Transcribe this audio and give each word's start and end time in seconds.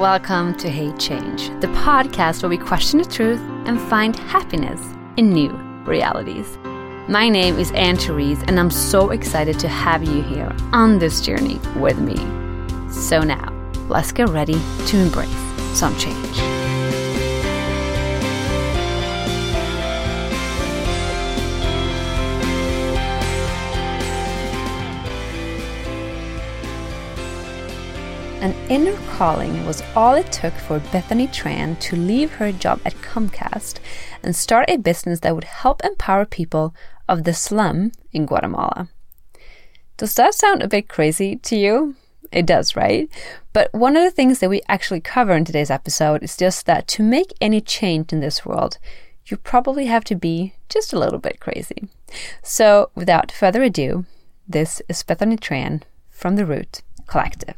Welcome 0.00 0.56
to 0.60 0.70
Hey 0.70 0.96
Change, 0.96 1.48
the 1.60 1.66
podcast 1.66 2.42
where 2.42 2.48
we 2.48 2.56
question 2.56 3.00
the 3.00 3.04
truth 3.04 3.38
and 3.66 3.78
find 3.78 4.16
happiness 4.16 4.80
in 5.18 5.30
new 5.30 5.50
realities. 5.84 6.56
My 7.06 7.28
name 7.28 7.58
is 7.58 7.70
Anne 7.72 7.98
Therese, 7.98 8.42
and 8.44 8.58
I'm 8.58 8.70
so 8.70 9.10
excited 9.10 9.58
to 9.60 9.68
have 9.68 10.02
you 10.02 10.22
here 10.22 10.56
on 10.72 11.00
this 11.00 11.20
journey 11.20 11.60
with 11.76 11.98
me. 11.98 12.16
So 12.90 13.20
now, 13.20 13.52
let's 13.90 14.10
get 14.10 14.30
ready 14.30 14.58
to 14.86 14.96
embrace 14.96 15.28
some 15.78 15.94
change. 15.98 16.59
An 28.40 28.54
inner 28.70 28.96
calling 29.10 29.66
was 29.66 29.82
all 29.94 30.14
it 30.14 30.32
took 30.32 30.54
for 30.54 30.78
Bethany 30.78 31.28
Tran 31.28 31.78
to 31.80 31.94
leave 31.94 32.32
her 32.32 32.52
job 32.52 32.80
at 32.86 32.94
Comcast 32.94 33.80
and 34.22 34.34
start 34.34 34.70
a 34.70 34.78
business 34.78 35.20
that 35.20 35.34
would 35.34 35.44
help 35.44 35.84
empower 35.84 36.24
people 36.24 36.74
of 37.06 37.24
the 37.24 37.34
slum 37.34 37.92
in 38.12 38.24
Guatemala. 38.24 38.88
Does 39.98 40.14
that 40.14 40.32
sound 40.32 40.62
a 40.62 40.68
bit 40.68 40.88
crazy 40.88 41.36
to 41.36 41.54
you? 41.54 41.96
It 42.32 42.46
does, 42.46 42.74
right? 42.74 43.10
But 43.52 43.74
one 43.74 43.94
of 43.94 44.04
the 44.04 44.10
things 44.10 44.38
that 44.38 44.48
we 44.48 44.62
actually 44.68 45.02
cover 45.02 45.32
in 45.32 45.44
today's 45.44 45.70
episode 45.70 46.22
is 46.22 46.34
just 46.34 46.64
that 46.64 46.88
to 46.88 47.02
make 47.02 47.34
any 47.42 47.60
change 47.60 48.10
in 48.10 48.20
this 48.20 48.46
world, 48.46 48.78
you 49.26 49.36
probably 49.36 49.84
have 49.84 50.04
to 50.04 50.14
be 50.14 50.54
just 50.70 50.94
a 50.94 50.98
little 50.98 51.18
bit 51.18 51.40
crazy. 51.40 51.88
So, 52.42 52.90
without 52.94 53.30
further 53.30 53.62
ado, 53.62 54.06
this 54.48 54.80
is 54.88 55.02
Bethany 55.02 55.36
Tran 55.36 55.82
from 56.08 56.36
the 56.36 56.46
Root 56.46 56.80
Collective. 57.06 57.56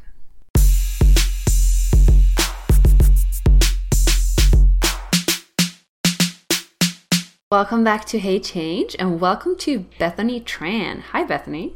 Welcome 7.52 7.84
back 7.84 8.06
to 8.06 8.18
Hey 8.18 8.40
Change 8.40 8.96
and 8.98 9.20
welcome 9.20 9.58
to 9.58 9.80
Bethany 9.98 10.40
Tran. 10.40 11.02
Hi, 11.02 11.22
Bethany. 11.22 11.74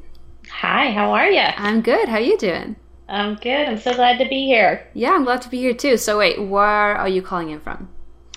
Hi, 0.48 0.90
how 0.90 1.10
are 1.12 1.28
you? 1.28 1.42
I'm 1.42 1.82
good. 1.82 2.08
How 2.08 2.14
are 2.14 2.20
you 2.20 2.38
doing? 2.38 2.76
I'm 3.10 3.34
good. 3.34 3.68
I'm 3.68 3.76
so 3.76 3.92
glad 3.94 4.16
to 4.16 4.26
be 4.26 4.46
here. 4.46 4.88
Yeah, 4.94 5.10
I'm 5.10 5.24
glad 5.24 5.42
to 5.42 5.50
be 5.50 5.58
here 5.58 5.74
too. 5.74 5.98
So, 5.98 6.16
wait, 6.16 6.40
where 6.40 6.64
are 6.64 7.10
you 7.10 7.20
calling 7.20 7.50
in 7.50 7.60
from? 7.60 7.90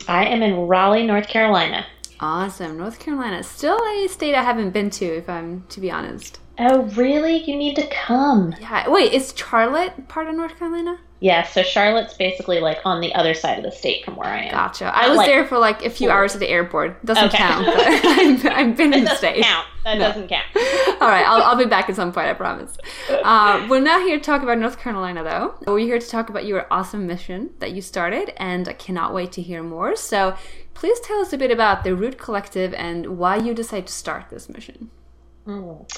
I 0.05 0.25
am 0.25 0.41
in 0.41 0.67
Raleigh, 0.67 1.07
North 1.07 1.29
Carolina. 1.29 1.85
Awesome. 2.19 2.77
North 2.77 2.99
Carolina. 2.99 3.41
Still 3.41 3.79
a 3.87 4.09
state 4.09 4.35
I 4.35 4.43
haven't 4.43 4.71
been 4.71 4.89
to, 4.89 5.05
if 5.05 5.29
I'm 5.29 5.63
to 5.69 5.79
be 5.79 5.89
honest. 5.89 6.41
Oh, 6.57 6.81
really? 6.97 7.37
You 7.37 7.55
need 7.55 7.77
to 7.77 7.87
come. 7.87 8.53
Yeah. 8.59 8.89
Wait, 8.89 9.13
is 9.13 9.33
Charlotte 9.33 10.09
part 10.09 10.27
of 10.27 10.35
North 10.35 10.59
Carolina? 10.59 10.99
Yeah, 11.21 11.43
so 11.43 11.63
Charlotte's 11.63 12.13
basically 12.13 12.61
like 12.61 12.79
on 12.85 13.01
the 13.01 13.13
other 13.13 13.33
side 13.33 13.57
of 13.57 13.65
the 13.65 13.71
state 13.71 14.05
from 14.05 14.15
where 14.15 14.29
I 14.29 14.43
am. 14.43 14.51
Gotcha. 14.51 14.85
I 14.95 15.09
was 15.09 15.17
like, 15.17 15.27
there 15.27 15.45
for 15.45 15.57
like 15.57 15.83
a 15.85 15.89
few 15.89 16.09
hours 16.09 16.33
at 16.33 16.39
the 16.39 16.47
airport. 16.47 17.03
Doesn't 17.05 17.25
okay. 17.25 17.37
count. 17.37 17.67
I've, 17.69 18.45
I've 18.45 18.77
been 18.77 18.93
in 18.93 19.03
the 19.03 19.15
state. 19.15 19.43
Count. 19.43 19.67
That 19.83 19.97
no. 19.97 20.07
doesn't 20.07 20.29
count. 20.29 20.45
All 21.01 21.09
right, 21.09 21.25
I'll, 21.25 21.43
I'll 21.43 21.57
be 21.57 21.65
back 21.65 21.89
at 21.89 21.95
some 21.97 22.13
point. 22.13 22.27
I 22.27 22.33
promise. 22.33 22.77
Uh, 23.09 23.67
we're 23.69 23.81
not 23.81 24.01
here 24.03 24.17
to 24.17 24.23
talk 24.23 24.43
about 24.43 24.59
North 24.59 24.79
Carolina, 24.79 25.23
though. 25.23 25.55
We're 25.71 25.79
here 25.79 25.99
to 25.99 26.07
talk 26.07 26.29
about 26.29 26.45
your 26.45 26.67
awesome 26.71 27.05
mission 27.05 27.49
that 27.59 27.73
you 27.73 27.81
started, 27.81 28.31
and 28.37 28.69
I 28.69 28.73
cannot 28.73 29.13
wait 29.13 29.33
to 29.33 29.41
hear 29.41 29.61
more. 29.61 29.97
So, 29.97 30.37
please 30.73 30.99
tell 31.01 31.19
us 31.19 31.33
a 31.33 31.37
bit 31.37 31.51
about 31.51 31.83
the 31.83 31.95
Root 31.95 32.17
Collective 32.17 32.73
and 32.73 33.17
why 33.17 33.35
you 33.35 33.53
decided 33.53 33.87
to 33.87 33.93
start 33.93 34.29
this 34.29 34.47
mission. 34.47 34.89
Mm. 35.45 35.89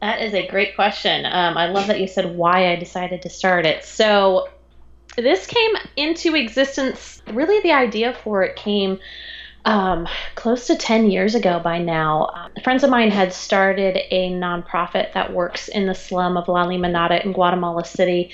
That 0.00 0.20
is 0.20 0.34
a 0.34 0.46
great 0.48 0.74
question. 0.74 1.24
Um, 1.24 1.56
I 1.56 1.68
love 1.68 1.86
that 1.86 2.00
you 2.00 2.06
said 2.06 2.36
why 2.36 2.70
I 2.72 2.76
decided 2.76 3.22
to 3.22 3.30
start 3.30 3.64
it. 3.64 3.84
So, 3.84 4.48
this 5.16 5.46
came 5.46 5.72
into 5.96 6.34
existence, 6.34 7.22
really, 7.32 7.60
the 7.60 7.72
idea 7.72 8.12
for 8.22 8.42
it 8.42 8.56
came 8.56 8.98
um, 9.66 10.06
close 10.36 10.68
to 10.68 10.76
10 10.76 11.10
years 11.10 11.34
ago 11.34 11.58
by 11.58 11.78
now. 11.78 12.30
Um, 12.34 12.52
friends 12.62 12.84
of 12.84 12.90
mine 12.90 13.10
had 13.10 13.32
started 13.32 13.98
a 14.10 14.30
nonprofit 14.30 15.12
that 15.14 15.32
works 15.32 15.68
in 15.68 15.86
the 15.86 15.94
slum 15.94 16.36
of 16.36 16.48
La 16.48 16.66
Limonada 16.66 17.24
in 17.24 17.32
Guatemala 17.32 17.84
City. 17.84 18.30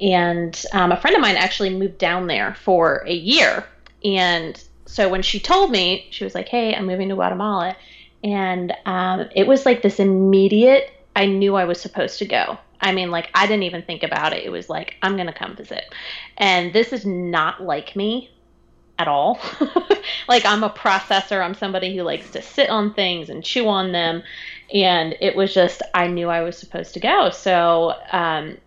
And 0.00 0.64
um, 0.72 0.92
a 0.92 1.00
friend 1.00 1.16
of 1.16 1.22
mine 1.22 1.36
actually 1.36 1.70
moved 1.70 1.98
down 1.98 2.28
there 2.28 2.54
for 2.54 3.04
a 3.06 3.12
year. 3.12 3.64
And 4.04 4.62
so 4.86 5.08
when 5.08 5.22
she 5.22 5.40
told 5.40 5.72
me, 5.72 6.06
she 6.10 6.22
was 6.22 6.36
like, 6.36 6.48
hey, 6.48 6.72
I'm 6.74 6.86
moving 6.86 7.08
to 7.08 7.16
Guatemala. 7.16 7.76
And 8.22 8.72
um, 8.86 9.28
it 9.34 9.48
was 9.48 9.66
like 9.66 9.82
this 9.82 9.98
immediate, 9.98 10.92
I 11.16 11.24
knew 11.26 11.56
I 11.56 11.64
was 11.64 11.80
supposed 11.80 12.18
to 12.18 12.26
go. 12.26 12.58
I 12.80 12.92
mean, 12.92 13.10
like, 13.10 13.30
I 13.34 13.46
didn't 13.46 13.62
even 13.62 13.82
think 13.82 14.02
about 14.02 14.34
it. 14.34 14.44
It 14.44 14.50
was 14.50 14.68
like, 14.68 14.96
I'm 15.02 15.16
going 15.16 15.26
to 15.26 15.32
come 15.32 15.56
visit. 15.56 15.86
And 16.36 16.72
this 16.74 16.92
is 16.92 17.06
not 17.06 17.62
like 17.62 17.96
me 17.96 18.30
at 18.98 19.08
all. 19.08 19.40
like, 20.28 20.44
I'm 20.44 20.62
a 20.62 20.68
processor. 20.68 21.42
I'm 21.42 21.54
somebody 21.54 21.96
who 21.96 22.02
likes 22.02 22.30
to 22.32 22.42
sit 22.42 22.68
on 22.68 22.92
things 22.92 23.30
and 23.30 23.42
chew 23.42 23.66
on 23.66 23.92
them. 23.92 24.22
And 24.74 25.16
it 25.22 25.34
was 25.34 25.54
just, 25.54 25.80
I 25.94 26.06
knew 26.06 26.28
I 26.28 26.42
was 26.42 26.58
supposed 26.58 26.92
to 26.94 27.00
go. 27.00 27.30
So 27.30 27.94
um, 28.12 28.58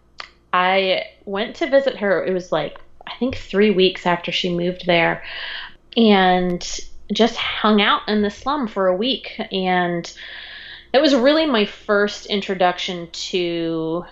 I 0.51 1.03
went 1.25 1.55
to 1.57 1.69
visit 1.69 1.97
her. 1.97 2.25
It 2.25 2.33
was 2.33 2.51
like, 2.51 2.79
I 3.05 3.13
think 3.19 3.37
three 3.37 3.69
weeks 3.69 4.07
after 4.07 4.31
she 4.31 4.55
moved 4.55 4.87
there. 4.87 5.23
And 5.95 6.67
just 7.13 7.35
hung 7.35 7.79
out 7.79 8.01
in 8.07 8.23
the 8.23 8.31
slum 8.31 8.67
for 8.67 8.87
a 8.87 8.95
week. 8.95 9.39
And 9.51 10.11
it 10.93 11.01
was 11.01 11.15
really 11.15 11.45
my 11.45 11.65
first 11.65 12.25
introduction 12.25 13.09
to 13.11 14.05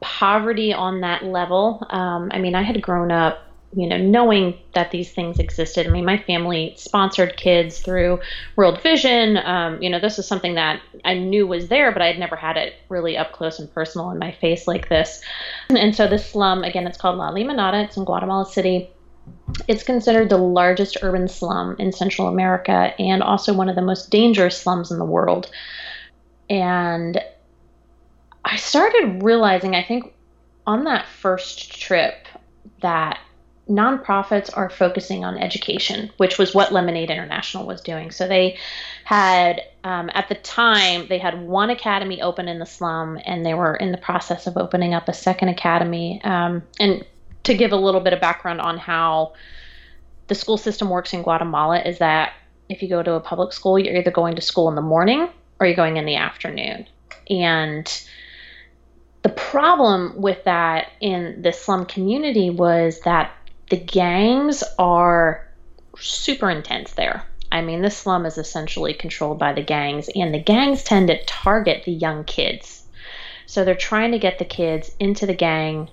poverty 0.00 0.72
on 0.72 1.00
that 1.00 1.24
level. 1.24 1.86
Um, 1.90 2.30
I 2.32 2.38
mean, 2.38 2.54
I 2.54 2.62
had 2.62 2.80
grown 2.80 3.10
up, 3.10 3.42
you 3.74 3.86
know, 3.86 3.98
knowing 3.98 4.58
that 4.74 4.90
these 4.90 5.12
things 5.12 5.38
existed. 5.38 5.86
I 5.86 5.90
mean, 5.90 6.04
my 6.04 6.18
family 6.18 6.74
sponsored 6.76 7.36
kids 7.36 7.80
through 7.80 8.20
World 8.54 8.80
Vision. 8.82 9.36
Um, 9.36 9.82
you 9.82 9.90
know, 9.90 10.00
this 10.00 10.18
is 10.18 10.26
something 10.26 10.54
that 10.54 10.80
I 11.04 11.14
knew 11.14 11.46
was 11.46 11.68
there, 11.68 11.92
but 11.92 12.00
I 12.00 12.06
had 12.06 12.18
never 12.18 12.36
had 12.36 12.56
it 12.56 12.74
really 12.88 13.16
up 13.16 13.32
close 13.32 13.58
and 13.58 13.72
personal 13.72 14.10
in 14.10 14.18
my 14.18 14.32
face 14.32 14.66
like 14.66 14.88
this. 14.88 15.20
And 15.68 15.94
so, 15.94 16.06
this 16.06 16.30
slum, 16.30 16.64
again, 16.64 16.86
it's 16.86 16.98
called 16.98 17.18
La 17.18 17.30
Limonada. 17.30 17.84
It's 17.84 17.96
in 17.96 18.04
Guatemala 18.04 18.46
City. 18.46 18.90
It's 19.68 19.82
considered 19.82 20.28
the 20.28 20.38
largest 20.38 20.98
urban 21.02 21.28
slum 21.28 21.76
in 21.78 21.92
Central 21.92 22.28
America 22.28 22.94
and 22.98 23.22
also 23.22 23.54
one 23.54 23.68
of 23.68 23.76
the 23.76 23.82
most 23.82 24.10
dangerous 24.10 24.60
slums 24.60 24.90
in 24.90 24.98
the 24.98 25.04
world. 25.04 25.50
And 26.48 27.20
I 28.44 28.56
started 28.56 29.22
realizing, 29.22 29.74
I 29.74 29.82
think, 29.82 30.14
on 30.66 30.84
that 30.84 31.06
first 31.06 31.80
trip, 31.80 32.26
that 32.80 33.18
nonprofits 33.68 34.50
are 34.56 34.70
focusing 34.70 35.24
on 35.24 35.38
education, 35.38 36.10
which 36.18 36.38
was 36.38 36.54
what 36.54 36.72
Lemonade 36.72 37.10
International 37.10 37.66
was 37.66 37.80
doing. 37.80 38.10
So 38.12 38.28
they 38.28 38.58
had, 39.04 39.62
um, 39.82 40.10
at 40.14 40.28
the 40.28 40.36
time, 40.36 41.08
they 41.08 41.18
had 41.18 41.42
one 41.42 41.70
academy 41.70 42.22
open 42.22 42.46
in 42.46 42.60
the 42.60 42.66
slum, 42.66 43.18
and 43.24 43.44
they 43.44 43.54
were 43.54 43.74
in 43.74 43.90
the 43.90 43.98
process 43.98 44.46
of 44.46 44.56
opening 44.56 44.94
up 44.94 45.08
a 45.08 45.12
second 45.12 45.48
academy. 45.48 46.20
Um, 46.22 46.62
and 46.78 47.04
to 47.46 47.54
give 47.54 47.72
a 47.72 47.76
little 47.76 48.00
bit 48.00 48.12
of 48.12 48.20
background 48.20 48.60
on 48.60 48.78
how 48.78 49.32
the 50.26 50.34
school 50.34 50.56
system 50.56 50.90
works 50.90 51.12
in 51.12 51.22
Guatemala 51.22 51.80
is 51.80 51.98
that 51.98 52.32
if 52.68 52.82
you 52.82 52.88
go 52.88 53.02
to 53.02 53.12
a 53.12 53.20
public 53.20 53.52
school, 53.52 53.78
you're 53.78 53.96
either 53.96 54.10
going 54.10 54.36
to 54.36 54.42
school 54.42 54.68
in 54.68 54.74
the 54.74 54.82
morning 54.82 55.28
or 55.60 55.66
you're 55.66 55.76
going 55.76 55.96
in 55.96 56.04
the 56.04 56.16
afternoon. 56.16 56.86
And 57.30 58.04
the 59.22 59.28
problem 59.28 60.20
with 60.20 60.44
that 60.44 60.90
in 61.00 61.42
the 61.42 61.52
slum 61.52 61.86
community 61.86 62.50
was 62.50 63.00
that 63.00 63.32
the 63.70 63.76
gangs 63.76 64.62
are 64.78 65.46
super 65.98 66.50
intense 66.50 66.92
there. 66.92 67.24
I 67.50 67.62
mean, 67.62 67.82
the 67.82 67.90
slum 67.90 68.26
is 68.26 68.38
essentially 68.38 68.92
controlled 68.92 69.38
by 69.38 69.52
the 69.52 69.62
gangs, 69.62 70.08
and 70.14 70.34
the 70.34 70.42
gangs 70.42 70.82
tend 70.82 71.08
to 71.08 71.24
target 71.24 71.84
the 71.84 71.92
young 71.92 72.24
kids. 72.24 72.84
So 73.46 73.64
they're 73.64 73.76
trying 73.76 74.12
to 74.12 74.18
get 74.18 74.38
the 74.38 74.44
kids 74.44 74.90
into 74.98 75.26
the 75.26 75.34
gang 75.34 75.88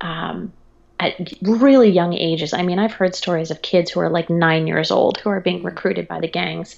um, 0.00 0.52
at 0.98 1.14
really 1.42 1.90
young 1.90 2.14
ages. 2.14 2.54
I 2.54 2.62
mean, 2.62 2.78
I've 2.78 2.92
heard 2.92 3.14
stories 3.14 3.50
of 3.50 3.62
kids 3.62 3.90
who 3.90 4.00
are 4.00 4.08
like 4.08 4.30
nine 4.30 4.66
years 4.66 4.90
old 4.90 5.18
who 5.18 5.30
are 5.30 5.40
being 5.40 5.62
recruited 5.62 6.08
by 6.08 6.20
the 6.20 6.28
gangs. 6.28 6.76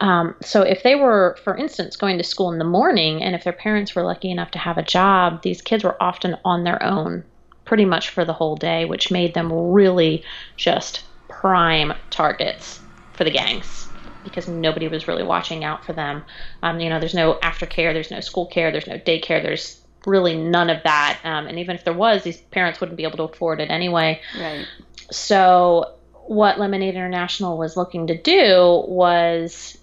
Um, 0.00 0.34
so, 0.42 0.62
if 0.62 0.82
they 0.82 0.94
were, 0.94 1.36
for 1.44 1.56
instance, 1.56 1.96
going 1.96 2.18
to 2.18 2.24
school 2.24 2.50
in 2.50 2.58
the 2.58 2.64
morning, 2.64 3.22
and 3.22 3.34
if 3.34 3.44
their 3.44 3.52
parents 3.52 3.94
were 3.94 4.02
lucky 4.02 4.30
enough 4.30 4.50
to 4.52 4.58
have 4.58 4.78
a 4.78 4.82
job, 4.82 5.42
these 5.42 5.62
kids 5.62 5.84
were 5.84 6.00
often 6.02 6.36
on 6.44 6.64
their 6.64 6.82
own 6.82 7.24
pretty 7.64 7.84
much 7.84 8.10
for 8.10 8.24
the 8.24 8.32
whole 8.32 8.56
day, 8.56 8.84
which 8.84 9.10
made 9.10 9.34
them 9.34 9.52
really 9.52 10.24
just 10.56 11.04
prime 11.28 11.92
targets 12.10 12.80
for 13.12 13.24
the 13.24 13.30
gangs 13.30 13.88
because 14.24 14.48
nobody 14.48 14.88
was 14.88 15.08
really 15.08 15.22
watching 15.22 15.64
out 15.64 15.84
for 15.84 15.92
them. 15.92 16.24
Um, 16.62 16.80
you 16.80 16.88
know, 16.88 17.00
there's 17.00 17.14
no 17.14 17.34
aftercare, 17.42 17.92
there's 17.92 18.10
no 18.10 18.20
school 18.20 18.46
care, 18.46 18.70
there's 18.70 18.86
no 18.86 18.98
daycare, 18.98 19.42
there's 19.42 19.81
really 20.06 20.36
none 20.36 20.70
of 20.70 20.82
that. 20.82 21.20
Um, 21.24 21.46
and 21.46 21.58
even 21.58 21.76
if 21.76 21.84
there 21.84 21.94
was, 21.94 22.22
these 22.22 22.38
parents 22.38 22.80
wouldn't 22.80 22.96
be 22.96 23.04
able 23.04 23.18
to 23.18 23.24
afford 23.24 23.60
it 23.60 23.70
anyway. 23.70 24.20
Right. 24.38 24.66
So, 25.10 25.94
what 26.26 26.58
Lemonade 26.58 26.94
International 26.94 27.58
was 27.58 27.76
looking 27.76 28.06
to 28.06 28.16
do 28.16 28.84
was 28.86 29.76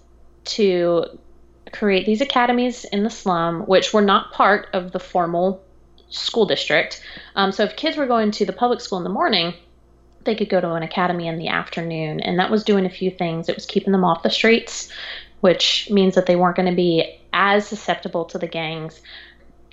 to 0.44 1.04
create 1.72 2.06
these 2.06 2.20
academies 2.20 2.84
in 2.84 3.02
the 3.02 3.10
slum, 3.10 3.62
which 3.62 3.92
were 3.92 4.02
not 4.02 4.32
part 4.32 4.68
of 4.72 4.92
the 4.92 4.98
formal 4.98 5.62
school 6.08 6.46
district. 6.46 7.02
Um, 7.36 7.52
so 7.52 7.64
if 7.64 7.76
kids 7.76 7.96
were 7.96 8.06
going 8.06 8.30
to 8.32 8.44
the 8.44 8.52
public 8.52 8.80
school 8.80 8.98
in 8.98 9.04
the 9.04 9.10
morning, 9.10 9.54
they 10.24 10.34
could 10.34 10.48
go 10.48 10.60
to 10.60 10.72
an 10.72 10.82
academy 10.82 11.28
in 11.28 11.38
the 11.38 11.48
afternoon. 11.48 12.20
And 12.20 12.38
that 12.38 12.50
was 12.50 12.64
doing 12.64 12.86
a 12.86 12.90
few 12.90 13.10
things. 13.10 13.48
It 13.48 13.54
was 13.54 13.66
keeping 13.66 13.92
them 13.92 14.04
off 14.04 14.22
the 14.22 14.30
streets, 14.30 14.90
which 15.40 15.88
means 15.90 16.14
that 16.14 16.26
they 16.26 16.36
weren't 16.36 16.56
going 16.56 16.68
to 16.68 16.76
be 16.76 17.20
as 17.32 17.66
susceptible 17.66 18.24
to 18.26 18.38
the 18.38 18.48
gangs. 18.48 19.00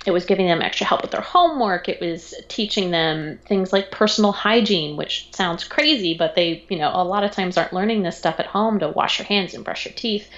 It 0.06 0.12
was 0.12 0.24
giving 0.24 0.46
them 0.46 0.62
extra 0.62 0.86
help 0.86 1.02
with 1.02 1.10
their 1.10 1.20
homework. 1.20 1.88
It 1.88 2.00
was 2.00 2.34
teaching 2.48 2.90
them 2.90 3.38
things 3.46 3.72
like 3.72 3.90
personal 3.90 4.32
hygiene, 4.32 4.96
which 4.96 5.28
sounds 5.34 5.64
crazy, 5.64 6.14
but 6.14 6.34
they, 6.34 6.64
you 6.68 6.78
know, 6.78 6.90
a 6.94 7.04
lot 7.04 7.24
of 7.24 7.32
times 7.32 7.56
aren't 7.58 7.72
learning 7.72 8.02
this 8.02 8.16
stuff 8.16 8.38
at 8.38 8.46
home 8.46 8.78
to 8.78 8.88
wash 8.88 9.18
your 9.18 9.26
hands 9.26 9.54
and 9.54 9.64
brush 9.64 9.84
your 9.84 9.94
teeth. 9.94 10.28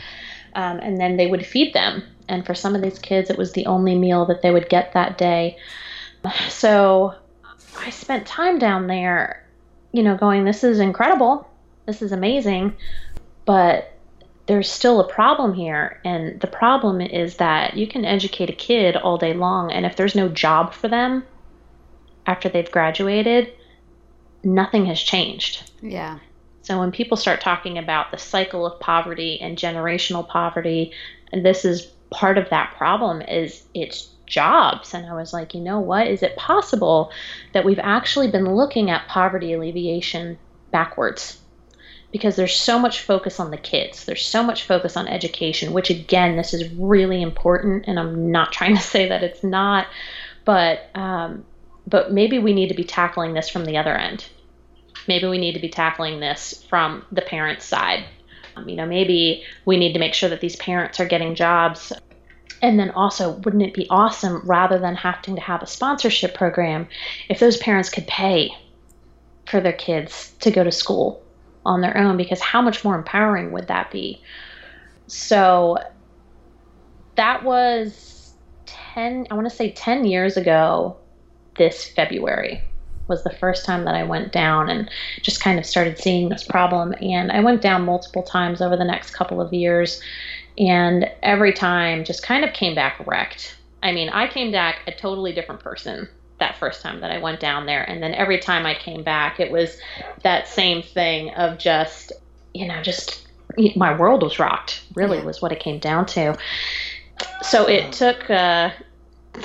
Um, 0.55 0.79
and 0.79 0.99
then 0.99 1.17
they 1.17 1.27
would 1.27 1.47
feed 1.47 1.75
them. 1.75 2.03
And 2.27 2.45
for 2.45 2.55
some 2.55 2.75
of 2.75 2.83
these 2.83 2.99
kids, 2.99 3.31
it 3.31 3.39
was 3.39 3.53
the 3.53 3.67
only 3.67 3.97
meal 3.97 4.27
that 4.27 4.43
they 4.43 4.51
would 4.51 4.69
get 4.69 4.95
that 4.95 5.19
day. 5.19 5.57
So 6.49 7.15
I 7.79 7.91
spent 7.91 8.27
time 8.27 8.59
down 8.59 8.87
there, 8.87 9.47
you 9.93 10.03
know, 10.03 10.17
going, 10.17 10.45
this 10.45 10.65
is 10.65 10.81
incredible. 10.81 11.49
This 11.87 12.03
is 12.03 12.13
amazing. 12.13 12.77
But 13.45 13.93
there's 14.51 14.69
still 14.69 14.99
a 14.99 15.07
problem 15.07 15.55
here. 15.55 16.01
And 16.05 16.41
the 16.41 16.49
problem 16.49 17.01
is 17.01 17.37
that 17.37 17.77
you 17.77 17.87
can 17.87 18.05
educate 18.05 18.51
a 18.51 18.53
kid 18.53 18.97
all 18.97 19.17
day 19.17 19.33
long. 19.33 19.71
And 19.71 19.87
if 19.87 19.95
there's 19.95 20.17
no 20.17 20.29
job 20.29 20.75
for 20.75 20.89
them 20.89 21.23
after 22.27 22.49
they've 22.49 22.69
graduated, 22.69 23.53
nothing 24.43 24.87
has 24.87 25.01
changed. 25.01 25.71
Yeah. 25.81 26.19
So 26.63 26.81
when 26.81 26.91
people 26.91 27.17
start 27.17 27.41
talking 27.41 27.79
about 27.79 28.11
the 28.11 28.19
cycle 28.19 28.67
of 28.67 28.81
poverty 28.81 29.41
and 29.41 29.57
generational 29.57 30.27
poverty, 30.27 30.91
and 31.33 31.47
this 31.47 31.65
is 31.65 31.87
part 32.11 32.37
of 32.37 32.51
that 32.51 32.75
problem 32.77 33.23
is 33.23 33.63
it's 33.73 34.09
jobs. 34.27 34.95
And 34.95 35.07
I 35.07 35.15
was 35.15 35.33
like, 35.33 35.55
you 35.55 35.61
know 35.61 35.79
what? 35.79 36.09
Is 36.09 36.25
it 36.25 36.35
possible 36.35 37.13
that 37.53 37.65
we've 37.65 37.79
actually 37.79 38.33
been 38.33 38.53
looking 38.53 38.91
at 38.91 39.07
poverty 39.07 39.53
alleviation 39.53 40.39
backwards? 40.73 41.40
Because 42.13 42.37
there's 42.37 42.57
so 42.57 42.79
much 42.79 43.01
focus 43.01 43.39
on 43.39 43.51
the 43.51 43.57
kids, 43.57 44.05
there's 44.05 44.27
so 44.27 44.43
much 44.43 44.65
focus 44.65 44.97
on 44.97 45.07
education, 45.07 45.73
which 45.73 45.91
again, 45.91 46.37
this 46.37 46.53
is 46.53 46.73
really 46.75 47.23
important. 47.23 47.85
And 47.87 47.99
I'm 47.99 48.31
not 48.31 48.53
trying 48.53 48.77
to 48.77 48.83
say 48.83 49.09
that 49.09 49.23
it's 49.23 49.45
not, 49.45 49.87
but 50.45 50.89
um, 50.95 51.45
but 51.87 52.13
maybe 52.13 52.39
we 52.39 52.53
need 52.53 52.69
to 52.69 52.75
be 52.75 52.85
tackling 52.85 53.35
this 53.35 53.49
from 53.49 53.65
the 53.65 53.77
other 53.77 53.95
end. 53.95 54.25
Maybe 55.09 55.27
we 55.27 55.39
need 55.39 55.55
to 55.55 55.61
be 55.61 55.69
tackling 55.69 56.21
this 56.21 56.65
from 56.69 57.05
the 57.11 57.23
parents' 57.23 57.65
side. 57.65 58.05
Um, 58.57 58.69
you 58.69 58.77
know, 58.77 58.87
maybe 58.87 59.45
we 59.65 59.77
need 59.77 59.93
to 59.95 59.99
make 59.99 60.15
sure 60.15 60.29
that 60.29 60.41
these 60.41 60.57
parents 60.57 61.01
are 61.01 61.07
getting 61.07 61.35
jobs 61.35 61.93
and 62.63 62.79
then 62.79 62.91
also, 62.91 63.33
wouldn't 63.33 63.63
it 63.63 63.75
be 63.75 63.89
awesome 63.89 64.43
rather 64.45 64.79
than 64.79 64.95
having 64.95 65.37
to 65.37 65.41
have 65.41 65.63
a 65.63 65.67
sponsorship 65.67 66.35
program 66.35 66.89
if 67.29 67.39
those 67.39 67.57
parents 67.57 67.89
could 67.89 68.07
pay 68.07 68.51
for 69.47 69.61
their 69.61 69.73
kids 69.73 70.33
to 70.41 70.51
go 70.51 70.63
to 70.63 70.71
school 70.71 71.23
on 71.65 71.81
their 71.81 71.97
own? 71.97 72.17
Because 72.17 72.41
how 72.41 72.63
much 72.63 72.85
more 72.85 72.97
empowering 72.97 73.53
would 73.53 73.69
that 73.69 73.91
be? 73.91 74.23
So 75.07 75.79
that 77.17 77.43
was 77.45 78.33
10, 78.67 79.27
I 79.31 79.35
want 79.35 79.49
to 79.49 79.55
say 79.55 79.73
10 79.73 80.05
years 80.05 80.37
ago 80.37 80.97
this 81.57 81.89
February 81.89 82.63
was 83.09 83.25
the 83.25 83.31
first 83.31 83.67
time 83.67 83.85
that 83.85 83.95
I 83.95 84.05
went 84.05 84.33
down 84.33 84.71
and 84.71 84.89
just 85.21 85.43
kind 85.43 85.59
of 85.59 85.67
started 85.67 85.99
seeing 85.99 86.29
this 86.29 86.45
problem. 86.45 86.95
And 87.03 87.33
I 87.33 87.41
went 87.41 87.61
down 87.61 87.85
multiple 87.85 88.23
times 88.23 88.63
over 88.63 88.77
the 88.77 88.85
next 88.85 89.11
couple 89.11 89.41
of 89.41 89.53
years 89.53 90.01
and 90.57 91.11
every 91.23 91.53
time 91.53 92.05
just 92.05 92.23
kind 92.23 92.45
of 92.45 92.55
came 92.55 92.75
back 92.75 93.05
wrecked. 93.07 93.57
I 93.83 93.93
mean, 93.93 94.09
I 94.11 94.29
came 94.29 94.53
back 94.53 94.83
a 94.87 94.93
totally 94.93 95.33
different 95.33 95.61
person 95.61 96.09
that 96.41 96.59
first 96.59 96.83
time 96.83 97.01
that 97.01 97.11
I 97.11 97.19
went 97.19 97.41
down 97.41 97.67
there. 97.67 97.83
And 97.89 98.03
then 98.03 98.15
every 98.15 98.39
time 98.39 98.67
I 98.67 98.75
came 98.75 99.03
back, 99.03 99.39
it 99.41 99.51
was 99.51 99.79
that 100.23 100.49
same 100.49 100.83
thing 100.83 101.31
of 101.35 101.59
just, 101.59 102.13
you 102.53 102.67
know, 102.67 102.83
just 102.83 103.27
my 103.77 103.97
world 103.97 104.23
was 104.23 104.39
rocked, 104.39 104.83
really, 104.95 105.19
yeah. 105.19 105.25
was 105.25 105.41
what 105.41 105.53
it 105.53 105.61
came 105.61 105.79
down 105.79 106.07
to. 106.07 106.37
So 107.43 107.67
it 107.69 107.93
took, 107.93 108.29
uh, 108.31 108.71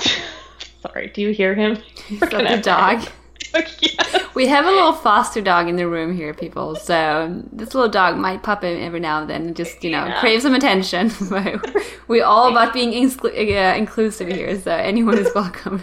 sorry, 0.80 1.08
do 1.08 1.22
you 1.22 1.32
hear 1.32 1.54
him? 1.54 1.78
the 2.10 2.60
dog. 2.62 3.06
We 4.36 4.46
have 4.48 4.66
a 4.66 4.70
little 4.70 4.92
foster 4.92 5.40
dog 5.40 5.66
in 5.66 5.76
the 5.76 5.88
room 5.88 6.14
here, 6.14 6.34
people. 6.34 6.76
So 6.76 7.42
this 7.52 7.74
little 7.74 7.88
dog 7.88 8.18
might 8.18 8.42
pop 8.42 8.64
in 8.64 8.78
every 8.82 9.00
now 9.00 9.22
and 9.22 9.30
then, 9.30 9.46
and 9.46 9.56
just 9.56 9.82
you 9.82 9.88
know, 9.88 10.04
yeah. 10.04 10.20
crave 10.20 10.42
some 10.42 10.54
attention. 10.54 11.10
But 11.30 11.64
we 12.06 12.20
all 12.20 12.50
about 12.50 12.74
being 12.74 12.90
uh, 12.92 13.74
inclusive 13.78 14.28
here, 14.28 14.60
so 14.60 14.72
anyone 14.72 15.16
is 15.16 15.30
welcome. 15.34 15.82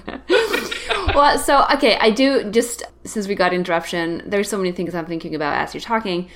Well, 1.15 1.37
so 1.37 1.65
okay, 1.73 1.97
I 1.99 2.11
do 2.11 2.49
just 2.51 2.83
since 3.03 3.27
we 3.27 3.35
got 3.35 3.53
interruption. 3.53 4.23
There's 4.25 4.49
so 4.49 4.57
many 4.57 4.71
things 4.71 4.95
I'm 4.95 5.05
thinking 5.05 5.35
about 5.35 5.57
as 5.57 5.73
you're 5.73 5.81
talking. 5.81 6.29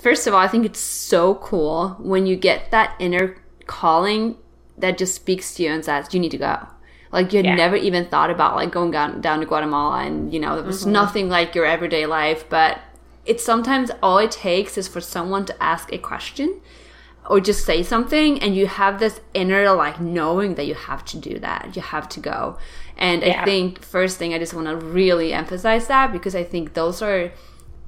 First 0.00 0.26
of 0.26 0.34
all, 0.34 0.40
I 0.40 0.48
think 0.48 0.64
it's 0.64 0.80
so 0.80 1.34
cool 1.36 1.90
when 1.98 2.26
you 2.26 2.36
get 2.36 2.70
that 2.70 2.94
inner 2.98 3.36
calling 3.66 4.36
that 4.78 4.96
just 4.96 5.14
speaks 5.14 5.54
to 5.54 5.62
you 5.62 5.70
and 5.70 5.84
says, 5.84 6.12
"You 6.14 6.20
need 6.20 6.30
to 6.30 6.38
go." 6.38 6.58
Like 7.12 7.32
you 7.32 7.38
had 7.38 7.46
yeah. 7.46 7.54
never 7.56 7.76
even 7.76 8.06
thought 8.06 8.30
about 8.30 8.54
like 8.54 8.70
going 8.70 8.92
down, 8.92 9.20
down 9.20 9.40
to 9.40 9.46
Guatemala 9.46 10.04
and, 10.04 10.32
you 10.32 10.38
know, 10.38 10.56
it 10.56 10.64
was 10.64 10.82
mm-hmm. 10.82 10.92
nothing 10.92 11.28
like 11.28 11.56
your 11.56 11.66
everyday 11.66 12.06
life. 12.06 12.48
But 12.48 12.78
it's 13.26 13.44
sometimes 13.44 13.90
all 14.02 14.18
it 14.18 14.30
takes 14.30 14.78
is 14.78 14.86
for 14.86 15.00
someone 15.00 15.44
to 15.46 15.62
ask 15.62 15.92
a 15.92 15.98
question 15.98 16.60
or 17.28 17.40
just 17.40 17.64
say 17.64 17.82
something 17.82 18.40
and 18.40 18.56
you 18.56 18.66
have 18.66 18.98
this 18.98 19.20
inner 19.34 19.70
like 19.72 20.00
knowing 20.00 20.54
that 20.54 20.66
you 20.66 20.74
have 20.74 21.04
to 21.04 21.18
do 21.18 21.38
that 21.38 21.76
you 21.76 21.82
have 21.82 22.08
to 22.08 22.18
go 22.18 22.58
and 23.00 23.22
yeah. 23.22 23.42
i 23.42 23.44
think 23.44 23.82
first 23.82 24.18
thing 24.18 24.32
i 24.32 24.38
just 24.38 24.54
want 24.54 24.68
to 24.68 24.76
really 24.76 25.32
emphasize 25.32 25.88
that 25.88 26.12
because 26.12 26.34
i 26.36 26.44
think 26.44 26.74
those 26.74 27.02
are 27.02 27.32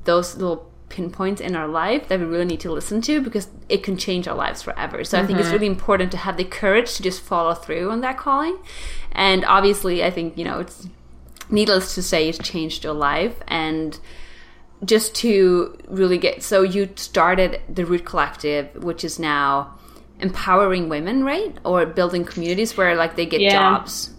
those 0.05 0.35
little 0.37 0.73
pinpoints 0.93 1.41
in 1.41 1.56
our 1.56 1.67
life 1.67 2.09
that 2.09 2.20
we 2.20 2.26
really 2.26 2.44
need 2.44 2.61
to 2.61 2.70
listen 2.70 3.00
to 3.00 3.20
because 3.20 3.49
it 3.69 3.82
can 3.82 3.97
change 3.97 4.29
our 4.29 4.37
lives 4.37 4.62
forever. 4.62 5.03
So 5.03 5.17
mm-hmm. 5.17 5.25
I 5.25 5.26
think 5.26 5.38
it's 5.38 5.49
mm-hmm. 5.49 5.55
really 5.55 5.67
important 5.67 6.12
to 6.12 6.19
have 6.19 6.37
the 6.37 6.44
courage 6.44 6.94
to 6.97 7.03
just 7.03 7.23
follow 7.23 7.55
through 7.55 7.91
on 7.91 8.03
that 8.03 8.19
calling. 8.19 8.59
And 9.11 9.44
obviously, 9.47 10.05
I 10.05 10.11
think, 10.11 10.37
you 10.37 10.44
know, 10.44 10.61
it's 10.61 10.87
needless 11.50 11.94
to 11.94 12.03
say, 12.03 12.29
it's 12.29 12.38
changed 12.38 12.85
your 12.85 12.93
life. 12.93 13.37
And 13.49 13.99
just 14.85 15.14
to 15.17 15.79
really 15.88 16.19
get 16.19 16.43
so 16.43 16.62
you 16.62 16.91
started 16.97 17.61
the 17.69 17.87
Root 17.87 18.05
Collective, 18.05 18.85
which 18.85 19.03
is 19.05 19.19
now 19.19 19.79
empowering 20.20 20.88
women, 20.88 21.25
right? 21.25 21.56
Or 21.64 21.87
building 21.87 22.25
communities 22.25 22.76
where 22.76 22.94
like 22.97 23.17
they 23.17 23.26
get 23.26 23.41
yeah. 23.41 23.53
jobs. 23.53 24.11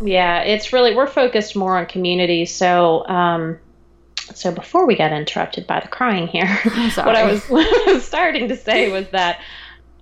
Yeah, 0.00 0.42
it's 0.42 0.72
really 0.72 0.94
we're 0.94 1.06
focused 1.06 1.56
more 1.56 1.78
on 1.78 1.86
community. 1.86 2.44
So 2.46 3.06
um 3.06 3.58
so 4.34 4.52
before 4.52 4.86
we 4.86 4.96
got 4.96 5.12
interrupted 5.12 5.66
by 5.66 5.80
the 5.80 5.88
crying 5.88 6.26
here, 6.26 6.46
what 6.64 7.16
I 7.16 7.24
was, 7.24 7.44
what 7.48 7.88
I 7.88 7.92
was 7.92 8.04
starting 8.04 8.48
to 8.48 8.56
say 8.56 8.90
was 8.90 9.08
that 9.10 9.40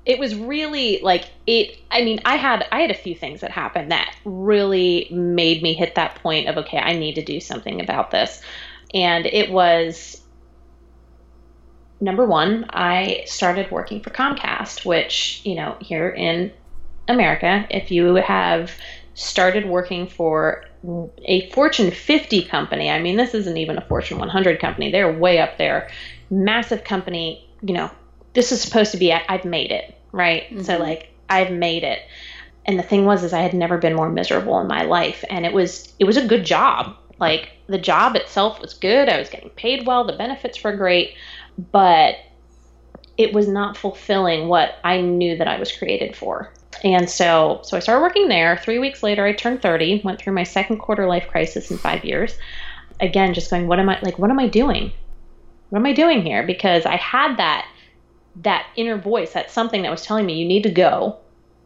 it 0.06 0.18
was 0.18 0.34
really 0.34 1.00
like 1.02 1.24
it 1.46 1.78
i 1.90 2.04
mean 2.04 2.20
i 2.24 2.36
had 2.36 2.66
i 2.70 2.80
had 2.80 2.90
a 2.90 2.94
few 2.94 3.14
things 3.14 3.40
that 3.40 3.50
happened 3.50 3.90
that 3.90 4.14
really 4.24 5.08
made 5.10 5.62
me 5.62 5.72
hit 5.72 5.94
that 5.94 6.14
point 6.16 6.48
of 6.48 6.58
okay 6.58 6.78
i 6.78 6.92
need 6.92 7.14
to 7.14 7.24
do 7.24 7.40
something 7.40 7.80
about 7.80 8.10
this 8.10 8.42
and 8.92 9.26
it 9.26 9.50
was 9.50 10.20
number 12.00 12.24
one 12.26 12.66
i 12.70 13.22
started 13.26 13.70
working 13.70 14.00
for 14.02 14.10
comcast 14.10 14.84
which 14.84 15.40
you 15.44 15.54
know 15.54 15.76
here 15.80 16.10
in 16.10 16.52
america 17.08 17.66
if 17.70 17.90
you 17.90 18.14
have 18.16 18.72
started 19.14 19.66
working 19.66 20.06
for 20.06 20.64
a 21.24 21.48
Fortune 21.50 21.90
50 21.90 22.44
company. 22.44 22.90
I 22.90 23.00
mean, 23.00 23.16
this 23.16 23.34
isn't 23.34 23.56
even 23.56 23.78
a 23.78 23.86
Fortune 23.86 24.18
100 24.18 24.60
company. 24.60 24.90
They're 24.90 25.12
way 25.12 25.38
up 25.38 25.56
there. 25.56 25.88
Massive 26.30 26.84
company, 26.84 27.48
you 27.62 27.74
know, 27.74 27.90
this 28.34 28.52
is 28.52 28.60
supposed 28.60 28.90
to 28.92 28.98
be 28.98 29.12
I've 29.12 29.44
made 29.44 29.70
it, 29.70 29.96
right? 30.12 30.44
Mm-hmm. 30.44 30.62
So 30.62 30.78
like 30.78 31.10
I've 31.30 31.50
made 31.50 31.84
it. 31.84 32.00
And 32.66 32.78
the 32.78 32.82
thing 32.82 33.04
was 33.04 33.22
is 33.22 33.32
I 33.32 33.40
had 33.40 33.54
never 33.54 33.78
been 33.78 33.94
more 33.94 34.10
miserable 34.10 34.58
in 34.60 34.66
my 34.66 34.82
life 34.82 35.24
and 35.30 35.46
it 35.46 35.52
was 35.52 35.92
it 35.98 36.04
was 36.04 36.16
a 36.16 36.26
good 36.26 36.44
job. 36.44 36.96
Like 37.20 37.50
the 37.68 37.78
job 37.78 38.16
itself 38.16 38.60
was 38.60 38.74
good. 38.74 39.08
I 39.08 39.18
was 39.18 39.28
getting 39.28 39.50
paid 39.50 39.86
well, 39.86 40.04
the 40.04 40.14
benefits 40.16 40.62
were 40.62 40.76
great, 40.76 41.14
but 41.70 42.16
it 43.16 43.32
was 43.32 43.46
not 43.46 43.76
fulfilling 43.76 44.48
what 44.48 44.78
I 44.82 45.00
knew 45.00 45.36
that 45.36 45.46
I 45.46 45.58
was 45.58 45.70
created 45.70 46.16
for. 46.16 46.52
And 46.82 47.08
so, 47.08 47.60
so 47.62 47.76
I 47.76 47.80
started 47.80 48.02
working 48.02 48.28
there. 48.28 48.56
Three 48.56 48.78
weeks 48.78 49.02
later, 49.02 49.24
I 49.24 49.32
turned 49.32 49.62
30, 49.62 50.02
went 50.04 50.18
through 50.18 50.32
my 50.32 50.42
second 50.42 50.78
quarter 50.78 51.06
life 51.06 51.28
crisis 51.28 51.70
in 51.70 51.78
five 51.78 52.04
years. 52.04 52.36
Again, 53.00 53.34
just 53.34 53.50
going, 53.50 53.66
what 53.66 53.78
am 53.78 53.88
I 53.88 53.98
like? 54.02 54.18
What 54.18 54.30
am 54.30 54.38
I 54.38 54.48
doing? 54.48 54.92
What 55.70 55.78
am 55.78 55.86
I 55.86 55.92
doing 55.92 56.22
here? 56.22 56.42
Because 56.42 56.86
I 56.86 56.96
had 56.96 57.36
that 57.36 57.66
that 58.36 58.66
inner 58.74 58.98
voice, 58.98 59.32
that 59.32 59.50
something 59.50 59.82
that 59.82 59.90
was 59.92 60.04
telling 60.04 60.26
me, 60.26 60.34
you 60.34 60.44
need 60.44 60.64
to 60.64 60.70
go, 60.70 61.16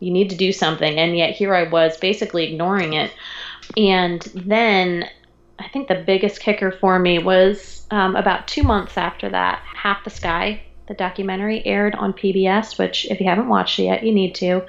you 0.01 0.11
need 0.11 0.29
to 0.29 0.37
do 0.37 0.53
something, 0.53 0.99
and 0.99 1.17
yet 1.17 1.31
here 1.31 1.55
I 1.55 1.63
was, 1.63 1.97
basically 1.97 2.45
ignoring 2.45 2.93
it. 2.93 3.11
And 3.77 4.21
then 4.35 5.09
I 5.59 5.69
think 5.69 5.89
the 5.89 5.95
biggest 6.07 6.41
kicker 6.41 6.71
for 6.71 6.99
me 6.99 7.19
was 7.19 7.87
um, 7.91 8.17
about 8.17 8.49
two 8.49 8.63
months 8.63 8.99
after 8.99 9.31
that, 9.31 9.63
Half 9.75 10.05
the 10.05 10.11
Sky 10.11 10.63
the 10.89 10.95
documentary 10.95 11.65
aired 11.65 11.95
on 11.95 12.13
PBS, 12.13 12.79
which 12.79 13.07
if 13.11 13.21
you 13.21 13.27
haven't 13.27 13.49
watched 13.49 13.79
it 13.79 13.85
yet, 13.85 14.03
you 14.03 14.13
need 14.13 14.35
to. 14.37 14.67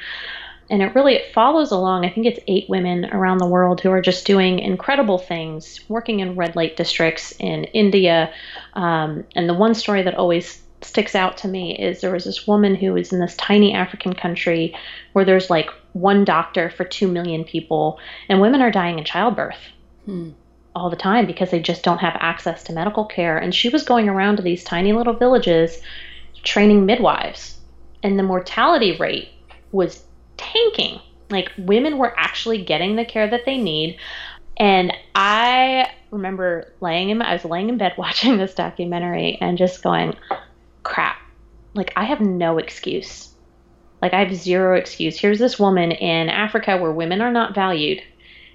and 0.70 0.84
it 0.84 0.94
really 0.94 1.16
it 1.16 1.34
follows 1.34 1.72
along. 1.72 2.06
I 2.06 2.10
think 2.12 2.28
it's 2.28 2.40
eight 2.48 2.70
women 2.70 3.06
around 3.06 3.40
the 3.40 3.48
world 3.48 3.82
who 3.82 3.90
are 3.90 4.02
just 4.02 4.26
doing 4.26 4.60
incredible 4.60 5.18
things, 5.18 5.80
working 5.88 6.20
in 6.20 6.36
red 6.36 6.56
light 6.56 6.78
districts 6.78 7.34
in 7.40 7.64
India. 7.66 8.32
Um, 8.74 9.24
and 9.36 9.50
the 9.50 9.56
one 9.56 9.74
story 9.74 10.04
that 10.04 10.14
always 10.16 10.62
sticks 10.82 11.16
out 11.16 11.38
to 11.38 11.48
me 11.48 11.76
is 11.78 12.00
there 12.00 12.12
was 12.12 12.26
this 12.26 12.48
woman 12.48 12.76
who 12.76 12.94
was 12.94 13.12
in 13.12 13.20
this 13.20 13.36
tiny 13.36 13.74
African 13.74 14.14
country 14.14 14.76
where 15.14 15.26
there's 15.26 15.50
like 15.50 15.70
one 15.94 16.24
doctor 16.24 16.70
for 16.70 16.86
two 16.86 17.08
million 17.08 17.44
people, 17.44 18.00
and 18.30 18.40
women 18.40 18.62
are 18.62 18.72
dying 18.72 19.00
in 19.00 19.06
childbirth. 19.06 19.58
Hmm 20.06 20.30
all 20.76 20.90
the 20.90 20.96
time 20.96 21.26
because 21.26 21.52
they 21.52 21.60
just 21.60 21.84
don't 21.84 21.98
have 21.98 22.16
access 22.20 22.64
to 22.64 22.74
medical 22.74 23.06
care. 23.06 23.38
And 23.38 23.54
she 23.54 23.70
was 23.70 23.84
going 23.84 24.08
around 24.08 24.38
to 24.38 24.44
these 24.44 24.64
tiny 24.64 24.94
little 24.94 25.14
villages 25.14 25.82
training 26.44 26.86
midwives, 26.86 27.58
and 28.04 28.18
the 28.18 28.24
mortality 28.24 28.98
rate 28.98 29.30
was 29.72 30.04
tanking. 30.38 31.00
Like 31.30 31.52
women 31.58 31.98
were 31.98 32.14
actually 32.18 32.64
getting 32.64 32.96
the 32.96 33.06
care 33.06 33.30
that 33.30 33.46
they 33.46 33.58
need. 33.58 34.00
And 34.58 34.94
I 35.16 35.92
remember 36.12 36.74
laying 36.82 37.10
in 37.10 37.22
I 37.22 37.34
was 37.34 37.46
laying 37.46 37.70
in 37.70 37.78
bed 37.78 37.94
watching 37.98 38.38
this 38.38 38.56
documentary 38.56 39.38
and 39.42 39.58
just 39.58 39.84
going, 39.84 40.16
crap. 40.84 41.18
Like 41.74 41.94
I 41.96 42.04
have 42.06 42.22
no 42.22 42.58
excuse. 42.58 43.30
Like 44.02 44.14
I 44.14 44.24
have 44.24 44.36
zero 44.36 44.78
excuse. 44.78 45.20
Here's 45.20 45.40
this 45.40 45.60
woman 45.60 45.92
in 45.92 46.30
Africa 46.30 46.78
where 46.78 46.92
women 46.92 47.22
are 47.22 47.32
not 47.32 47.54
valued 47.54 48.02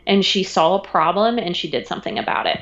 and 0.07 0.25
she 0.25 0.43
saw 0.43 0.76
a 0.76 0.85
problem 0.85 1.38
and 1.38 1.57
she 1.57 1.71
did 1.71 1.87
something 1.87 2.19
about 2.19 2.47
it. 2.47 2.61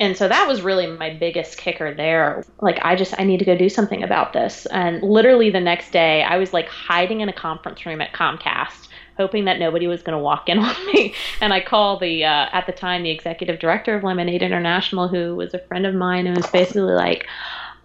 And 0.00 0.16
so 0.16 0.26
that 0.26 0.48
was 0.48 0.62
really 0.62 0.86
my 0.86 1.14
biggest 1.14 1.56
kicker 1.56 1.94
there. 1.94 2.44
Like, 2.60 2.80
I 2.82 2.96
just, 2.96 3.14
I 3.18 3.24
need 3.24 3.38
to 3.38 3.44
go 3.44 3.56
do 3.56 3.68
something 3.68 4.02
about 4.02 4.32
this. 4.32 4.66
And 4.66 5.02
literally 5.02 5.50
the 5.50 5.60
next 5.60 5.92
day, 5.92 6.22
I 6.24 6.36
was 6.36 6.52
like 6.52 6.68
hiding 6.68 7.20
in 7.20 7.28
a 7.28 7.32
conference 7.32 7.86
room 7.86 8.00
at 8.00 8.12
Comcast, 8.12 8.88
hoping 9.16 9.44
that 9.44 9.60
nobody 9.60 9.86
was 9.86 10.02
going 10.02 10.18
to 10.18 10.22
walk 10.22 10.48
in 10.48 10.58
on 10.60 10.86
me. 10.86 11.14
And 11.40 11.52
I 11.52 11.60
called 11.60 12.00
the, 12.00 12.24
uh, 12.24 12.48
at 12.52 12.66
the 12.66 12.72
time, 12.72 13.04
the 13.04 13.10
executive 13.10 13.60
director 13.60 13.94
of 13.94 14.02
Lemonade 14.02 14.42
International, 14.42 15.06
who 15.06 15.36
was 15.36 15.54
a 15.54 15.60
friend 15.60 15.86
of 15.86 15.94
mine, 15.94 16.26
and 16.26 16.36
was 16.36 16.48
basically 16.48 16.94
like, 16.94 17.26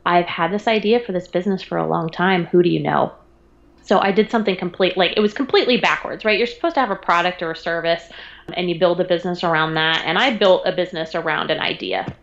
I've 0.06 0.26
had 0.26 0.52
this 0.52 0.68
idea 0.68 1.00
for 1.02 1.12
this 1.12 1.28
business 1.28 1.62
for 1.62 1.78
a 1.78 1.88
long 1.88 2.10
time. 2.10 2.46
Who 2.46 2.64
do 2.64 2.70
you 2.70 2.80
know? 2.80 3.14
So 3.84 4.00
I 4.00 4.12
did 4.12 4.30
something 4.30 4.56
complete, 4.56 4.98
like 4.98 5.14
it 5.18 5.20
was 5.20 5.34
completely 5.34 5.78
backwards, 5.78 6.24
right? 6.24 6.38
You're 6.38 6.48
supposed 6.48 6.76
to 6.76 6.80
have 6.80 6.92
a 6.92 6.96
product 6.96 7.42
or 7.42 7.52
a 7.52 7.56
service 7.56 8.04
and 8.56 8.70
you 8.70 8.80
build 8.80 9.00
a 9.02 9.06
business 9.06 9.44
around 9.44 9.76
that. 9.76 10.04
And 10.06 10.18
I 10.18 10.36
built 10.36 10.64
a 10.66 10.72
business 10.72 11.16
around 11.16 11.52
an 11.52 11.60
idea. 11.60 12.14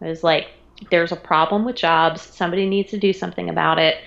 It 0.00 0.06
was 0.06 0.22
like, 0.22 0.48
there's 0.90 1.12
a 1.12 1.16
problem 1.16 1.64
with 1.64 1.76
jobs. 1.76 2.22
Somebody 2.22 2.66
needs 2.68 2.90
to 2.90 2.98
do 2.98 3.12
something 3.12 3.48
about 3.48 3.78
it. 3.78 3.98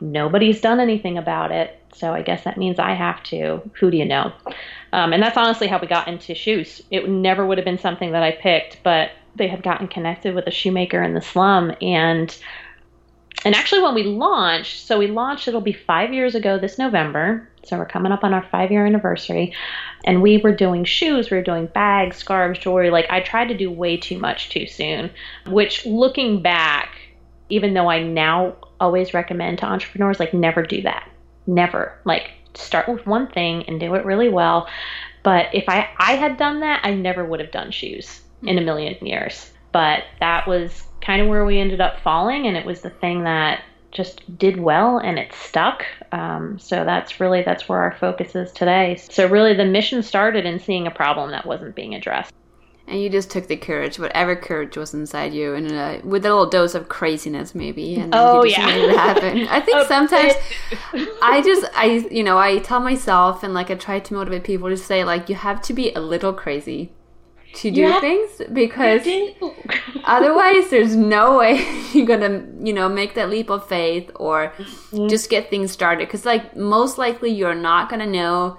Nobody's 0.00 0.60
done 0.60 0.80
anything 0.80 1.18
about 1.18 1.52
it. 1.52 1.76
So 1.94 2.12
I 2.12 2.22
guess 2.22 2.44
that 2.44 2.56
means 2.56 2.78
I 2.78 2.92
have 2.94 3.22
to. 3.24 3.60
Who 3.78 3.90
do 3.90 3.96
you 3.96 4.04
know? 4.04 4.32
Um, 4.92 5.12
and 5.12 5.22
that's 5.22 5.36
honestly 5.36 5.66
how 5.66 5.78
we 5.80 5.86
got 5.86 6.08
into 6.08 6.34
shoes. 6.34 6.82
It 6.90 7.08
never 7.08 7.44
would 7.44 7.58
have 7.58 7.64
been 7.64 7.78
something 7.78 8.12
that 8.12 8.22
I 8.22 8.32
picked, 8.32 8.82
but 8.82 9.10
they 9.36 9.48
had 9.48 9.62
gotten 9.62 9.88
connected 9.88 10.34
with 10.34 10.46
a 10.46 10.50
shoemaker 10.50 11.02
in 11.02 11.14
the 11.14 11.20
slum. 11.20 11.72
And 11.80 12.36
and 13.44 13.54
actually 13.54 13.82
when 13.82 13.94
we 13.94 14.02
launched 14.02 14.86
so 14.86 14.98
we 14.98 15.06
launched 15.06 15.48
it'll 15.48 15.60
be 15.60 15.72
five 15.72 16.12
years 16.12 16.34
ago 16.34 16.58
this 16.58 16.78
november. 16.78 17.46
So 17.62 17.76
we're 17.76 17.86
coming 17.86 18.10
up 18.10 18.24
on 18.24 18.32
our 18.32 18.46
five 18.50 18.70
year 18.70 18.86
anniversary. 18.86 19.54
And 20.04 20.22
we 20.22 20.38
were 20.38 20.54
doing 20.54 20.84
shoes 20.84 21.30
we 21.30 21.36
were 21.36 21.42
doing 21.42 21.66
bags 21.66 22.16
scarves 22.16 22.58
jewelry. 22.58 22.90
Like 22.90 23.06
i 23.10 23.20
tried 23.20 23.48
to 23.48 23.56
do 23.56 23.70
way 23.70 23.96
too 23.96 24.18
much 24.18 24.50
too 24.50 24.66
soon 24.66 25.10
which 25.46 25.86
looking 25.86 26.42
back 26.42 26.96
even 27.48 27.74
though 27.74 27.88
i 27.88 28.02
now 28.02 28.56
always 28.78 29.12
recommend 29.14 29.58
to 29.58 29.66
entrepreneurs 29.66 30.20
like 30.20 30.34
never 30.34 30.62
do 30.62 30.82
that. 30.82 31.08
Never. 31.46 31.98
Like 32.04 32.30
start 32.54 32.88
with 32.88 33.06
one 33.06 33.28
thing 33.28 33.64
and 33.68 33.78
do 33.78 33.94
it 33.94 34.04
really 34.04 34.28
well. 34.28 34.68
But 35.22 35.54
if 35.54 35.68
i 35.68 35.88
i 35.98 36.12
had 36.12 36.36
done 36.36 36.60
that 36.60 36.80
i 36.84 36.94
never 36.94 37.24
would 37.24 37.40
have 37.40 37.52
done 37.52 37.70
shoes 37.70 38.22
in 38.42 38.58
a 38.58 38.62
million 38.62 38.96
years. 39.06 39.50
But 39.72 40.04
that 40.18 40.48
was 40.48 40.84
kind 41.00 41.22
of 41.22 41.28
where 41.28 41.44
we 41.44 41.58
ended 41.58 41.80
up 41.80 42.00
falling, 42.00 42.46
and 42.46 42.56
it 42.56 42.64
was 42.66 42.80
the 42.80 42.90
thing 42.90 43.24
that 43.24 43.62
just 43.92 44.38
did 44.38 44.58
well 44.58 44.98
and 44.98 45.18
it 45.18 45.32
stuck. 45.32 45.84
Um, 46.12 46.58
so 46.58 46.84
that's 46.84 47.20
really 47.20 47.42
that's 47.42 47.68
where 47.68 47.80
our 47.80 47.96
focus 47.96 48.34
is 48.34 48.52
today. 48.52 48.96
So 48.96 49.26
really, 49.26 49.54
the 49.54 49.64
mission 49.64 50.02
started 50.02 50.46
in 50.46 50.58
seeing 50.58 50.86
a 50.86 50.90
problem 50.90 51.30
that 51.30 51.46
wasn't 51.46 51.74
being 51.74 51.94
addressed. 51.94 52.32
And 52.86 53.00
you 53.00 53.08
just 53.08 53.30
took 53.30 53.46
the 53.46 53.56
courage, 53.56 54.00
whatever 54.00 54.34
courage 54.34 54.76
was 54.76 54.94
inside 54.94 55.32
you, 55.32 55.54
and 55.54 55.70
a, 55.70 56.00
with 56.02 56.24
a 56.24 56.28
little 56.28 56.50
dose 56.50 56.74
of 56.74 56.88
craziness, 56.88 57.54
maybe. 57.54 57.94
And 57.96 58.12
oh 58.12 58.42
you 58.42 58.50
just 58.50 58.58
yeah, 58.58 58.66
made 58.66 58.84
it 58.84 58.96
happen. 58.96 59.48
I 59.48 59.60
think 59.60 59.82
sometimes 59.88 60.32
I 61.22 61.40
just 61.44 61.66
I 61.76 62.08
you 62.10 62.24
know 62.24 62.38
I 62.38 62.58
tell 62.58 62.80
myself 62.80 63.44
and 63.44 63.54
like 63.54 63.70
I 63.70 63.76
try 63.76 64.00
to 64.00 64.14
motivate 64.14 64.44
people 64.44 64.68
to 64.68 64.76
say 64.76 65.04
like 65.04 65.28
you 65.28 65.36
have 65.36 65.62
to 65.62 65.72
be 65.72 65.92
a 65.92 66.00
little 66.00 66.32
crazy 66.32 66.90
to 67.52 67.70
do 67.70 67.80
yeah, 67.80 68.00
things 68.00 68.42
because 68.52 69.06
otherwise 70.04 70.70
there's 70.70 70.94
no 70.94 71.38
way 71.38 71.66
you're 71.92 72.06
gonna 72.06 72.44
you 72.60 72.72
know 72.72 72.88
make 72.88 73.14
that 73.14 73.28
leap 73.28 73.50
of 73.50 73.66
faith 73.66 74.10
or 74.16 74.52
mm-hmm. 74.56 75.08
just 75.08 75.28
get 75.30 75.50
things 75.50 75.70
started. 75.72 76.06
Because 76.06 76.24
like 76.24 76.56
most 76.56 76.98
likely 76.98 77.30
you're 77.30 77.54
not 77.54 77.88
gonna 77.88 78.06
know 78.06 78.58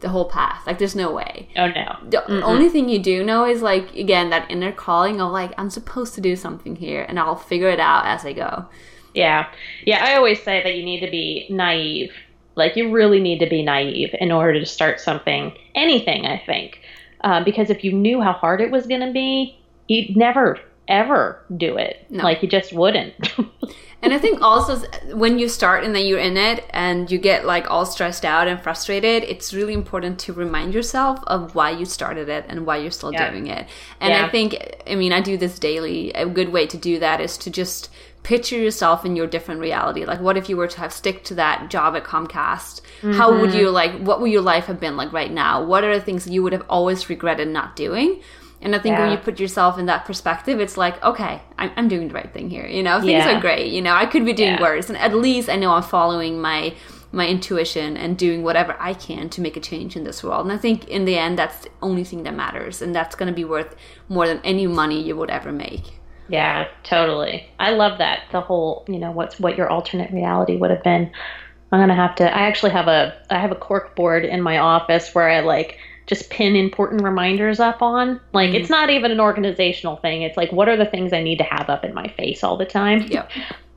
the 0.00 0.10
whole 0.10 0.28
path. 0.28 0.66
Like 0.66 0.78
there's 0.78 0.94
no 0.94 1.10
way. 1.10 1.48
Oh 1.56 1.68
no. 1.68 1.96
The 2.10 2.18
Mm-mm. 2.18 2.42
only 2.42 2.68
thing 2.68 2.88
you 2.88 2.98
do 2.98 3.24
know 3.24 3.46
is 3.46 3.62
like 3.62 3.94
again 3.94 4.30
that 4.30 4.50
inner 4.50 4.72
calling 4.72 5.20
of 5.20 5.32
like 5.32 5.52
i'm 5.56 5.70
supposed 5.70 6.14
to 6.14 6.20
do 6.20 6.36
something 6.36 6.76
here 6.76 7.06
and 7.08 7.18
i'll 7.18 7.36
figure 7.36 7.70
it 7.70 7.80
out 7.80 8.06
as 8.06 8.24
i 8.24 8.32
go. 8.32 8.66
Yeah. 9.14 9.48
Yeah 9.84 10.04
i 10.04 10.14
always 10.14 10.42
say 10.42 10.62
that 10.62 10.74
you 10.74 10.84
need 10.84 11.00
to 11.00 11.10
be 11.10 11.46
naive. 11.48 12.12
Like 12.54 12.76
you 12.76 12.90
really 12.90 13.20
need 13.20 13.38
to 13.40 13.48
be 13.48 13.62
naive 13.62 14.14
in 14.20 14.30
order 14.30 14.58
to 14.58 14.66
start 14.66 15.00
something 15.00 15.52
anything 15.74 16.26
i 16.26 16.42
think 16.44 16.80
um, 17.26 17.42
because 17.42 17.70
if 17.70 17.82
you 17.82 17.92
knew 17.92 18.20
how 18.20 18.32
hard 18.32 18.60
it 18.60 18.70
was 18.70 18.86
going 18.86 19.00
to 19.00 19.10
be, 19.10 19.58
you'd 19.88 20.16
never 20.16 20.60
ever 20.86 21.44
do 21.56 21.76
it. 21.76 22.06
No. 22.08 22.22
Like 22.22 22.40
you 22.40 22.48
just 22.48 22.72
wouldn't. 22.72 23.14
and 24.02 24.12
I 24.12 24.18
think 24.18 24.40
also 24.40 24.78
when 25.12 25.36
you 25.40 25.48
start 25.48 25.82
and 25.82 25.92
then 25.92 26.06
you're 26.06 26.20
in 26.20 26.36
it 26.36 26.64
and 26.70 27.10
you 27.10 27.18
get 27.18 27.44
like 27.44 27.68
all 27.68 27.84
stressed 27.84 28.24
out 28.24 28.46
and 28.46 28.62
frustrated, 28.62 29.24
it's 29.24 29.52
really 29.52 29.74
important 29.74 30.20
to 30.20 30.32
remind 30.32 30.72
yourself 30.72 31.18
of 31.26 31.56
why 31.56 31.70
you 31.70 31.84
started 31.84 32.28
it 32.28 32.44
and 32.48 32.64
why 32.64 32.76
you're 32.76 32.92
still 32.92 33.12
yeah. 33.12 33.28
doing 33.28 33.48
it. 33.48 33.66
And 34.00 34.12
yeah. 34.12 34.24
I 34.24 34.28
think, 34.28 34.56
I 34.86 34.94
mean, 34.94 35.12
I 35.12 35.20
do 35.20 35.36
this 35.36 35.58
daily. 35.58 36.12
A 36.12 36.26
good 36.26 36.50
way 36.50 36.68
to 36.68 36.76
do 36.76 37.00
that 37.00 37.20
is 37.20 37.36
to 37.38 37.50
just 37.50 37.90
picture 38.26 38.58
yourself 38.58 39.04
in 39.04 39.14
your 39.14 39.28
different 39.28 39.60
reality. 39.60 40.04
Like, 40.04 40.20
what 40.20 40.36
if 40.36 40.48
you 40.48 40.56
were 40.56 40.66
to 40.66 40.80
have 40.80 40.92
stick 40.92 41.22
to 41.24 41.34
that 41.36 41.70
job 41.70 41.94
at 41.94 42.02
Comcast? 42.02 42.80
Mm-hmm. 42.80 43.12
How 43.12 43.30
would 43.30 43.50
mm-hmm. 43.50 43.58
you 43.58 43.70
like? 43.70 43.92
What 44.00 44.20
would 44.20 44.32
your 44.32 44.42
life 44.42 44.64
have 44.64 44.80
been 44.80 44.96
like 44.96 45.12
right 45.12 45.30
now? 45.30 45.62
What 45.64 45.84
are 45.84 45.96
the 45.96 46.04
things 46.04 46.26
you 46.26 46.42
would 46.42 46.52
have 46.52 46.64
always 46.68 47.08
regretted 47.08 47.46
not 47.46 47.76
doing? 47.76 48.20
And 48.60 48.74
I 48.74 48.80
think 48.80 48.94
yeah. 48.94 49.02
when 49.02 49.12
you 49.12 49.18
put 49.18 49.38
yourself 49.38 49.78
in 49.78 49.86
that 49.86 50.06
perspective, 50.06 50.58
it's 50.58 50.76
like, 50.76 51.00
okay, 51.04 51.40
I'm, 51.56 51.70
I'm 51.76 51.88
doing 51.88 52.08
the 52.08 52.14
right 52.14 52.32
thing 52.32 52.50
here. 52.50 52.66
You 52.66 52.82
know, 52.82 52.98
things 52.98 53.12
yeah. 53.12 53.36
are 53.36 53.40
great. 53.40 53.70
You 53.70 53.80
know, 53.80 53.94
I 53.94 54.06
could 54.06 54.24
be 54.24 54.32
doing 54.32 54.54
yeah. 54.54 54.60
worse, 54.60 54.88
and 54.88 54.98
at 54.98 55.14
least 55.14 55.48
I 55.48 55.54
know 55.54 55.70
I'm 55.70 55.84
following 55.84 56.40
my 56.40 56.74
my 57.12 57.28
intuition 57.28 57.96
and 57.96 58.18
doing 58.18 58.42
whatever 58.42 58.76
I 58.80 58.92
can 58.92 59.28
to 59.30 59.40
make 59.40 59.56
a 59.56 59.60
change 59.60 59.94
in 59.94 60.02
this 60.02 60.24
world. 60.24 60.46
And 60.46 60.52
I 60.52 60.58
think 60.58 60.88
in 60.88 61.04
the 61.04 61.16
end, 61.16 61.38
that's 61.38 61.60
the 61.60 61.70
only 61.80 62.02
thing 62.02 62.24
that 62.24 62.34
matters, 62.34 62.82
and 62.82 62.92
that's 62.92 63.14
going 63.14 63.28
to 63.28 63.36
be 63.42 63.44
worth 63.44 63.76
more 64.08 64.26
than 64.26 64.40
any 64.42 64.66
money 64.66 65.00
you 65.00 65.14
would 65.14 65.30
ever 65.30 65.52
make. 65.52 66.00
Yeah, 66.28 66.68
totally. 66.82 67.48
I 67.58 67.70
love 67.70 67.98
that. 67.98 68.24
The 68.32 68.40
whole, 68.40 68.84
you 68.88 68.98
know, 68.98 69.10
what's 69.10 69.38
what 69.38 69.56
your 69.56 69.70
alternate 69.70 70.12
reality 70.12 70.56
would 70.56 70.70
have 70.70 70.82
been. 70.82 71.10
I'm 71.72 71.80
gonna 71.80 71.94
have 71.94 72.14
to. 72.16 72.24
I 72.24 72.42
actually 72.46 72.72
have 72.72 72.88
a 72.88 73.16
I 73.30 73.38
have 73.38 73.52
a 73.52 73.56
cork 73.56 73.94
board 73.96 74.24
in 74.24 74.40
my 74.42 74.58
office 74.58 75.14
where 75.14 75.28
I 75.28 75.40
like 75.40 75.78
just 76.06 76.30
pin 76.30 76.54
important 76.56 77.02
reminders 77.02 77.60
up 77.60 77.82
on. 77.82 78.20
Like 78.32 78.50
mm-hmm. 78.50 78.56
it's 78.56 78.70
not 78.70 78.90
even 78.90 79.10
an 79.10 79.20
organizational 79.20 79.96
thing. 79.96 80.22
It's 80.22 80.36
like 80.36 80.52
what 80.52 80.68
are 80.68 80.76
the 80.76 80.86
things 80.86 81.12
I 81.12 81.22
need 81.22 81.38
to 81.38 81.44
have 81.44 81.68
up 81.68 81.84
in 81.84 81.94
my 81.94 82.08
face 82.08 82.44
all 82.44 82.56
the 82.56 82.66
time. 82.66 83.02
Yep. 83.02 83.30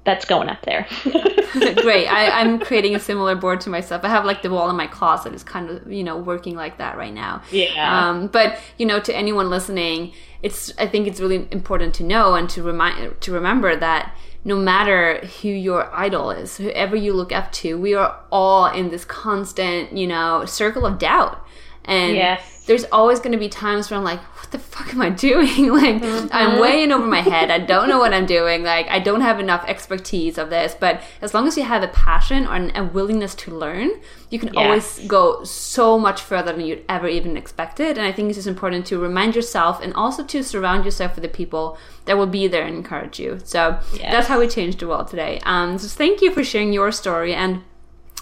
That's 0.09 0.25
going 0.25 0.49
up 0.49 0.63
there. 0.63 0.87
Great. 1.75 2.07
I, 2.07 2.41
I'm 2.41 2.57
creating 2.57 2.95
a 2.95 2.99
similar 2.99 3.35
board 3.35 3.61
to 3.61 3.69
myself. 3.69 4.03
I 4.03 4.09
have 4.09 4.25
like 4.25 4.41
the 4.41 4.49
wall 4.49 4.67
in 4.67 4.75
my 4.75 4.87
closet 4.87 5.35
is 5.35 5.43
kind 5.43 5.69
of 5.69 5.91
you 5.91 6.03
know 6.03 6.17
working 6.17 6.55
like 6.55 6.79
that 6.79 6.97
right 6.97 7.13
now. 7.13 7.43
Yeah. 7.51 8.09
Um, 8.09 8.25
but 8.25 8.57
you 8.79 8.87
know, 8.87 8.99
to 9.01 9.15
anyone 9.15 9.51
listening, 9.51 10.13
it's 10.41 10.73
I 10.79 10.87
think 10.87 11.05
it's 11.05 11.19
really 11.19 11.47
important 11.51 11.93
to 11.95 12.03
know 12.03 12.33
and 12.33 12.49
to 12.49 12.63
remind 12.63 13.21
to 13.21 13.31
remember 13.31 13.75
that 13.75 14.15
no 14.43 14.55
matter 14.55 15.23
who 15.41 15.49
your 15.49 15.93
idol 15.93 16.31
is, 16.31 16.57
whoever 16.57 16.95
you 16.95 17.13
look 17.13 17.31
up 17.31 17.51
to, 17.51 17.77
we 17.77 17.93
are 17.93 18.19
all 18.31 18.65
in 18.65 18.89
this 18.89 19.05
constant, 19.05 19.95
you 19.95 20.07
know, 20.07 20.43
circle 20.45 20.87
of 20.87 20.97
doubt. 20.97 21.45
And 21.85 22.15
yes 22.15 22.59
there's 22.69 22.85
always 22.91 23.19
going 23.19 23.31
to 23.31 23.37
be 23.39 23.49
times 23.49 23.89
where 23.89 23.97
I'm 23.97 24.03
like, 24.03 24.19
what 24.49 24.63
the 24.63 24.67
fuck 24.67 24.93
am 24.93 25.01
I 25.01 25.09
doing? 25.11 25.47
like, 25.71 26.01
mm-hmm. 26.01 26.27
I'm 26.31 26.59
way 26.59 26.83
in 26.83 26.91
over 26.91 27.05
my 27.05 27.21
head. 27.21 27.51
I 27.51 27.59
don't 27.73 27.87
know 27.87 27.99
what 27.99 28.13
I'm 28.13 28.25
doing. 28.25 28.63
Like, 28.63 28.87
I 28.87 28.99
don't 28.99 29.21
have 29.21 29.39
enough 29.39 29.63
expertise 29.67 30.37
of 30.37 30.49
this. 30.49 30.75
But 30.79 31.01
as 31.21 31.33
long 31.33 31.47
as 31.47 31.55
you 31.55 31.63
have 31.63 31.83
a 31.83 31.87
passion 31.89 32.47
or 32.47 32.71
a 32.73 32.83
willingness 32.83 33.35
to 33.35 33.55
learn, 33.55 33.91
you 34.31 34.39
can 34.39 34.55
always 34.57 34.99
go 35.07 35.43
so 35.43 35.99
much 35.99 36.21
further 36.21 36.51
than 36.51 36.65
you'd 36.65 36.83
ever 36.89 37.07
even 37.07 37.37
expected. 37.37 37.97
And 37.97 38.07
I 38.07 38.11
think 38.11 38.29
it's 38.29 38.37
just 38.37 38.47
important 38.47 38.87
to 38.87 38.99
remind 38.99 39.35
yourself 39.35 39.81
and 39.83 39.93
also 39.93 40.23
to 40.23 40.43
surround 40.43 40.83
yourself 40.83 41.15
with 41.15 41.23
the 41.23 41.29
people 41.29 41.77
that 42.05 42.17
will 42.17 42.27
be 42.27 42.47
there 42.47 42.65
and 42.65 42.75
encourage 42.75 43.19
you. 43.19 43.39
So 43.43 43.79
yes. 43.93 44.11
that's 44.11 44.27
how 44.27 44.39
we 44.39 44.47
change 44.47 44.77
the 44.77 44.87
world 44.87 45.09
today. 45.09 45.39
Um, 45.43 45.77
so 45.77 45.87
thank 45.87 46.21
you 46.21 46.31
for 46.31 46.43
sharing 46.43 46.73
your 46.73 46.91
story 46.91 47.35
and 47.35 47.61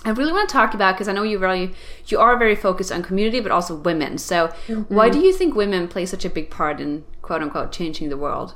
I 0.07 0.11
really 0.11 0.31
want 0.31 0.47
to 0.47 0.53
talk 0.53 0.73
about 0.73 0.95
because 0.95 1.09
I 1.09 1.13
know 1.13 1.23
you 1.23 1.37
really 1.37 1.73
you 2.05 2.19
are 2.19 2.37
very 2.37 2.55
focused 2.55 2.93
on 2.93 3.03
community, 3.03 3.41
but 3.41 3.51
also 3.51 3.75
women. 3.75 4.17
So, 4.17 4.47
mm-hmm. 4.67 4.93
why 4.93 5.09
do 5.09 5.19
you 5.19 5.33
think 5.33 5.53
women 5.53 5.89
play 5.89 6.05
such 6.05 6.23
a 6.23 6.29
big 6.29 6.49
part 6.49 6.79
in 6.79 7.03
quote 7.21 7.41
unquote 7.41 7.73
changing 7.73 8.07
the 8.07 8.15
world? 8.15 8.55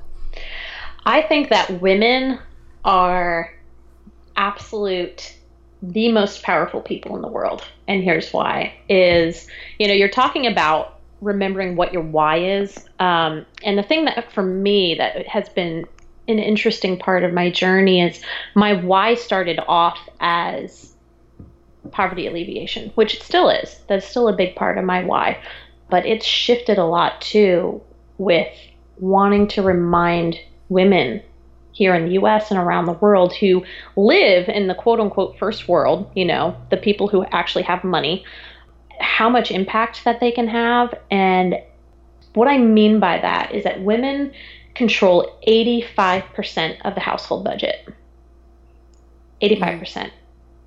I 1.06 1.22
think 1.22 1.50
that 1.50 1.82
women 1.82 2.40
are 2.86 3.54
absolute 4.38 5.36
the 5.82 6.10
most 6.12 6.42
powerful 6.44 6.80
people 6.80 7.18
in 7.18 7.22
the 7.22 7.28
world, 7.28 7.68
and 7.86 8.02
here's 8.02 8.32
why: 8.32 8.74
is 8.88 9.46
you 9.78 9.90
know 9.90 9.94
you're 9.94 10.08
talking 10.08 10.48
about 10.48 11.00
remembering 11.20 11.76
what 11.76 11.92
your 11.92 12.02
why 12.02 12.38
is, 12.38 12.78
um, 13.00 13.46
and 13.62 13.78
the 13.78 13.84
thing 13.84 14.06
that 14.06 14.32
for 14.32 14.42
me 14.42 14.96
that 14.96 15.28
has 15.28 15.50
been 15.50 15.86
an 16.30 16.40
interesting 16.40 16.98
part 16.98 17.26
of 17.26 17.34
my 17.34 17.50
journey 17.50 18.02
is 18.02 18.22
my 18.56 18.74
why 18.74 19.16
started 19.16 19.60
off 19.68 19.98
as 20.22 20.91
poverty 21.92 22.28
alleviation, 22.28 22.92
which 22.96 23.16
it 23.16 23.24
still 23.24 23.50
is. 23.50 23.80
That's 23.88 24.08
still 24.08 24.28
a 24.28 24.36
big 24.36 24.56
part 24.56 24.78
of 24.78 24.86
my 24.86 25.04
why. 25.04 25.42
But 25.90 26.06
it's 26.06 26.26
shifted 26.26 26.78
a 26.78 26.86
lot 26.86 27.22
too 27.22 27.82
with 28.18 28.48
wanting 29.00 29.48
to 29.48 29.62
remind 29.62 30.40
women 30.70 31.22
here 31.74 31.96
in 31.96 32.06
the 32.06 32.14
US 32.22 32.52
and 32.52 32.60
around 32.60 32.86
the 32.86 32.94
world 32.94 33.34
who 33.36 33.64
live 33.96 34.48
in 34.48 34.68
the 34.68 34.76
quote 34.76 35.00
unquote 35.00 35.38
first 35.38 35.68
world, 35.68 36.10
you 36.16 36.26
know, 36.26 36.56
the 36.70 36.78
people 36.78 37.08
who 37.08 37.24
actually 37.26 37.64
have 37.64 37.84
money, 37.84 38.24
how 39.00 39.30
much 39.30 39.52
impact 39.52 40.04
that 40.06 40.20
they 40.20 40.32
can 40.32 40.48
have. 40.48 40.94
And 41.10 41.56
what 42.34 42.48
I 42.48 42.58
mean 42.58 43.00
by 43.00 43.18
that 43.20 43.54
is 43.54 43.64
that 43.64 43.82
women 43.82 44.32
control 44.76 45.38
85% 45.48 46.82
of 46.86 46.96
the 46.96 47.02
household 47.02 47.44
budget. 47.44 47.88
85% 49.42 49.82
mm. 49.82 50.12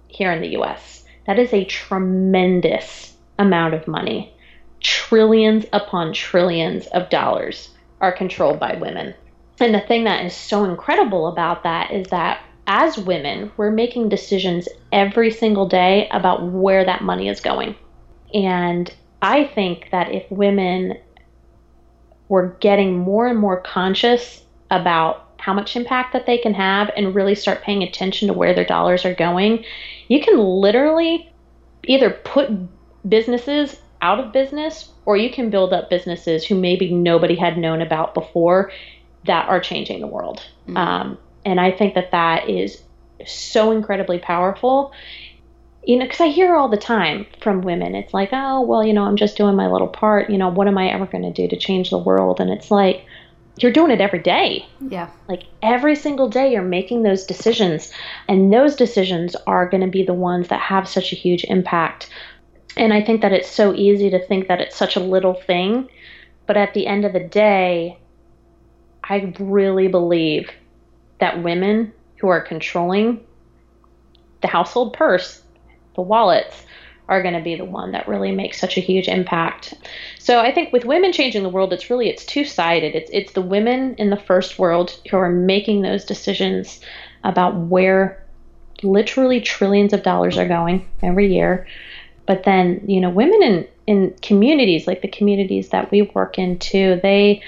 here 0.08 0.32
in 0.32 0.40
the 0.40 0.58
US. 0.60 1.03
That 1.26 1.38
is 1.38 1.52
a 1.52 1.64
tremendous 1.64 3.14
amount 3.38 3.74
of 3.74 3.88
money. 3.88 4.34
Trillions 4.80 5.64
upon 5.72 6.12
trillions 6.12 6.86
of 6.88 7.10
dollars 7.10 7.70
are 8.00 8.12
controlled 8.12 8.60
by 8.60 8.76
women. 8.76 9.14
And 9.60 9.74
the 9.74 9.80
thing 9.80 10.04
that 10.04 10.24
is 10.24 10.34
so 10.34 10.64
incredible 10.64 11.28
about 11.28 11.62
that 11.62 11.90
is 11.90 12.08
that 12.08 12.40
as 12.66 12.98
women, 12.98 13.52
we're 13.56 13.70
making 13.70 14.08
decisions 14.08 14.68
every 14.92 15.30
single 15.30 15.68
day 15.68 16.08
about 16.10 16.50
where 16.50 16.84
that 16.84 17.02
money 17.02 17.28
is 17.28 17.40
going. 17.40 17.76
And 18.32 18.92
I 19.22 19.44
think 19.44 19.88
that 19.92 20.12
if 20.12 20.30
women 20.30 20.98
were 22.28 22.56
getting 22.60 22.98
more 22.98 23.26
and 23.26 23.38
more 23.38 23.60
conscious 23.60 24.42
about 24.70 25.28
how 25.38 25.52
much 25.52 25.76
impact 25.76 26.14
that 26.14 26.26
they 26.26 26.38
can 26.38 26.54
have 26.54 26.90
and 26.96 27.14
really 27.14 27.34
start 27.34 27.62
paying 27.62 27.82
attention 27.82 28.28
to 28.28 28.34
where 28.34 28.54
their 28.54 28.64
dollars 28.64 29.04
are 29.04 29.14
going, 29.14 29.64
you 30.08 30.20
can 30.20 30.38
literally 30.38 31.32
either 31.84 32.10
put 32.10 32.50
businesses 33.08 33.76
out 34.00 34.20
of 34.20 34.32
business 34.32 34.90
or 35.06 35.16
you 35.16 35.30
can 35.30 35.50
build 35.50 35.72
up 35.72 35.90
businesses 35.90 36.44
who 36.44 36.54
maybe 36.54 36.92
nobody 36.92 37.34
had 37.34 37.58
known 37.58 37.80
about 37.80 38.14
before 38.14 38.70
that 39.26 39.48
are 39.48 39.60
changing 39.60 40.00
the 40.00 40.06
world. 40.06 40.42
Mm-hmm. 40.66 40.76
Um, 40.76 41.18
and 41.44 41.60
I 41.60 41.70
think 41.70 41.94
that 41.94 42.10
that 42.12 42.48
is 42.48 42.82
so 43.26 43.70
incredibly 43.70 44.18
powerful. 44.18 44.92
You 45.86 45.98
know, 45.98 46.06
because 46.06 46.20
I 46.20 46.28
hear 46.28 46.56
all 46.56 46.68
the 46.68 46.78
time 46.78 47.26
from 47.42 47.60
women, 47.60 47.94
it's 47.94 48.14
like, 48.14 48.30
oh, 48.32 48.62
well, 48.62 48.84
you 48.84 48.94
know, 48.94 49.04
I'm 49.04 49.16
just 49.16 49.36
doing 49.36 49.54
my 49.54 49.68
little 49.68 49.88
part. 49.88 50.30
You 50.30 50.38
know, 50.38 50.48
what 50.48 50.66
am 50.66 50.78
I 50.78 50.88
ever 50.88 51.04
going 51.04 51.24
to 51.24 51.32
do 51.32 51.46
to 51.46 51.56
change 51.56 51.90
the 51.90 51.98
world? 51.98 52.40
And 52.40 52.50
it's 52.50 52.70
like, 52.70 53.04
you're 53.56 53.72
doing 53.72 53.90
it 53.90 54.00
every 54.00 54.18
day. 54.18 54.66
Yeah. 54.80 55.08
Like 55.28 55.44
every 55.62 55.94
single 55.94 56.28
day, 56.28 56.52
you're 56.52 56.62
making 56.62 57.02
those 57.02 57.24
decisions. 57.24 57.92
And 58.28 58.52
those 58.52 58.74
decisions 58.74 59.36
are 59.46 59.68
going 59.68 59.82
to 59.82 59.90
be 59.90 60.04
the 60.04 60.14
ones 60.14 60.48
that 60.48 60.60
have 60.60 60.88
such 60.88 61.12
a 61.12 61.16
huge 61.16 61.44
impact. 61.44 62.10
And 62.76 62.92
I 62.92 63.02
think 63.02 63.22
that 63.22 63.32
it's 63.32 63.48
so 63.48 63.72
easy 63.74 64.10
to 64.10 64.26
think 64.26 64.48
that 64.48 64.60
it's 64.60 64.76
such 64.76 64.96
a 64.96 65.00
little 65.00 65.34
thing. 65.34 65.88
But 66.46 66.56
at 66.56 66.74
the 66.74 66.86
end 66.86 67.04
of 67.04 67.12
the 67.12 67.20
day, 67.20 67.98
I 69.04 69.32
really 69.38 69.88
believe 69.88 70.50
that 71.20 71.42
women 71.42 71.92
who 72.16 72.28
are 72.28 72.40
controlling 72.40 73.24
the 74.40 74.48
household 74.48 74.94
purse, 74.94 75.42
the 75.94 76.02
wallets, 76.02 76.64
are 77.08 77.22
going 77.22 77.34
to 77.34 77.40
be 77.40 77.54
the 77.54 77.64
one 77.64 77.92
that 77.92 78.08
really 78.08 78.32
makes 78.32 78.58
such 78.58 78.76
a 78.76 78.80
huge 78.80 79.08
impact. 79.08 79.74
So 80.18 80.40
I 80.40 80.52
think 80.52 80.72
with 80.72 80.84
women 80.84 81.12
changing 81.12 81.42
the 81.42 81.48
world, 81.50 81.72
it's 81.72 81.90
really 81.90 82.08
it's 82.08 82.24
two 82.24 82.44
sided. 82.44 82.94
It's 82.94 83.10
it's 83.12 83.32
the 83.32 83.42
women 83.42 83.94
in 83.96 84.10
the 84.10 84.16
first 84.16 84.58
world 84.58 84.98
who 85.10 85.18
are 85.18 85.30
making 85.30 85.82
those 85.82 86.04
decisions 86.04 86.80
about 87.22 87.56
where 87.56 88.24
literally 88.82 89.40
trillions 89.40 89.92
of 89.92 90.02
dollars 90.02 90.38
are 90.38 90.48
going 90.48 90.88
every 91.02 91.32
year. 91.32 91.66
But 92.26 92.44
then 92.44 92.84
you 92.86 93.00
know 93.00 93.10
women 93.10 93.42
in 93.42 93.68
in 93.86 94.14
communities 94.22 94.86
like 94.86 95.02
the 95.02 95.08
communities 95.08 95.68
that 95.70 95.90
we 95.90 96.02
work 96.02 96.38
in 96.38 96.58
too, 96.58 97.00
they 97.02 97.42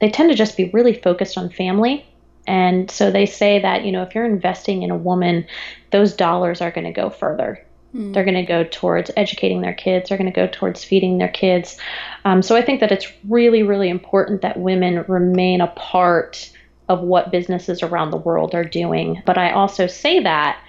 they 0.00 0.10
tend 0.10 0.30
to 0.30 0.36
just 0.36 0.56
be 0.56 0.70
really 0.70 0.94
focused 0.94 1.36
on 1.36 1.50
family. 1.50 2.06
And 2.44 2.90
so 2.90 3.12
they 3.12 3.26
say 3.26 3.60
that, 3.60 3.84
you 3.84 3.92
know, 3.92 4.02
if 4.02 4.16
you're 4.16 4.24
investing 4.24 4.82
in 4.82 4.90
a 4.90 4.96
woman, 4.96 5.46
those 5.92 6.16
dollars 6.16 6.60
are 6.60 6.72
going 6.72 6.86
to 6.86 6.90
go 6.92 7.08
further 7.08 7.64
Mm. 7.94 8.14
They're 8.14 8.24
going 8.24 8.34
to 8.34 8.42
go 8.42 8.64
towards 8.64 9.10
educating 9.16 9.60
their 9.60 9.74
kids. 9.74 10.08
They're 10.08 10.18
going 10.18 10.32
to 10.32 10.34
go 10.34 10.48
towards 10.50 10.84
feeding 10.84 11.18
their 11.18 11.28
kids. 11.28 11.76
Um, 12.24 12.42
so 12.42 12.56
I 12.56 12.62
think 12.62 12.80
that 12.80 12.92
it's 12.92 13.06
really, 13.28 13.62
really 13.62 13.88
important 13.88 14.42
that 14.42 14.58
women 14.58 15.04
remain 15.08 15.60
a 15.60 15.68
part 15.68 16.50
of 16.88 17.00
what 17.00 17.30
businesses 17.30 17.82
around 17.82 18.10
the 18.10 18.16
world 18.16 18.54
are 18.54 18.64
doing. 18.64 19.22
But 19.24 19.38
I 19.38 19.52
also 19.52 19.86
say 19.86 20.20
that 20.20 20.62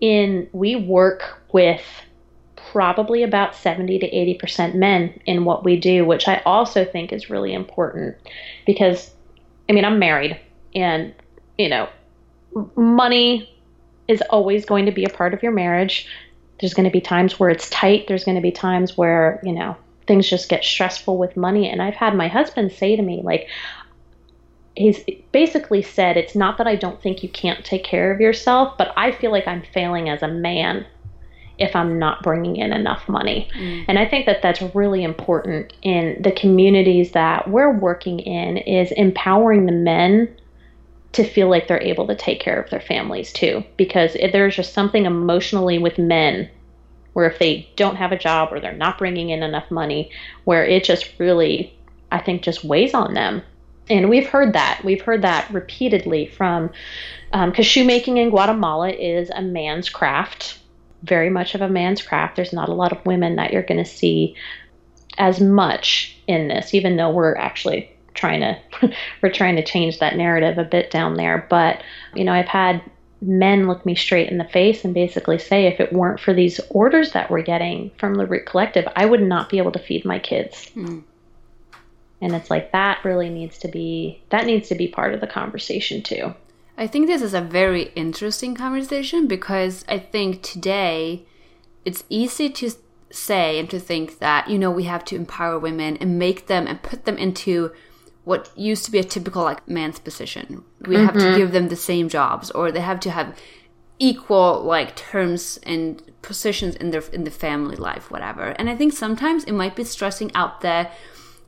in 0.00 0.48
we 0.52 0.76
work 0.76 1.42
with 1.52 1.82
probably 2.56 3.22
about 3.22 3.54
70 3.54 3.98
to 4.00 4.10
80% 4.10 4.74
men 4.74 5.18
in 5.24 5.44
what 5.44 5.64
we 5.64 5.78
do, 5.78 6.04
which 6.04 6.28
I 6.28 6.42
also 6.44 6.84
think 6.84 7.12
is 7.12 7.30
really 7.30 7.54
important 7.54 8.16
because 8.66 9.10
I 9.68 9.72
mean, 9.72 9.84
I'm 9.84 9.98
married 9.98 10.38
and 10.74 11.14
you 11.58 11.68
know, 11.68 11.88
money 12.76 13.52
is 14.08 14.22
always 14.30 14.64
going 14.64 14.86
to 14.86 14.92
be 14.92 15.04
a 15.04 15.08
part 15.08 15.34
of 15.34 15.42
your 15.42 15.52
marriage. 15.52 16.06
There's 16.60 16.74
going 16.74 16.84
to 16.84 16.90
be 16.90 17.00
times 17.00 17.38
where 17.38 17.50
it's 17.50 17.68
tight. 17.70 18.06
There's 18.08 18.24
going 18.24 18.36
to 18.36 18.42
be 18.42 18.52
times 18.52 18.96
where, 18.96 19.40
you 19.42 19.52
know, 19.52 19.76
things 20.06 20.28
just 20.28 20.48
get 20.48 20.64
stressful 20.64 21.18
with 21.18 21.36
money. 21.36 21.68
And 21.68 21.82
I've 21.82 21.94
had 21.94 22.14
my 22.14 22.28
husband 22.28 22.72
say 22.72 22.96
to 22.96 23.02
me, 23.02 23.20
like, 23.22 23.48
he's 24.74 25.00
basically 25.32 25.82
said, 25.82 26.16
it's 26.16 26.34
not 26.34 26.58
that 26.58 26.66
I 26.66 26.76
don't 26.76 27.00
think 27.02 27.22
you 27.22 27.28
can't 27.28 27.64
take 27.64 27.84
care 27.84 28.12
of 28.12 28.20
yourself, 28.20 28.76
but 28.78 28.92
I 28.96 29.12
feel 29.12 29.30
like 29.30 29.48
I'm 29.48 29.62
failing 29.72 30.08
as 30.08 30.22
a 30.22 30.28
man 30.28 30.86
if 31.58 31.74
I'm 31.74 31.98
not 31.98 32.22
bringing 32.22 32.56
in 32.56 32.72
enough 32.72 33.08
money. 33.08 33.48
Mm. 33.56 33.86
And 33.88 33.98
I 33.98 34.06
think 34.06 34.26
that 34.26 34.42
that's 34.42 34.60
really 34.74 35.02
important 35.02 35.72
in 35.82 36.20
the 36.20 36.32
communities 36.32 37.12
that 37.12 37.48
we're 37.48 37.72
working 37.72 38.20
in 38.20 38.58
is 38.58 38.92
empowering 38.92 39.64
the 39.64 39.72
men 39.72 40.36
to 41.16 41.28
feel 41.28 41.48
like 41.48 41.68
they're 41.68 41.82
able 41.82 42.06
to 42.06 42.14
take 42.14 42.40
care 42.40 42.60
of 42.60 42.70
their 42.70 42.80
families 42.80 43.32
too. 43.32 43.64
Because 43.76 44.16
there's 44.32 44.56
just 44.56 44.72
something 44.72 45.06
emotionally 45.06 45.78
with 45.78 45.98
men 45.98 46.48
where 47.12 47.28
if 47.28 47.38
they 47.38 47.68
don't 47.76 47.96
have 47.96 48.12
a 48.12 48.18
job 48.18 48.52
or 48.52 48.60
they're 48.60 48.72
not 48.72 48.98
bringing 48.98 49.30
in 49.30 49.42
enough 49.42 49.70
money, 49.70 50.10
where 50.44 50.64
it 50.64 50.84
just 50.84 51.18
really, 51.18 51.74
I 52.12 52.18
think, 52.18 52.42
just 52.42 52.62
weighs 52.62 52.92
on 52.92 53.14
them. 53.14 53.42
And 53.88 54.10
we've 54.10 54.28
heard 54.28 54.52
that. 54.52 54.82
We've 54.84 55.00
heard 55.00 55.22
that 55.22 55.50
repeatedly 55.50 56.26
from, 56.26 56.70
because 57.30 57.58
um, 57.58 57.62
shoemaking 57.62 58.18
in 58.18 58.30
Guatemala 58.30 58.90
is 58.90 59.30
a 59.30 59.40
man's 59.40 59.88
craft, 59.88 60.58
very 61.04 61.30
much 61.30 61.54
of 61.54 61.62
a 61.62 61.68
man's 61.68 62.02
craft. 62.02 62.36
There's 62.36 62.52
not 62.52 62.68
a 62.68 62.74
lot 62.74 62.92
of 62.92 63.06
women 63.06 63.36
that 63.36 63.52
you're 63.52 63.62
going 63.62 63.82
to 63.82 63.90
see 63.90 64.34
as 65.16 65.40
much 65.40 66.18
in 66.26 66.48
this, 66.48 66.74
even 66.74 66.96
though 66.96 67.10
we're 67.10 67.36
actually 67.36 67.90
trying 68.16 68.40
to 68.40 68.92
we're 69.22 69.32
trying 69.32 69.56
to 69.56 69.64
change 69.64 69.98
that 69.98 70.16
narrative 70.16 70.58
a 70.58 70.64
bit 70.64 70.90
down 70.90 71.14
there. 71.14 71.46
But 71.48 71.82
you 72.14 72.24
know, 72.24 72.32
I've 72.32 72.48
had 72.48 72.82
men 73.22 73.66
look 73.66 73.86
me 73.86 73.94
straight 73.94 74.30
in 74.30 74.38
the 74.38 74.44
face 74.44 74.84
and 74.84 74.92
basically 74.92 75.38
say, 75.38 75.66
if 75.66 75.80
it 75.80 75.92
weren't 75.92 76.20
for 76.20 76.34
these 76.34 76.60
orders 76.70 77.12
that 77.12 77.30
we're 77.30 77.42
getting 77.42 77.90
from 77.98 78.14
the 78.14 78.26
Root 78.26 78.46
Collective, 78.46 78.86
I 78.94 79.06
would 79.06 79.22
not 79.22 79.48
be 79.48 79.58
able 79.58 79.72
to 79.72 79.78
feed 79.78 80.04
my 80.04 80.18
kids. 80.18 80.70
Mm. 80.74 81.02
And 82.20 82.34
it's 82.34 82.50
like 82.50 82.72
that 82.72 83.04
really 83.04 83.28
needs 83.28 83.58
to 83.58 83.68
be 83.68 84.22
that 84.30 84.46
needs 84.46 84.68
to 84.68 84.74
be 84.74 84.88
part 84.88 85.14
of 85.14 85.20
the 85.20 85.26
conversation 85.26 86.02
too. 86.02 86.34
I 86.78 86.86
think 86.86 87.06
this 87.06 87.22
is 87.22 87.34
a 87.34 87.40
very 87.40 87.84
interesting 87.94 88.54
conversation 88.54 89.26
because 89.26 89.84
I 89.88 89.98
think 89.98 90.42
today 90.42 91.24
it's 91.84 92.04
easy 92.10 92.50
to 92.50 92.70
say 93.10 93.58
and 93.58 93.70
to 93.70 93.78
think 93.78 94.18
that 94.18 94.48
you 94.48 94.58
know 94.58 94.70
we 94.70 94.84
have 94.84 95.04
to 95.06 95.16
empower 95.16 95.58
women 95.58 95.96
and 95.98 96.18
make 96.18 96.46
them 96.46 96.66
and 96.66 96.82
put 96.82 97.04
them 97.04 97.16
into 97.16 97.72
what 98.26 98.50
used 98.56 98.84
to 98.84 98.90
be 98.90 98.98
a 98.98 99.04
typical 99.04 99.44
like 99.44 99.66
man's 99.68 100.00
position. 100.00 100.64
We 100.80 100.96
mm-hmm. 100.96 101.04
have 101.06 101.14
to 101.14 101.20
mm-hmm. 101.20 101.36
give 101.38 101.52
them 101.52 101.68
the 101.68 101.76
same 101.76 102.08
jobs, 102.08 102.50
or 102.50 102.72
they 102.72 102.80
have 102.80 102.98
to 103.00 103.10
have 103.12 103.38
equal 104.00 104.62
like 104.64 104.96
terms 104.96 105.60
and 105.62 106.02
positions 106.22 106.74
in 106.74 106.90
their 106.90 107.04
in 107.12 107.22
the 107.22 107.30
family 107.30 107.76
life, 107.76 108.10
whatever. 108.10 108.46
And 108.58 108.68
I 108.68 108.74
think 108.74 108.94
sometimes 108.94 109.44
it 109.44 109.52
might 109.52 109.76
be 109.76 109.84
stressing 109.84 110.34
out 110.34 110.60
the 110.60 110.88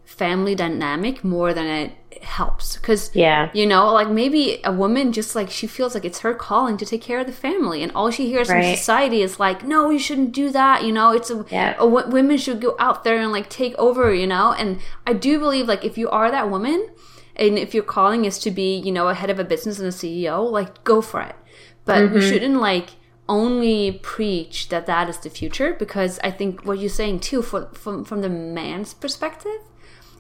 family 0.08 0.54
dynamic 0.54 1.22
more 1.22 1.52
than 1.52 1.66
it 1.66 1.92
helps. 2.22 2.76
Because 2.76 3.10
Yeah. 3.14 3.50
you 3.52 3.66
know 3.66 3.92
like 3.92 4.08
maybe 4.08 4.58
a 4.64 4.72
woman 4.72 5.12
just 5.12 5.36
like 5.36 5.50
she 5.50 5.66
feels 5.66 5.94
like 5.94 6.06
it's 6.06 6.20
her 6.20 6.32
calling 6.32 6.78
to 6.78 6.86
take 6.86 7.02
care 7.02 7.20
of 7.20 7.26
the 7.26 7.32
family 7.32 7.82
and 7.82 7.92
all 7.94 8.10
she 8.10 8.26
hears 8.26 8.48
from 8.48 8.62
society 8.62 9.20
is 9.20 9.38
like 9.38 9.64
no 9.64 9.90
you 9.90 9.98
shouldn't 9.98 10.32
do 10.32 10.48
that 10.50 10.82
you 10.82 10.92
know? 10.92 11.12
It's 11.12 11.30
a, 11.30 11.44
Yeah. 11.50 11.74
a 11.78 11.86
wo- 11.86 12.08
women 12.08 12.38
should 12.38 12.60
go 12.60 12.74
out 12.78 13.04
there 13.04 13.18
and 13.20 13.30
like 13.30 13.50
take 13.50 13.74
over 13.76 14.12
you 14.14 14.26
know? 14.26 14.52
And 14.58 14.80
i 15.06 15.12
do 15.12 15.38
believe 15.38 15.68
like 15.68 15.84
if 15.84 15.98
you 15.98 16.08
are 16.08 16.30
that 16.30 16.50
woman 16.50 16.88
and 17.36 17.58
if 17.58 17.74
your 17.74 17.84
calling 17.84 18.24
is 18.24 18.38
to 18.40 18.50
be 18.50 18.76
you 18.78 18.90
know 18.90 19.08
a 19.08 19.14
head 19.14 19.28
of 19.30 19.38
a 19.38 19.44
business 19.44 19.78
and 19.78 19.88
a 19.88 19.96
ceo 20.00 20.36
like 20.50 20.82
go 20.84 21.02
for 21.02 21.20
it. 21.20 21.36
But 21.84 22.00
we 22.00 22.08
mm-hmm. 22.08 22.28
shouldn't 22.28 22.60
like 22.60 22.88
only 23.28 24.00
preach 24.02 24.70
that 24.70 24.86
that 24.86 25.06
is 25.10 25.18
the 25.18 25.28
future 25.28 25.74
because 25.78 26.18
i 26.24 26.30
think 26.30 26.64
what 26.64 26.78
you're 26.78 26.88
saying 27.02 27.20
too 27.20 27.42
for, 27.42 27.68
from 27.74 28.04
from 28.08 28.22
the 28.22 28.28
man's 28.30 28.94
perspective 28.94 29.60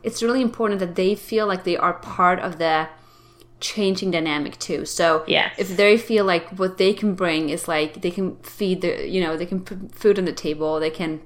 it's 0.02 0.22
really 0.22 0.42
important 0.42 0.80
that 0.80 0.94
they 0.94 1.14
feel 1.14 1.46
like 1.46 1.64
they 1.64 1.76
are 1.76 1.94
part 1.94 2.38
of 2.40 2.58
the 2.58 2.88
changing 3.60 4.10
dynamic 4.10 4.58
too. 4.58 4.84
So 4.84 5.24
Yes. 5.26 5.54
if 5.58 5.76
they 5.76 5.98
feel 5.98 6.24
like 6.24 6.48
what 6.58 6.78
they 6.78 6.92
can 6.92 7.14
bring 7.14 7.48
is 7.48 7.66
like 7.68 8.02
they 8.02 8.10
can 8.10 8.36
feed 8.36 8.80
the 8.82 9.08
you 9.08 9.20
know 9.20 9.36
they 9.36 9.46
can 9.46 9.60
put 9.60 9.94
food 9.94 10.18
on 10.18 10.24
the 10.24 10.32
table, 10.32 10.78
they 10.78 10.90
can 10.90 11.20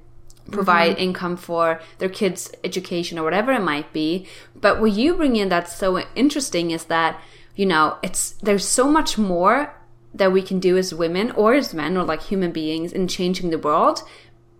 provide 0.51 0.93
mm-hmm. 0.93 1.03
income 1.03 1.37
for 1.37 1.79
their 1.99 2.09
kids' 2.09 2.51
education 2.63 3.17
or 3.17 3.23
whatever 3.23 3.51
it 3.53 3.61
might 3.61 3.93
be. 3.93 4.27
But 4.55 4.81
what 4.81 4.91
you 4.91 5.15
bring 5.15 5.35
in 5.35 5.49
that's 5.49 5.75
so 5.75 5.99
interesting 6.15 6.71
is 6.71 6.85
that 6.85 7.19
you 7.55 7.65
know 7.65 7.97
it's 8.01 8.31
there's 8.41 8.67
so 8.67 8.87
much 8.89 9.17
more 9.17 9.75
that 10.13 10.31
we 10.31 10.41
can 10.41 10.59
do 10.59 10.77
as 10.77 10.93
women 10.93 11.31
or 11.31 11.53
as 11.53 11.73
men 11.73 11.97
or 11.97 12.03
like 12.03 12.21
human 12.21 12.51
beings 12.51 12.91
in 12.91 13.07
changing 13.07 13.49
the 13.49 13.57
world 13.57 14.03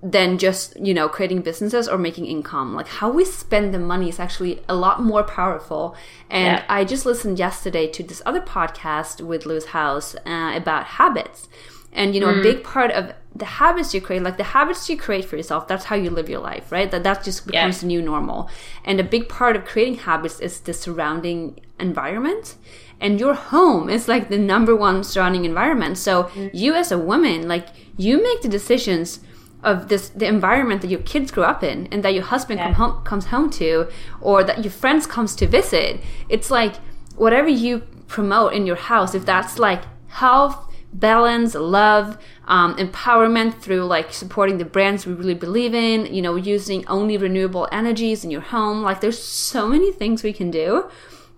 than 0.04 0.38
just 0.38 0.78
you 0.88 0.94
know 0.94 1.08
creating 1.08 1.42
businesses 1.42 1.88
or 1.88 1.98
making 1.98 2.26
income. 2.26 2.76
Like 2.76 2.90
how 2.90 3.10
we 3.10 3.24
spend 3.24 3.74
the 3.74 3.80
money 3.80 4.10
is 4.10 4.20
actually 4.20 4.62
a 4.68 4.76
lot 4.76 5.02
more 5.02 5.24
powerful. 5.24 5.96
And 6.30 6.58
Yeah. 6.58 6.66
i 6.78 6.84
just 6.84 7.06
listened 7.06 7.40
yesterday 7.40 7.88
to 7.88 8.04
this 8.04 8.22
other 8.26 8.42
podcast 8.42 9.22
with 9.26 9.46
Lewis 9.46 9.68
Howes 9.68 10.16
uh, 10.26 10.52
about 10.62 10.84
habits. 11.00 11.48
And 11.96 12.14
you 12.16 12.22
know 12.22 12.32
a 12.40 12.42
big 12.42 12.64
part 12.64 12.92
of 12.92 13.14
the 13.36 13.46
habits 13.46 13.94
you 13.94 14.02
create 14.02 14.24
like 14.24 14.38
the 14.38 14.50
habits 14.58 14.90
you 14.90 14.98
create 14.98 15.26
for 15.26 15.38
yourself 15.38 15.68
that's 15.68 15.86
how 15.86 15.96
you 15.96 16.10
live 16.10 16.28
your 16.30 16.42
life 16.42 16.72
right? 16.72 16.90
That 16.92 17.04
that 17.04 17.24
just 17.24 17.46
becomes 17.48 17.76
Yeah. 17.78 17.82
the 17.82 17.88
new 17.94 18.02
normal. 18.02 18.50
And 18.84 19.00
a 19.00 19.04
big 19.16 19.30
part 19.30 19.56
of 19.56 19.64
creating 19.72 19.98
habits 20.10 20.40
is 20.40 20.60
the 20.62 20.74
surrounding 20.74 21.60
environment. 21.80 22.56
And 23.00 23.20
your 23.20 23.36
home 23.36 23.90
is 23.90 24.08
like 24.08 24.26
the 24.30 24.38
number 24.54 24.76
one 24.76 25.04
surrounding 25.04 25.46
environment. 25.46 25.98
So 25.98 26.30
you 26.64 26.74
as 26.74 26.92
a 26.92 26.98
woman 27.12 27.48
like 27.48 27.68
you 28.06 28.16
make 28.28 28.42
the 28.42 28.50
decisions 28.60 29.20
of 29.64 29.88
this 29.88 30.10
the 30.10 30.26
environment 30.26 30.82
that 30.82 30.90
your 30.90 31.02
kids 31.02 31.32
grow 31.32 31.44
up 31.44 31.64
in 31.64 31.88
and 31.92 32.04
that 32.04 32.14
your 32.14 32.24
husband 32.24 32.60
come 32.60 32.74
home, 32.74 33.04
comes 33.04 33.26
home 33.26 33.50
to 33.50 33.88
or 34.22 34.44
that 34.44 34.64
your 34.64 34.72
friends 34.72 35.08
comes 35.08 35.36
to 35.36 35.48
visit 35.48 36.00
it's 36.30 36.52
like 36.52 36.76
whatever 37.16 37.48
you 37.48 37.80
promote 38.08 38.54
in 38.54 38.66
your 38.66 38.76
house 38.76 39.16
if 39.16 39.26
that's 39.26 39.58
like 39.58 39.84
health 40.08 40.70
balance 40.94 41.56
love 41.56 42.18
um, 42.46 42.76
empowerment 42.76 43.60
through 43.60 43.84
like 43.84 44.14
supporting 44.14 44.58
the 44.58 44.66
brands 44.66 45.06
we 45.06 45.14
really 45.14 45.34
believe 45.34 45.74
in 45.74 46.06
you 46.14 46.22
know 46.22 46.36
using 46.36 46.86
only 46.88 47.18
renewable 47.18 47.68
energies 47.72 48.24
in 48.24 48.30
your 48.30 48.42
home 48.42 48.84
like 48.84 49.02
there's 49.02 49.22
so 49.22 49.68
many 49.68 49.92
things 49.92 50.24
we 50.24 50.34
can 50.34 50.52
do 50.52 50.90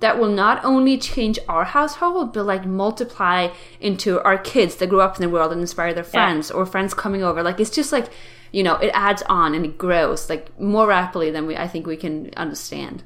that 0.06 0.20
will 0.20 0.30
not 0.30 0.64
only 0.64 0.96
change 0.98 1.40
our 1.50 1.66
household 1.66 2.32
but 2.34 2.46
like 2.46 2.66
multiply 2.66 3.50
into 3.80 4.22
our 4.22 4.38
kids 4.38 4.76
that 4.76 4.90
grow 4.90 5.00
up 5.00 5.16
in 5.18 5.22
the 5.22 5.34
world 5.36 5.52
and 5.52 5.62
inspire 5.62 5.94
their 5.94 6.04
friends 6.04 6.52
or 6.52 6.66
friends 6.66 6.94
coming 6.94 7.24
over 7.24 7.42
like 7.44 7.60
it's 7.60 7.76
just 7.80 7.92
like 7.92 8.08
you 8.52 8.64
know 8.64 8.76
it 8.76 8.92
adds 8.94 9.24
on 9.28 9.56
and 9.56 9.66
it 9.66 9.78
grows 9.78 10.30
like 10.30 10.44
more 10.60 10.88
rapidly 10.88 11.32
than 11.32 11.48
we 11.48 11.56
i 11.58 11.68
think 11.68 11.88
we 11.88 11.98
can 11.98 12.30
understand 12.38 13.04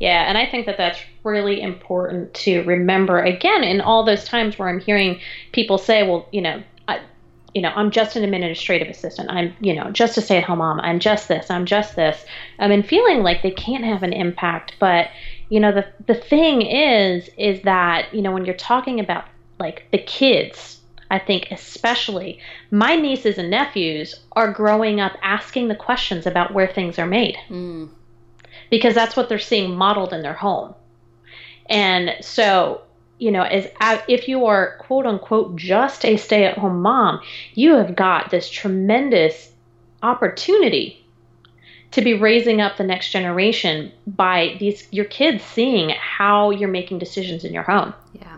Yeah, 0.00 0.28
and 0.28 0.36
I 0.36 0.46
think 0.50 0.66
that 0.66 0.76
that's 0.76 0.98
really 1.22 1.60
important 1.60 2.34
to 2.44 2.62
remember. 2.64 3.20
Again, 3.20 3.62
in 3.64 3.80
all 3.80 4.04
those 4.04 4.24
times 4.24 4.58
where 4.58 4.68
I'm 4.68 4.80
hearing 4.80 5.20
people 5.52 5.78
say, 5.78 6.02
"Well, 6.02 6.28
you 6.32 6.42
know, 6.42 6.62
I, 6.88 7.00
you 7.54 7.62
know, 7.62 7.72
I'm 7.74 7.90
just 7.90 8.16
an 8.16 8.24
administrative 8.24 8.88
assistant. 8.88 9.30
I'm, 9.30 9.54
you 9.60 9.74
know, 9.74 9.90
just 9.90 10.18
a 10.18 10.20
stay-at-home 10.20 10.58
mom. 10.58 10.80
I'm 10.80 10.98
just 10.98 11.28
this. 11.28 11.50
I'm 11.50 11.64
just 11.64 11.94
this." 11.96 12.24
Um, 12.58 12.70
and 12.72 12.84
feeling 12.86 13.22
like 13.22 13.42
they 13.42 13.52
can't 13.52 13.84
have 13.84 14.02
an 14.02 14.12
impact. 14.12 14.74
But 14.78 15.08
you 15.48 15.60
know, 15.60 15.72
the 15.72 15.86
the 16.06 16.14
thing 16.14 16.62
is, 16.62 17.28
is 17.36 17.62
that 17.62 18.14
you 18.14 18.22
know, 18.22 18.32
when 18.32 18.44
you're 18.44 18.54
talking 18.54 19.00
about 19.00 19.24
like 19.58 19.86
the 19.90 19.98
kids. 19.98 20.80
I 21.10 21.18
think 21.18 21.48
especially 21.50 22.40
my 22.70 22.96
nieces 22.96 23.38
and 23.38 23.50
nephews 23.50 24.20
are 24.32 24.52
growing 24.52 25.00
up 25.00 25.12
asking 25.22 25.68
the 25.68 25.76
questions 25.76 26.26
about 26.26 26.52
where 26.52 26.66
things 26.66 26.98
are 26.98 27.06
made 27.06 27.36
mm. 27.48 27.88
because 28.70 28.94
that's 28.94 29.14
what 29.14 29.28
they're 29.28 29.38
seeing 29.38 29.76
modeled 29.76 30.12
in 30.12 30.22
their 30.22 30.34
home. 30.34 30.74
And 31.68 32.16
so, 32.20 32.82
you 33.18 33.30
know, 33.30 33.42
as 33.42 33.68
if 34.08 34.28
you 34.28 34.46
are 34.46 34.76
quote 34.78 35.06
unquote 35.06 35.56
just 35.56 36.04
a 36.04 36.16
stay-at-home 36.16 36.82
mom, 36.82 37.20
you 37.54 37.74
have 37.74 37.94
got 37.94 38.30
this 38.30 38.50
tremendous 38.50 39.52
opportunity 40.02 41.03
to 41.94 42.02
be 42.02 42.12
raising 42.14 42.60
up 42.60 42.76
the 42.76 42.84
next 42.84 43.10
generation 43.10 43.92
by 44.06 44.56
these 44.58 44.86
your 44.90 45.04
kids 45.04 45.44
seeing 45.44 45.90
how 45.90 46.50
you're 46.50 46.68
making 46.68 46.98
decisions 46.98 47.44
in 47.44 47.52
your 47.52 47.62
home. 47.62 47.94
Yeah. 48.12 48.36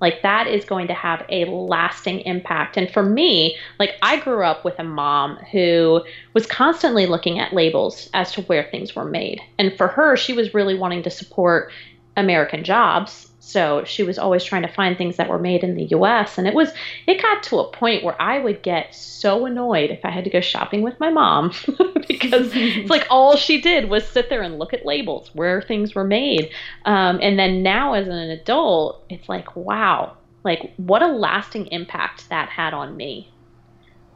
Like 0.00 0.22
that 0.22 0.46
is 0.46 0.64
going 0.64 0.86
to 0.86 0.94
have 0.94 1.26
a 1.28 1.46
lasting 1.46 2.20
impact. 2.20 2.76
And 2.76 2.88
for 2.88 3.02
me 3.02 3.56
like 3.80 3.96
i 4.02 4.20
grew 4.20 4.44
up 4.44 4.64
with 4.64 4.78
a 4.78 4.84
mom 4.84 5.36
who 5.50 6.04
was 6.32 6.46
constantly 6.46 7.06
looking 7.06 7.40
at 7.40 7.52
labels 7.52 8.08
as 8.14 8.30
to 8.32 8.42
where 8.42 8.68
things 8.70 8.94
were 8.94 9.04
made. 9.04 9.40
And 9.58 9.76
for 9.76 9.88
her 9.88 10.16
she 10.16 10.32
was 10.32 10.54
really 10.54 10.78
wanting 10.78 11.02
to 11.02 11.10
support 11.10 11.72
american 12.16 12.62
jobs 12.62 13.30
so 13.48 13.84
she 13.84 14.02
was 14.02 14.18
always 14.18 14.42
trying 14.42 14.62
to 14.62 14.68
find 14.72 14.98
things 14.98 15.16
that 15.18 15.28
were 15.28 15.38
made 15.38 15.62
in 15.62 15.76
the 15.76 15.84
us 15.84 16.36
and 16.36 16.48
it 16.48 16.54
was 16.54 16.72
it 17.06 17.22
got 17.22 17.42
to 17.44 17.60
a 17.60 17.70
point 17.70 18.02
where 18.02 18.20
i 18.20 18.38
would 18.40 18.60
get 18.62 18.92
so 18.92 19.46
annoyed 19.46 19.90
if 19.90 20.04
i 20.04 20.10
had 20.10 20.24
to 20.24 20.30
go 20.30 20.40
shopping 20.40 20.82
with 20.82 20.98
my 20.98 21.10
mom 21.10 21.52
because 22.08 22.50
it's 22.54 22.90
like 22.90 23.06
all 23.08 23.36
she 23.36 23.60
did 23.60 23.88
was 23.88 24.04
sit 24.08 24.28
there 24.30 24.42
and 24.42 24.58
look 24.58 24.74
at 24.74 24.84
labels 24.84 25.30
where 25.32 25.62
things 25.62 25.94
were 25.94 26.04
made 26.04 26.50
um, 26.86 27.20
and 27.22 27.38
then 27.38 27.62
now 27.62 27.92
as 27.92 28.08
an 28.08 28.30
adult 28.30 29.04
it's 29.08 29.28
like 29.28 29.54
wow 29.54 30.16
like 30.44 30.72
what 30.76 31.02
a 31.02 31.06
lasting 31.06 31.66
impact 31.68 32.28
that 32.30 32.48
had 32.48 32.74
on 32.74 32.96
me 32.96 33.32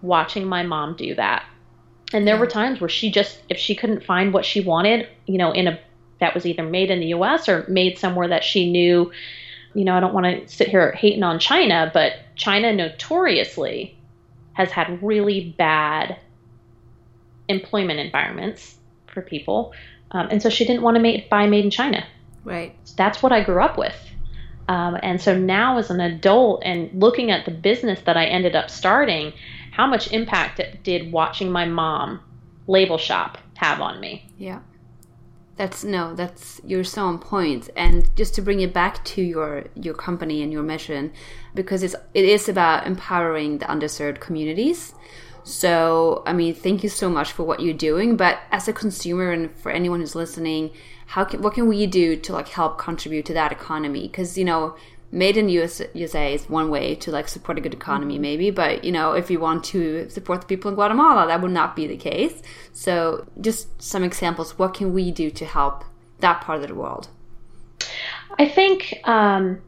watching 0.01 0.45
my 0.47 0.63
mom 0.65 0.97
do 0.97 1.15
that 1.15 1.45
and 2.13 2.27
there 2.27 2.35
Yeah. 2.35 2.41
were 2.41 2.47
times 2.47 2.81
where 2.81 2.89
she 2.89 3.13
just 3.13 3.43
if 3.49 3.59
she 3.59 3.77
couldn't 3.77 4.03
find 4.05 4.33
what 4.33 4.45
she 4.45 4.61
wanted 4.61 5.07
you 5.27 5.39
know 5.39 5.53
in 5.53 5.69
a 5.69 5.79
that 6.21 6.35
was 6.35 6.47
either 6.47 6.63
made 6.63 6.91
in 6.91 7.01
the 7.01 7.09
us 7.09 7.49
or 7.49 7.65
made 7.69 7.99
somewhere 7.99 8.29
that 8.29 8.45
she 8.45 8.71
knew 8.71 9.11
you 9.75 9.85
know 9.85 9.95
i 9.95 10.01
don't 10.01 10.15
want 10.15 10.27
to 10.27 10.55
sit 10.55 10.69
here 10.69 10.93
hating 10.93 11.23
on 11.23 11.39
china 11.39 11.91
but 11.93 12.15
china 12.35 12.73
notoriously 12.73 13.97
has 14.53 14.71
had 14.71 15.03
really 15.03 15.55
bad 15.57 16.19
employment 17.49 17.99
environments 17.99 18.77
for 19.07 19.23
people 19.23 19.73
um, 20.13 20.29
and 20.31 20.43
so 20.43 20.51
she 20.51 20.65
didn't 20.65 20.83
want 20.83 20.97
to 20.97 21.01
make, 21.01 21.31
buy 21.31 21.47
made 21.47 21.65
in 21.65 21.71
china 21.71 22.07
right 22.45 22.75
that's 22.97 23.23
what 23.23 23.33
I 23.33 23.43
grew 23.43 23.63
up 23.63 23.79
with. 23.79 23.97
Um, 24.69 24.97
and 25.03 25.21
so 25.21 25.37
now, 25.37 25.79
as 25.79 25.91
an 25.91 26.01
adult 26.01 26.63
and 26.65 26.91
looking 27.01 27.31
at 27.31 27.45
the 27.45 27.51
business 27.51 28.01
that 28.03 28.17
I 28.17 28.27
ended 28.27 28.55
up 28.55 28.71
starting, 28.71 29.33
how 29.73 29.87
much 29.87 30.13
impact 30.13 30.61
did 30.85 31.11
watching 31.11 31.51
my 31.51 31.65
mom 31.65 32.21
label 32.67 32.99
shop 32.99 33.39
have 33.57 33.81
on 33.81 33.99
me? 34.01 34.29
Yeah. 34.39 34.61
That's 35.61 35.85
no, 35.85 36.15
that's 36.15 36.59
you're 36.65 36.85
so 36.85 37.05
on 37.05 37.19
point. 37.19 37.69
And 37.77 38.09
just 38.17 38.35
to 38.37 38.41
bring 38.41 38.61
it 38.61 38.73
back 38.73 39.05
to 39.13 39.21
your 39.21 39.67
your 39.75 39.93
company 39.93 40.43
and 40.43 40.51
your 40.51 40.63
mission, 40.63 41.13
because 41.55 41.83
it's 41.83 41.95
it 42.15 42.25
is 42.25 42.49
about 42.49 42.87
empowering 42.87 43.59
the 43.59 43.67
underserved 43.67 44.21
communities. 44.21 44.95
So 45.45 46.23
I 46.25 46.33
mean, 46.33 46.55
thank 46.55 46.83
you 46.83 46.89
so 46.89 47.11
much 47.11 47.33
for 47.33 47.43
what 47.43 47.61
you're 47.61 47.75
doing. 47.75 48.17
But 48.17 48.39
as 48.51 48.69
a 48.69 48.73
consumer 48.73 49.33
and 49.33 49.55
for 49.55 49.71
anyone 49.71 50.01
who's 50.01 50.15
listening, 50.15 50.71
how 51.09 51.25
can 51.25 51.43
what 51.43 51.53
can 51.53 51.69
we 51.69 51.87
do 51.87 52.17
to 52.17 52.33
like 52.33 52.49
help 52.49 52.79
contribute 52.79 53.27
to 53.27 53.35
that 53.35 53.53
economy? 53.53 54.09
Because 54.09 54.39
you 54.39 54.47
know, 54.47 54.77
made 55.13 55.37
in 55.37 55.49
US, 55.49 55.83
USA 55.95 56.35
is 56.35 56.49
one 56.49 56.71
way 56.71 56.95
to 56.97 57.11
like 57.11 57.29
support 57.29 57.59
a 57.59 57.61
good 57.61 57.75
economy, 57.75 58.19
maybe. 58.19 58.51
But 58.51 58.85
you 58.85 58.93
know, 58.93 59.13
if 59.13 59.31
you 59.31 59.41
want 59.41 59.65
to 59.65 60.09
support 60.09 60.43
the 60.43 60.47
people 60.47 60.69
in 60.69 60.75
Guatemala, 60.75 61.27
that 61.27 61.41
would 61.41 61.51
not 61.51 61.77
be 61.77 61.87
the 61.87 61.97
case. 61.97 62.43
So, 62.73 63.27
just 63.41 63.83
some 63.83 64.05
examples. 64.05 64.59
What 64.59 64.75
can 64.75 64.93
we 64.93 65.11
do 65.11 65.31
to 65.31 65.45
help 65.45 65.85
that 66.21 66.41
part 66.43 66.63
of 66.63 66.69
the 66.69 66.75
world? 66.75 67.09
I 68.39 68.49
think, 68.49 69.01
um, 69.05 69.61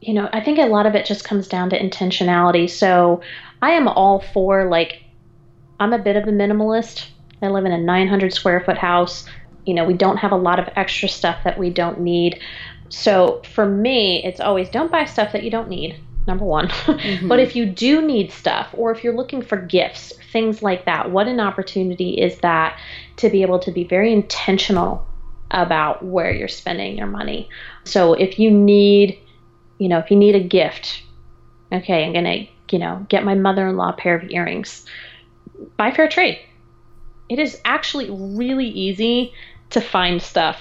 you 0.00 0.14
know, 0.14 0.28
I 0.32 0.40
think 0.40 0.58
a 0.58 0.66
lot 0.66 0.86
of 0.86 0.94
it 0.94 1.06
just 1.06 1.24
comes 1.24 1.48
down 1.48 1.70
to 1.70 1.78
intentionality. 1.78 2.68
So 2.68 3.22
I 3.62 3.72
am 3.72 3.88
all 3.88 4.20
for, 4.20 4.68
like, 4.68 5.02
I'm 5.80 5.92
a 5.92 5.98
bit 5.98 6.16
of 6.16 6.24
a 6.24 6.30
minimalist. 6.30 7.08
I 7.42 7.48
live 7.48 7.64
in 7.64 7.72
a 7.72 7.78
900 7.78 8.32
square 8.32 8.60
foot 8.60 8.78
house. 8.78 9.26
You 9.66 9.74
know, 9.74 9.84
we 9.84 9.94
don't 9.94 10.18
have 10.18 10.32
a 10.32 10.36
lot 10.36 10.58
of 10.58 10.68
extra 10.76 11.08
stuff 11.08 11.42
that 11.44 11.58
we 11.58 11.70
don't 11.70 12.00
need. 12.00 12.40
So 12.94 13.42
for 13.52 13.66
me, 13.66 14.22
it's 14.24 14.40
always 14.40 14.68
don't 14.68 14.90
buy 14.90 15.04
stuff 15.04 15.32
that 15.32 15.42
you 15.42 15.50
don't 15.50 15.68
need. 15.68 16.00
Number 16.26 16.44
one. 16.44 16.68
Mm-hmm. 16.94 17.28
but 17.28 17.38
if 17.38 17.56
you 17.56 17.66
do 17.66 18.00
need 18.00 18.30
stuff, 18.30 18.68
or 18.72 18.92
if 18.92 19.02
you're 19.02 19.16
looking 19.16 19.42
for 19.42 19.56
gifts, 19.56 20.12
things 20.32 20.62
like 20.62 20.84
that. 20.86 21.10
What 21.10 21.26
an 21.26 21.40
opportunity 21.40 22.20
is 22.20 22.38
that 22.38 22.78
to 23.16 23.28
be 23.28 23.42
able 23.42 23.58
to 23.58 23.70
be 23.72 23.84
very 23.84 24.12
intentional 24.12 25.06
about 25.50 26.04
where 26.04 26.30
you're 26.30 26.48
spending 26.48 26.96
your 26.96 27.06
money. 27.06 27.48
So 27.84 28.14
if 28.14 28.38
you 28.38 28.50
need, 28.50 29.18
you 29.78 29.88
know, 29.88 29.98
if 29.98 30.10
you 30.10 30.16
need 30.16 30.34
a 30.34 30.42
gift, 30.42 31.02
okay, 31.72 32.04
I'm 32.04 32.12
going 32.12 32.24
to, 32.24 32.46
you 32.70 32.78
know, 32.78 33.04
get 33.08 33.24
my 33.24 33.34
mother-in-law 33.34 33.90
a 33.90 33.92
pair 33.94 34.14
of 34.14 34.30
earrings. 34.30 34.86
Buy 35.76 35.90
fair 35.90 36.08
trade. 36.08 36.38
It 37.28 37.38
is 37.38 37.60
actually 37.64 38.08
really 38.10 38.68
easy 38.68 39.32
to 39.70 39.80
find 39.80 40.22
stuff 40.22 40.58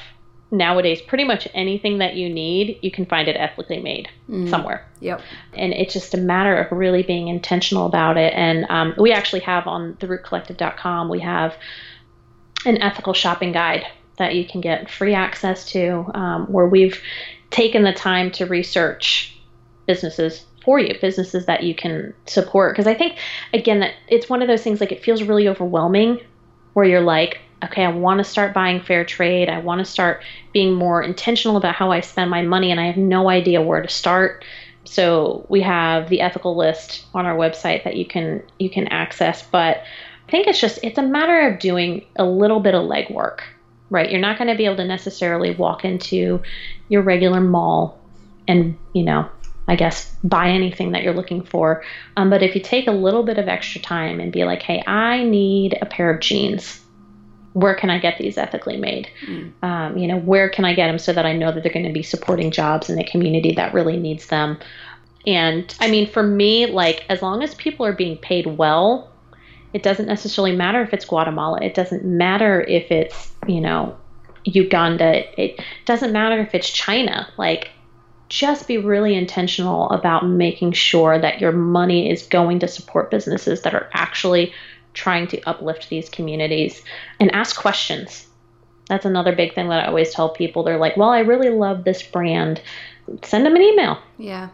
nowadays 0.53 1.01
pretty 1.01 1.23
much 1.23 1.47
anything 1.55 1.97
that 1.97 2.15
you 2.15 2.29
need 2.29 2.77
you 2.83 2.91
can 2.91 3.05
find 3.07 3.27
it 3.27 3.35
ethically 3.35 3.79
made 3.79 4.07
mm. 4.29 4.47
somewhere. 4.49 4.87
Yep. 5.01 5.21
And 5.53 5.73
it's 5.73 5.93
just 5.93 6.13
a 6.13 6.17
matter 6.17 6.55
of 6.55 6.71
really 6.71 7.01
being 7.01 7.27
intentional 7.27 7.87
about 7.87 8.17
it. 8.17 8.33
And 8.35 8.65
um, 8.69 8.93
we 8.97 9.11
actually 9.11 9.41
have 9.41 9.67
on 9.67 9.95
therootcollective.com 9.95 11.09
we 11.09 11.19
have 11.21 11.55
an 12.65 12.81
ethical 12.81 13.13
shopping 13.13 13.51
guide 13.51 13.85
that 14.17 14.35
you 14.35 14.45
can 14.45 14.61
get 14.61 14.89
free 14.89 15.15
access 15.15 15.65
to 15.71 16.05
um, 16.13 16.45
where 16.45 16.67
we've 16.67 17.01
taken 17.49 17.83
the 17.83 17.91
time 17.91 18.31
to 18.31 18.45
research 18.45 19.35
businesses 19.87 20.45
for 20.63 20.79
you 20.79 20.95
businesses 21.01 21.47
that 21.47 21.63
you 21.63 21.73
can 21.73 22.13
support. 22.27 22.73
Because 22.73 22.87
i 22.87 22.93
think 22.93 23.17
again 23.53 23.79
that 23.79 23.95
it's 24.07 24.29
one 24.29 24.43
of 24.43 24.47
those 24.47 24.61
things 24.61 24.79
like 24.79 24.91
it 24.91 25.03
feels 25.03 25.23
really 25.23 25.47
overwhelming 25.47 26.21
where 26.73 26.85
you're 26.85 27.01
like 27.01 27.39
okay, 27.63 27.83
I 27.83 27.89
want 27.89 28.19
to 28.19 28.23
start 28.23 28.53
buying 28.53 28.81
fair 28.81 29.05
trade. 29.05 29.49
I 29.49 29.59
want 29.59 29.79
to 29.79 29.85
start 29.85 30.23
being 30.51 30.73
more 30.73 31.01
intentional 31.01 31.57
about 31.57 31.75
how 31.75 31.91
I 31.91 32.01
spend 32.01 32.29
my 32.29 32.41
money, 32.41 32.71
and 32.71 32.79
I 32.79 32.85
have 32.85 32.97
no 32.97 33.29
idea 33.29 33.61
where 33.61 33.81
to 33.81 33.89
start. 33.89 34.43
So 34.85 35.45
we 35.49 35.61
have 35.61 36.09
the 36.09 36.21
ethical 36.21 36.55
list 36.55 37.05
on 37.13 37.25
our 37.25 37.35
website 37.35 37.83
that 37.85 37.95
you 37.95 38.05
can 38.05 38.43
you 38.59 38.69
can 38.69 38.87
access, 38.89 39.43
but 39.43 39.83
I 40.27 40.31
think 40.31 40.47
it's 40.47 40.59
just 40.59 40.79
it's 40.83 40.97
a 40.97 41.03
matter 41.03 41.47
of 41.47 41.59
doing 41.59 42.05
a 42.17 42.25
little 42.25 42.59
bit 42.59 42.75
of 42.75 42.83
legwork, 42.83 43.39
right? 43.89 44.11
You're 44.11 44.19
not 44.19 44.37
going 44.37 44.49
to 44.49 44.55
be 44.55 44.65
able 44.65 44.77
to 44.77 44.85
necessarily 44.85 45.55
walk 45.55 45.85
into 45.85 46.41
your 46.89 47.01
regular 47.01 47.39
mall 47.39 47.99
and 48.47 48.77
you 48.93 49.03
know 49.03 49.29
I 49.65 49.77
guess, 49.77 50.13
buy 50.25 50.49
anything 50.49 50.91
that 50.91 51.03
you're 51.03 51.13
looking 51.13 51.41
for. 51.41 51.83
Um, 52.17 52.29
but 52.29 52.43
if 52.43 52.53
you 52.53 52.61
take 52.61 52.87
a 52.87 52.91
little 52.91 53.23
bit 53.23 53.37
of 53.37 53.47
extra 53.47 53.79
time 53.79 54.19
and 54.19 54.29
be 54.29 54.43
like, 54.43 54.61
hey, 54.61 54.83
I 54.85 55.23
need 55.23 55.77
a 55.81 55.85
pair 55.85 56.09
of 56.09 56.19
jeans 56.19 56.82
where 57.53 57.75
can 57.75 57.89
I 57.89 57.99
get 57.99 58.17
these 58.17 58.37
ethically 58.37 58.77
made? 58.77 59.09
Mm. 59.27 59.53
Um, 59.61 59.97
you 59.97 60.07
know, 60.07 60.17
where 60.17 60.49
can 60.49 60.65
I 60.65 60.73
get 60.73 60.87
them 60.87 60.99
so 60.99 61.13
that 61.13 61.25
I 61.25 61.33
know 61.33 61.51
that 61.51 61.63
they're 61.63 61.71
going 61.71 61.85
to 61.85 61.93
be 61.93 62.03
supporting 62.03 62.51
jobs 62.51 62.89
in 62.89 62.95
the 62.95 63.03
community 63.03 63.53
that 63.53 63.73
really 63.73 63.97
needs 63.97 64.27
them? 64.27 64.57
And 65.25 65.73
I 65.79 65.89
mean, 65.89 66.09
for 66.09 66.23
me, 66.23 66.65
like, 66.65 67.05
as 67.09 67.21
long 67.21 67.43
as 67.43 67.55
people 67.55 67.85
are 67.85 67.93
being 67.93 68.17
paid 68.17 68.45
well, 68.45 69.09
it 69.71 69.83
doesn't 69.83 70.05
necessarily 70.05 70.55
matter 70.55 70.81
if 70.81 70.93
it's 70.93 71.05
Guatemala. 71.05 71.59
It 71.61 71.73
doesn't 71.73 72.03
matter 72.03 72.61
if 72.61 72.91
it's, 72.91 73.31
you 73.47 73.61
know, 73.61 73.97
Uganda. 74.43 75.23
It 75.41 75.61
doesn't 75.85 76.11
matter 76.11 76.39
if 76.41 76.53
it's 76.53 76.69
China. 76.69 77.27
Like, 77.37 77.69
just 78.29 78.67
be 78.67 78.77
really 78.77 79.15
intentional 79.15 79.89
about 79.91 80.27
making 80.27 80.71
sure 80.71 81.19
that 81.19 81.39
your 81.39 81.51
money 81.51 82.09
is 82.09 82.23
going 82.23 82.59
to 82.59 82.67
support 82.67 83.11
businesses 83.11 83.61
that 83.61 83.73
are 83.73 83.89
actually 83.93 84.53
trying 84.93 85.27
to 85.27 85.41
uplift 85.43 85.89
these 85.89 86.09
communities 86.09 86.81
and 87.19 87.31
ask 87.31 87.55
questions. 87.55 88.27
That's 88.87 89.05
another 89.05 89.35
big 89.35 89.55
thing 89.55 89.69
that 89.69 89.83
I 89.83 89.87
always 89.87 90.13
tell 90.13 90.29
people. 90.29 90.63
They're 90.63 90.77
like, 90.77 90.97
well, 90.97 91.09
I 91.09 91.19
really 91.19 91.49
love 91.49 91.83
this 91.83 92.03
brand. 92.03 92.61
Send 93.23 93.45
them 93.45 93.55
an 93.55 93.61
email. 93.61 93.99
Yeah. 94.17 94.49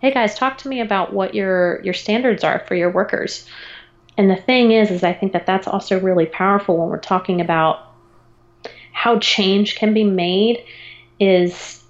Hey 0.00 0.12
guys, 0.12 0.34
talk 0.34 0.58
to 0.58 0.68
me 0.68 0.80
about 0.80 1.12
what 1.12 1.34
your 1.34 1.80
your 1.82 1.94
standards 1.94 2.44
are 2.44 2.64
for 2.66 2.74
your 2.74 2.90
workers. 2.90 3.48
And 4.16 4.30
the 4.30 4.36
thing 4.36 4.70
is 4.70 4.90
is 4.90 5.02
I 5.02 5.12
think 5.12 5.32
that 5.32 5.46
that's 5.46 5.66
also 5.66 5.98
really 6.00 6.26
powerful 6.26 6.76
when 6.76 6.88
we're 6.88 6.98
talking 6.98 7.40
about 7.40 7.80
how 8.92 9.18
change 9.18 9.76
can 9.76 9.94
be 9.94 10.04
made 10.04 10.64
is 11.18 11.82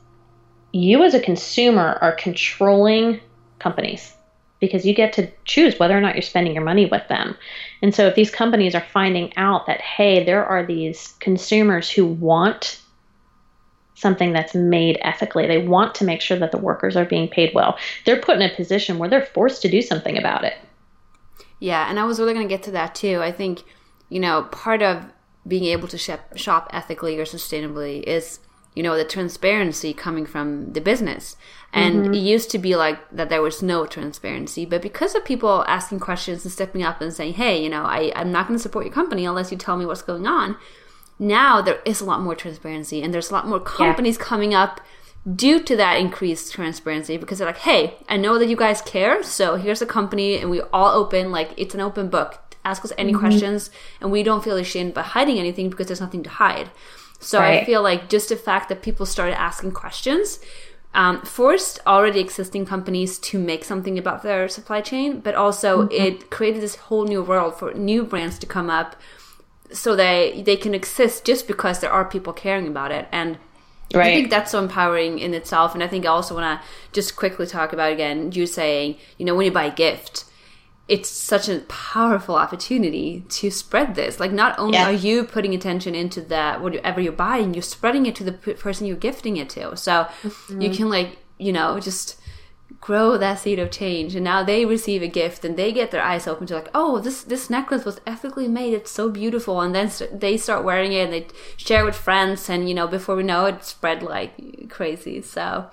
you 0.72 1.02
as 1.04 1.14
a 1.14 1.20
consumer 1.20 1.98
are 2.00 2.12
controlling 2.12 3.20
companies 3.58 4.13
because 4.64 4.87
you 4.87 4.94
get 4.94 5.12
to 5.14 5.31
choose 5.44 5.79
whether 5.79 5.96
or 5.96 6.00
not 6.00 6.14
you're 6.14 6.22
spending 6.22 6.55
your 6.55 6.64
money 6.64 6.87
with 6.87 7.07
them. 7.09 7.37
And 7.83 7.94
so 7.94 8.07
if 8.07 8.14
these 8.14 8.31
companies 8.31 8.74
are 8.74 8.87
finding 8.92 9.37
out 9.37 9.66
that, 9.66 9.81
hey, 9.81 10.24
there 10.24 10.44
are 10.44 10.64
these 10.64 11.14
consumers 11.20 11.90
who 11.90 12.07
want 12.07 12.81
something 13.94 14.33
that's 14.33 14.55
made 14.55 14.98
ethically, 15.03 15.46
they 15.46 15.66
want 15.66 15.94
to 15.96 16.05
make 16.05 16.20
sure 16.20 16.38
that 16.38 16.50
the 16.50 16.59
workers 16.59 16.96
are 16.96 17.05
being 17.05 17.29
paid 17.29 17.55
well, 17.55 17.79
they're 18.05 18.20
put 18.20 18.37
in 18.37 18.42
a 18.42 18.55
position 18.55 18.98
where 18.98 19.09
they're 19.09 19.27
forced 19.27 19.62
to 19.62 19.68
do 19.68 19.81
something 19.83 20.18
about 20.18 20.44
it. 20.44 20.55
Yeah, 21.61 21.88
and 21.88 21.98
I 21.98 22.05
was 22.05 22.18
really 22.18 22.35
going 22.35 22.48
to 22.48 22.55
get 22.55 22.64
to 22.64 22.72
that 22.72 22.94
too. 22.94 23.20
I 23.22 23.33
think, 23.33 23.62
you 24.09 24.20
know, 24.20 24.42
part 24.50 24.83
of 24.83 25.05
being 25.46 25.64
able 25.64 25.88
to 25.88 25.98
shop, 25.98 26.68
ethically 26.72 27.18
or 27.18 27.24
sustainably 27.24 28.03
is 28.03 28.40
you 28.74 28.82
know 28.82 28.96
the 28.96 29.04
transparency 29.04 29.92
coming 29.94 30.26
from 30.26 30.72
the 30.72 30.80
business 30.80 31.37
and 31.72 32.04
mm-hmm. 32.04 32.14
it 32.14 32.18
used 32.18 32.50
to 32.50 32.58
be 32.58 32.76
like 32.76 32.98
that 33.10 33.28
there 33.28 33.42
was 33.42 33.62
no 33.62 33.87
transparency 33.87 34.64
but 34.64 34.82
because 34.82 35.14
of 35.14 35.24
people 35.24 35.64
asking 35.66 36.00
questions 36.00 36.44
and 36.44 36.52
stepping 36.52 36.82
up 36.82 37.00
and 37.00 37.12
saying 37.12 37.34
hey 37.34 37.62
you 37.62 37.68
know 37.68 37.84
I, 37.84 38.12
i'm 38.16 38.32
not 38.32 38.46
going 38.46 38.58
to 38.58 38.62
support 38.62 38.84
your 38.84 38.94
company 38.94 39.24
unless 39.24 39.50
you 39.50 39.58
tell 39.58 39.76
me 39.76 39.87
what's 39.87 40.02
going 40.02 40.26
on 40.26 40.56
now 41.18 41.62
there 41.62 41.80
is 41.84 42.00
a 42.00 42.04
lot 42.04 42.20
more 42.20 42.34
transparency 42.34 43.02
and 43.02 43.14
there's 43.14 43.30
a 43.30 43.34
lot 43.34 43.46
more 43.46 43.60
companies 43.60 44.18
yeah. 44.18 44.24
coming 44.24 44.54
up 44.54 44.80
due 45.34 45.62
to 45.62 45.76
that 45.76 45.98
increased 45.98 46.52
transparency 46.52 47.16
because 47.16 47.38
they're 47.38 47.46
like 47.46 47.58
hey 47.58 47.96
i 48.08 48.16
know 48.16 48.38
that 48.38 48.48
you 48.48 48.56
guys 48.56 48.82
care 48.82 49.22
so 49.22 49.56
here's 49.56 49.80
a 49.80 49.87
company 49.87 50.37
and 50.37 50.50
we 50.50 50.60
all 50.72 50.90
open 50.90 51.30
like 51.30 51.50
it's 51.56 51.74
an 51.74 51.80
open 51.80 52.08
book 52.08 52.40
ask 52.64 52.84
us 52.84 52.92
any 52.98 53.12
mm-hmm. 53.12 53.20
questions 53.20 53.70
and 54.00 54.10
we 54.10 54.22
don't 54.22 54.44
feel 54.44 54.56
ashamed 54.56 54.90
about 54.90 55.06
hiding 55.06 55.38
anything 55.38 55.70
because 55.70 55.87
there's 55.87 56.00
nothing 56.00 56.22
to 56.22 56.30
hide 56.30 56.70
so 57.24 57.38
right. 57.38 57.62
I 57.62 57.64
feel 57.64 57.82
like 57.82 58.08
just 58.08 58.28
the 58.28 58.37
fact 58.37 58.68
that 58.68 58.82
people 58.82 59.06
started 59.06 59.38
asking 59.38 59.72
questions 59.72 60.38
um, 60.94 61.22
forced 61.22 61.80
already 61.87 62.20
existing 62.20 62.66
companies 62.66 63.18
to 63.18 63.38
make 63.38 63.64
something 63.64 63.98
about 63.98 64.22
their 64.22 64.48
supply 64.48 64.80
chain, 64.80 65.20
but 65.20 65.34
also 65.34 65.82
mm-hmm. 65.82 65.92
it 65.92 66.30
created 66.30 66.62
this 66.62 66.76
whole 66.76 67.04
new 67.04 67.22
world 67.22 67.58
for 67.58 67.74
new 67.74 68.04
brands 68.04 68.38
to 68.38 68.46
come 68.46 68.70
up 68.70 68.94
so 69.72 69.96
they 69.96 70.42
they 70.46 70.56
can 70.56 70.72
exist 70.72 71.24
just 71.24 71.48
because 71.48 71.80
there 71.80 71.90
are 71.90 72.04
people 72.04 72.32
caring 72.32 72.68
about 72.68 72.92
it 72.92 73.08
and 73.10 73.38
Right. 73.92 74.06
I 74.06 74.14
think 74.14 74.30
that's 74.30 74.50
so 74.50 74.62
empowering 74.62 75.18
in 75.18 75.34
itself. 75.34 75.74
And 75.74 75.82
I 75.82 75.87
think 75.87 76.04
I 76.04 76.08
also 76.08 76.34
want 76.34 76.60
to 76.60 76.66
just 76.92 77.16
quickly 77.16 77.46
talk 77.46 77.72
about 77.72 77.92
again, 77.92 78.32
you 78.32 78.46
saying, 78.46 78.96
you 79.18 79.24
know, 79.24 79.34
when 79.34 79.46
you 79.46 79.52
buy 79.52 79.66
a 79.66 79.74
gift, 79.74 80.24
it's 80.87 81.09
such 81.09 81.49
a 81.49 81.61
powerful 81.61 82.35
opportunity 82.35 83.25
to 83.29 83.51
spread 83.51 83.94
this. 83.94 84.20
Like, 84.20 84.33
not 84.33 84.59
only 84.59 84.77
yeah. 84.77 84.85
are 84.85 84.92
you 84.92 85.25
putting 85.25 85.55
attention 85.55 85.94
into 85.94 86.20
that, 86.23 86.61
whatever 86.61 87.01
you're 87.01 87.12
buying, 87.12 87.55
you're 87.55 87.62
spreading 87.62 88.05
it 88.07 88.14
to 88.16 88.25
the 88.25 88.33
person 88.33 88.87
you're 88.87 88.97
gifting 88.97 89.38
it 89.38 89.49
to. 89.51 89.77
So 89.77 90.07
mm-hmm. 90.23 90.61
you 90.61 90.70
can, 90.70 90.90
like, 90.90 91.18
you 91.38 91.53
know, 91.53 91.81
just 91.81 92.20
grow 92.80 93.16
that 93.16 93.38
seed 93.38 93.58
of 93.58 93.70
change. 93.70 94.14
And 94.14 94.24
now 94.24 94.42
they 94.42 94.64
receive 94.64 95.02
a 95.02 95.08
gift 95.08 95.44
and 95.44 95.56
they 95.56 95.72
get 95.72 95.90
their 95.90 96.02
eyes 96.02 96.26
open 96.26 96.46
to 96.48 96.54
like 96.54 96.68
oh 96.74 96.98
this 96.98 97.22
this 97.22 97.48
necklace 97.50 97.84
was 97.84 98.00
ethically 98.06 98.48
made. 98.48 98.74
It's 98.74 98.90
so 98.90 99.08
beautiful. 99.08 99.60
And 99.60 99.74
then 99.74 99.90
they 100.12 100.37
start 100.37 100.64
wearing 100.64 100.92
it 100.92 101.04
and 101.04 101.12
they 101.12 101.26
share 101.56 101.84
with 101.84 101.96
friends. 101.96 102.48
And 102.48 102.68
you 102.68 102.74
know 102.74 102.87
before 102.87 103.16
we 103.16 103.22
know 103.22 103.46
it 103.46 103.64
spread 103.64 104.02
like 104.02 104.68
crazy. 104.68 105.22
So 105.22 105.66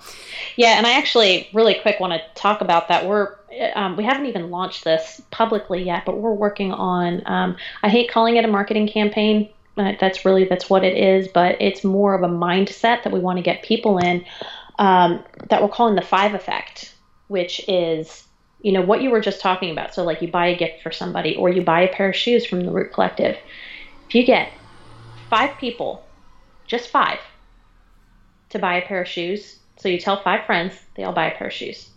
yeah. 0.56 0.78
And 0.78 0.86
i 0.86 0.92
actually 0.92 1.48
really 1.52 1.74
quick 1.74 2.00
want 2.00 2.12
to 2.12 2.20
talk 2.34 2.60
about 2.60 2.88
that. 2.88 3.06
We're 3.06 3.36
um, 3.74 3.96
we 3.96 4.04
haven't 4.04 4.26
even 4.26 4.50
launched 4.50 4.84
this 4.84 5.20
publicly 5.30 5.82
yet 5.82 6.06
but 6.06 6.16
we're 6.16 6.32
working 6.32 6.72
on 6.72 7.22
um, 7.26 7.54
i 7.82 7.88
hate 7.90 8.10
calling 8.10 8.36
it 8.36 8.46
a 8.46 8.48
marketing 8.48 8.88
campaign. 8.88 9.46
Uh, 9.76 9.92
that's 10.00 10.24
really 10.24 10.44
that's 10.44 10.70
what 10.70 10.84
it 10.84 10.96
is 10.96 11.28
but 11.28 11.60
it's 11.60 11.84
more 11.84 12.14
of 12.14 12.22
a 12.22 12.28
mindset 12.28 13.02
that 13.02 13.12
we 13.12 13.20
want 13.20 13.36
to 13.36 13.42
get 13.42 13.62
people 13.62 13.98
in 13.98 14.24
um, 14.78 15.22
that 15.48 15.62
we're 15.62 15.68
calling 15.68 15.94
the 15.94 16.02
five 16.02 16.34
effect 16.34 16.91
which 17.32 17.66
is 17.68 18.24
you 18.60 18.70
know 18.70 18.82
what 18.82 19.02
you 19.02 19.10
were 19.10 19.20
just 19.20 19.40
talking 19.40 19.72
about. 19.72 19.92
So 19.92 20.04
like 20.04 20.22
you 20.22 20.28
buy 20.28 20.46
a 20.46 20.56
gift 20.56 20.82
for 20.82 20.92
somebody 20.92 21.34
or 21.34 21.48
you 21.50 21.62
buy 21.62 21.80
a 21.80 21.92
pair 21.92 22.10
of 22.10 22.14
shoes 22.14 22.46
from 22.46 22.60
the 22.60 22.70
root 22.70 22.92
collective. 22.92 23.36
If 24.06 24.14
you 24.14 24.24
get 24.24 24.52
five 25.28 25.58
people 25.58 26.04
just 26.66 26.90
five 26.90 27.18
to 28.50 28.58
buy 28.58 28.74
a 28.76 28.86
pair 28.86 29.02
of 29.02 29.08
shoes 29.08 29.58
so 29.78 29.88
you 29.88 29.98
tell 29.98 30.22
five 30.22 30.46
friends 30.46 30.74
they 30.94 31.02
all 31.02 31.12
buy 31.12 31.32
a 31.32 31.36
pair 31.36 31.48
of 31.48 31.52
shoes. 31.52 31.90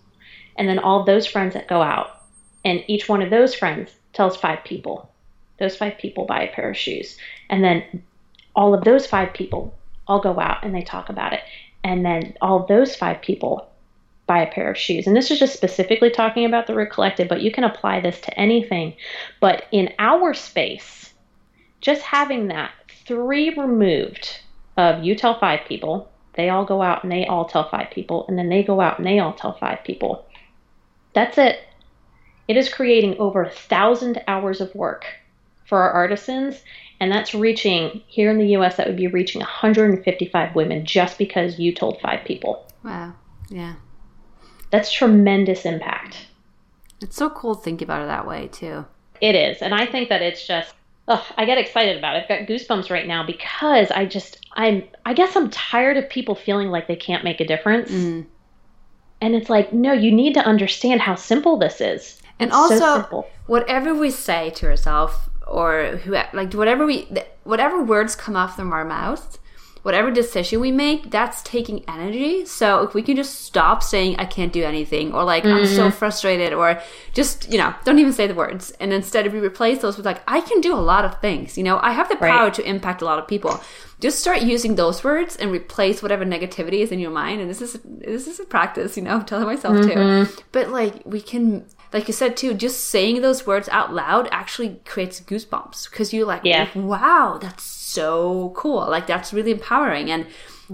And 0.58 0.68
then 0.68 0.80
all 0.80 1.04
those 1.04 1.28
friends 1.28 1.54
that 1.54 1.68
go 1.68 1.84
out 1.84 2.24
and 2.64 2.84
each 2.88 3.08
one 3.08 3.22
of 3.22 3.30
those 3.30 3.54
friends 3.54 3.92
tells 4.14 4.38
five 4.38 4.64
people. 4.64 5.12
Those 5.60 5.78
five 5.78 5.98
people 6.00 6.26
buy 6.26 6.44
a 6.44 6.52
pair 6.52 6.72
of 6.72 6.78
shoes. 6.78 7.18
And 7.50 7.64
then 7.64 8.04
all 8.56 8.74
of 8.74 8.84
those 8.84 9.06
five 9.06 9.34
people 9.34 9.76
all 10.08 10.20
go 10.20 10.40
out 10.40 10.64
and 10.64 10.74
they 10.74 10.82
talk 10.82 11.10
about 11.10 11.34
it. 11.34 11.42
And 11.84 12.04
then 12.04 12.34
all 12.42 12.66
those 12.66 12.96
five 12.96 13.22
people 13.22 13.70
buy 14.28 14.42
a 14.42 14.52
pair 14.52 14.72
of 14.72 14.78
shoes. 14.78 15.08
And 15.08 15.16
this 15.16 15.30
is 15.32 15.40
just 15.40 15.54
specifically 15.54 16.10
talking 16.10 16.46
about 16.46 16.68
the 16.68 16.76
Root 16.76 16.92
Collective, 16.92 17.28
but 17.28 17.42
you 17.42 17.52
can 17.52 17.64
apply 17.64 18.00
this 18.00 18.20
to 18.22 18.40
anything. 18.40 18.96
But 19.40 19.66
in 19.72 19.94
our 20.00 20.34
space, 20.34 21.14
just 21.82 22.02
having 22.02 22.48
that 22.48 22.72
three 23.06 23.50
removed 23.50 24.40
of 24.78 25.04
you 25.04 25.16
tell 25.16 25.40
five 25.40 25.62
people, 25.68 26.12
they 26.34 26.50
all 26.50 26.66
go 26.66 26.82
out 26.82 27.04
and 27.04 27.12
they 27.12 27.26
all 27.26 27.46
tell 27.46 27.70
five 27.70 27.92
people, 27.92 28.26
and 28.28 28.38
then 28.38 28.50
they 28.50 28.64
go 28.64 28.82
out 28.82 28.98
and 28.98 29.08
they 29.08 29.20
all 29.20 29.34
tell 29.34 29.58
five 29.58 29.84
people. 29.84 30.26
That's 31.14 31.38
it. 31.38 31.60
It 32.48 32.58
is 32.58 32.74
creating 32.74 33.18
over 33.18 33.44
a 33.44 33.50
thousand 33.50 34.22
hours 34.28 34.60
of 34.60 34.74
work 34.76 35.06
for 35.66 35.80
our 35.80 35.92
artisans. 35.92 36.62
And 37.00 37.12
that's 37.12 37.34
reaching, 37.34 38.02
here 38.08 38.32
in 38.32 38.38
the 38.38 38.56
US, 38.58 38.78
that 38.78 38.88
would 38.88 38.96
be 38.96 39.08
reaching 39.08 39.42
155 39.42 40.56
women 40.56 40.86
just 40.86 41.18
because 41.18 41.60
you 41.60 41.74
told 41.74 42.00
five 42.02 42.24
people. 42.26 42.66
Wow. 42.84 43.14
Yeah. 43.50 43.76
That's 44.76 44.92
tremendous 44.92 45.66
impact. 45.66 46.18
It's 47.00 47.16
so 47.16 47.30
cool 47.30 47.56
to 47.56 47.62
think 47.62 47.82
about 47.82 48.02
it 48.02 48.08
that 48.08 48.28
way, 48.28 48.50
too. 48.50 48.86
It 49.22 49.34
is. 49.34 49.62
And 49.62 49.74
I 49.74 49.86
think 49.86 50.10
that 50.10 50.22
it's 50.22 50.46
just, 50.46 50.76
ugh, 51.08 51.24
I 51.38 51.46
get 51.46 51.58
excited 51.58 51.98
about 51.98 52.18
it. 52.18 52.24
I've 52.24 52.28
got 52.28 52.40
goosebumps 52.50 52.90
right 52.90 53.08
now 53.08 53.26
because 53.26 53.90
I 53.92 54.06
just, 54.06 54.46
I'm, 54.54 54.84
I 55.06 55.14
guess 55.14 55.34
I'm 55.38 55.50
tired 55.50 55.96
of 55.96 56.10
people 56.10 56.36
feeling 56.36 56.68
like 56.72 56.90
they 56.90 56.98
can't 56.98 57.24
make 57.24 57.40
a 57.40 57.48
difference. 57.48 57.90
Mm. 57.90 58.26
And 59.22 59.34
it's 59.34 59.50
like, 59.50 59.72
no, 59.72 59.94
you 59.94 60.12
need 60.12 60.34
to 60.34 60.42
understand 60.42 61.00
how 61.00 61.16
simple 61.16 61.56
this 61.56 61.80
is. 61.80 62.22
And 62.38 62.50
It's 62.50 62.58
so 62.58 62.74
also, 62.74 63.02
simple. 63.02 63.30
whatever 63.46 63.96
we 63.96 64.12
say 64.12 64.50
to 64.58 64.68
ourselves, 64.68 65.16
or 65.48 65.96
who, 66.04 66.12
like 66.12 66.54
whatever 66.54 66.86
we, 66.86 67.08
whatever 67.46 67.82
words 67.82 68.14
come 68.14 68.36
off 68.36 68.58
from 68.58 68.74
our 68.74 68.84
mouth, 68.84 69.40
whatever 69.86 70.10
decision 70.10 70.60
we 70.60 70.72
make, 70.72 71.12
that's 71.12 71.44
taking 71.44 71.86
energy. 71.88 72.44
So 72.44 72.82
if 72.82 72.96
we 72.96 73.04
can 73.04 73.16
just 73.16 73.42
stop 73.42 73.84
saying 73.84 74.16
I 74.18 74.26
can't 74.26 74.52
do 74.52 74.64
anything, 74.64 75.14
or 75.14 75.24
like 75.24 75.46
I'm 75.46 75.68
so 75.68 75.90
mm-hmm. 75.90 75.96
frustrated, 75.96 76.54
or 76.54 76.82
just 77.14 77.52
you 77.52 77.60
know, 77.60 77.72
don't 77.84 78.00
even 78.00 78.12
say 78.12 78.26
the 78.26 78.34
words, 78.34 78.72
and 78.80 78.92
instead 78.92 79.32
we 79.32 79.40
replace 79.40 79.84
those 79.84 79.96
with 79.96 80.06
like 80.08 80.24
I 80.28 80.42
can 80.42 80.60
do 80.60 80.74
a 80.74 80.82
lot 80.92 81.06
of 81.06 81.22
things. 81.22 81.56
You 81.56 81.64
know, 81.64 81.80
I 81.84 81.92
have 81.92 82.10
the 82.10 82.16
Right. 82.16 82.32
power 82.32 82.50
to 82.50 82.68
impact 82.68 83.04
a 83.04 83.06
lot 83.06 83.20
of 83.20 83.28
people. 83.28 83.60
Just 84.00 84.18
start 84.18 84.42
using 84.42 84.74
those 84.74 85.04
words 85.04 85.36
and 85.36 85.52
replace 85.52 86.02
whatever 86.02 86.26
negativity 86.26 86.80
is 86.80 86.92
in 86.92 86.98
your 86.98 87.12
mind. 87.12 87.40
And 87.42 87.48
this 87.48 87.62
is 87.62 87.80
this 87.84 88.26
is 88.26 88.40
a 88.40 88.46
practice, 88.46 88.98
you 88.98 89.04
know, 89.04 89.12
I'm 89.12 89.26
telling 89.26 89.46
myself 89.46 89.78
too. 89.86 89.90
Mm-hmm. 89.90 90.40
But 90.52 90.70
like 90.70 91.04
we 91.06 91.22
can 91.22 91.66
like 91.96 92.08
you 92.10 92.14
said 92.14 92.36
too, 92.38 92.54
just 92.54 92.78
saying 92.94 93.22
those 93.22 93.48
words 93.48 93.68
out 93.70 93.94
loud 93.94 94.28
actually 94.32 94.72
creates 94.86 95.20
goosebumps 95.22 95.90
because 95.90 96.14
you're 96.14 96.28
like, 96.28 96.42
Yeah. 96.44 96.68
wow, 96.78 97.40
that's 97.42 97.64
so 97.64 98.52
cool. 98.56 98.82
Like 98.96 99.08
that's 99.08 99.34
really 99.34 99.52
empowering. 99.52 100.12
And 100.12 100.28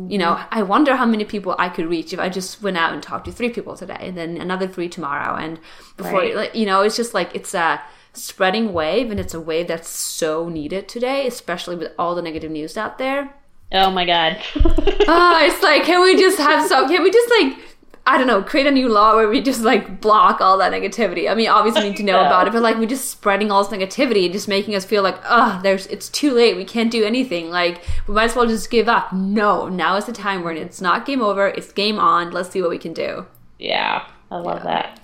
you 0.09 0.17
know, 0.17 0.39
I 0.51 0.63
wonder 0.63 0.95
how 0.95 1.05
many 1.05 1.25
people 1.25 1.53
I 1.59 1.67
could 1.69 1.85
reach 1.85 2.13
if 2.13 2.19
I 2.19 2.29
just 2.29 2.61
went 2.63 2.77
out 2.77 2.93
and 2.93 3.03
talked 3.03 3.25
to 3.25 3.31
three 3.31 3.49
people 3.49 3.75
today, 3.75 3.97
and 3.99 4.17
then 4.17 4.37
another 4.37 4.65
three 4.67 4.87
tomorrow, 4.89 5.35
and 5.35 5.59
before, 5.97 6.19
Right. 6.21 6.35
like, 6.35 6.55
you 6.55 6.65
know, 6.65 6.79
it's 6.81 6.95
just 6.95 7.13
like 7.13 7.29
it's 7.35 7.53
a 7.53 7.81
spreading 8.13 8.71
wave, 8.73 9.11
and 9.11 9.19
it's 9.19 9.33
a 9.33 9.39
wave 9.41 9.67
that's 9.67 9.89
so 9.89 10.47
needed 10.49 10.87
today, 10.87 11.27
especially 11.27 11.75
with 11.75 11.91
all 11.99 12.15
the 12.15 12.21
negative 12.21 12.51
news 12.51 12.77
out 12.77 12.97
there. 12.99 13.33
Oh 13.73 13.91
my 13.91 14.05
God. 14.05 14.37
Ah, 15.13 15.43
it's 15.43 15.61
like, 15.61 15.83
can 15.83 16.01
we 16.01 16.15
just 16.15 16.37
have 16.37 16.65
some? 16.69 16.87
Can 16.87 17.03
we 17.03 17.11
just 17.11 17.29
like, 17.37 17.57
I 18.05 18.17
don't 18.17 18.25
know, 18.27 18.41
create 18.41 18.65
a 18.65 18.71
new 18.71 18.89
law 18.89 19.15
where 19.15 19.27
we 19.29 19.41
just 19.41 19.61
like 19.61 20.01
block 20.01 20.41
all 20.41 20.57
that 20.57 20.73
negativity? 20.73 21.29
I 21.29 21.35
mean, 21.35 21.49
obviously 21.49 21.83
we 21.83 21.89
need 21.89 21.97
to 21.97 22.03
know 22.03 22.13
No. 22.21 22.25
about 22.25 22.47
it, 22.47 22.53
but 22.53 22.61
like 22.63 22.77
we're 22.77 22.87
just 22.87 23.09
spreading 23.11 23.51
all 23.51 23.63
this 23.63 23.71
negativity 23.77 24.23
and 24.25 24.33
just 24.33 24.47
making 24.47 24.75
us 24.75 24.83
feel 24.85 25.03
like, 25.03 25.17
ah, 25.23 25.59
there's, 25.61 25.85
it's 25.87 26.09
too 26.09 26.31
late. 26.33 26.55
We 26.57 26.65
can't 26.65 26.89
do 26.91 27.03
anything. 27.05 27.51
Like 27.51 27.83
we 28.07 28.15
might 28.15 28.25
as 28.31 28.35
well 28.35 28.47
just 28.47 28.71
give 28.71 28.89
up. 28.89 29.13
No, 29.13 29.69
now 29.69 29.95
is 29.97 30.05
the 30.05 30.13
time 30.13 30.43
when 30.43 30.57
it's 30.57 30.81
not 30.81 31.05
game 31.05 31.21
over. 31.21 31.47
It's 31.47 31.71
game 31.71 31.99
on. 31.99 32.31
Let's 32.31 32.49
see 32.49 32.61
what 32.61 32.71
we 32.71 32.79
can 32.79 32.93
do. 32.93 33.25
yeah. 33.59 34.05
I 34.31 34.37
love 34.37 34.63
that. 34.63 34.97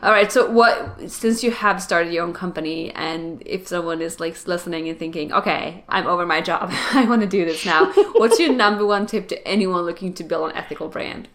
All 0.00 0.12
right. 0.12 0.30
So, 0.30 0.48
what 0.48 1.10
since 1.10 1.42
you 1.42 1.50
have 1.50 1.82
started 1.82 2.12
your 2.12 2.22
own 2.24 2.32
company, 2.32 2.92
and 2.92 3.42
if 3.44 3.66
someone 3.66 4.00
is 4.00 4.20
like 4.20 4.46
listening 4.46 4.88
and 4.88 4.96
thinking, 4.96 5.32
"Okay, 5.32 5.82
I'm 5.88 6.06
over 6.06 6.24
my 6.24 6.40
job. 6.40 6.70
I 6.94 7.04
want 7.06 7.20
to 7.22 7.26
do 7.26 7.44
this 7.44 7.66
now," 7.66 7.92
what's 8.14 8.38
your 8.38 8.52
number 8.52 8.86
one 8.86 9.06
tip 9.06 9.26
to 9.28 9.46
anyone 9.46 9.82
looking 9.82 10.14
to 10.14 10.22
build 10.22 10.50
an 10.52 10.56
ethical 10.56 10.88
brand? 10.88 11.26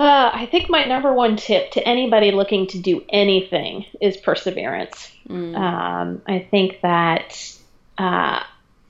Uh, 0.00 0.30
I 0.32 0.46
think 0.46 0.70
my 0.70 0.86
number 0.86 1.12
one 1.12 1.36
tip 1.36 1.72
to 1.72 1.86
anybody 1.86 2.32
looking 2.32 2.68
to 2.68 2.78
do 2.78 3.04
anything 3.10 3.84
is 4.00 4.16
perseverance. 4.16 5.12
Um, 5.54 6.22
I 6.26 6.38
think 6.50 6.80
that, 6.80 7.54
uh, 7.98 8.42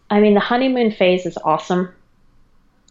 I 0.09 0.21
mean, 0.21 0.35
the 0.35 0.41
honeymoon 0.41 0.93
phase 0.93 1.27
is 1.27 1.37
awesome. 1.37 1.93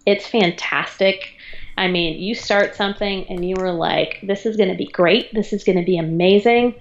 It's 0.05 0.27
fantastic. 0.27 1.37
I 1.77 1.87
mean, 1.87 2.19
you 2.19 2.35
start 2.35 2.75
something 2.75 3.25
and 3.29 3.47
you 3.47 3.55
were 3.57 3.71
like, 3.71 4.19
this 4.21 4.45
is 4.45 4.57
going 4.57 4.69
to 4.69 4.75
be 4.75 4.87
great. 4.87 5.33
This 5.33 5.53
is 5.53 5.63
going 5.63 5.77
to 5.77 5.85
be 5.85 5.97
amazing. 5.97 6.75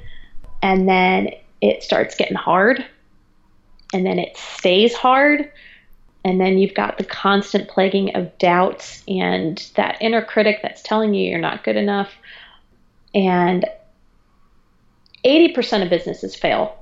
And 0.60 0.88
then 0.88 1.28
it 1.60 1.84
starts 1.84 2.16
getting 2.16 2.36
hard. 2.36 2.84
And 3.94 4.04
then 4.04 4.18
it 4.18 4.36
stays 4.36 4.92
hard. 4.92 5.52
And 6.28 6.38
then 6.38 6.58
you've 6.58 6.74
got 6.74 6.98
the 6.98 7.04
constant 7.04 7.70
plaguing 7.70 8.14
of 8.14 8.36
doubts 8.36 9.02
and 9.08 9.66
that 9.76 9.96
inner 10.02 10.20
critic 10.20 10.58
that's 10.60 10.82
telling 10.82 11.14
you 11.14 11.30
you're 11.30 11.40
not 11.40 11.64
good 11.64 11.76
enough. 11.76 12.12
And 13.14 13.64
80% 15.24 15.82
of 15.82 15.88
businesses 15.88 16.36
fail 16.36 16.78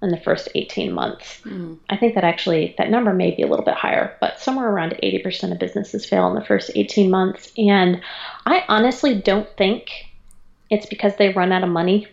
in 0.00 0.08
the 0.08 0.16
first 0.16 0.48
18 0.54 0.94
months. 0.94 1.40
Hmm. 1.42 1.74
I 1.90 1.98
think 1.98 2.14
that 2.14 2.24
actually 2.24 2.74
that 2.78 2.88
number 2.88 3.12
may 3.12 3.32
be 3.32 3.42
a 3.42 3.46
little 3.46 3.66
bit 3.66 3.74
higher, 3.74 4.16
but 4.18 4.40
somewhere 4.40 4.70
around 4.70 4.98
80% 5.02 5.52
of 5.52 5.58
businesses 5.58 6.06
fail 6.06 6.26
in 6.28 6.34
the 6.34 6.44
first 6.44 6.70
18 6.74 7.10
months. 7.10 7.52
And 7.58 8.00
I 8.46 8.64
honestly 8.66 9.14
don't 9.14 9.48
think 9.58 9.90
it's 10.70 10.86
because 10.86 11.16
they 11.16 11.34
run 11.34 11.52
out 11.52 11.64
of 11.64 11.68
money. 11.68 12.08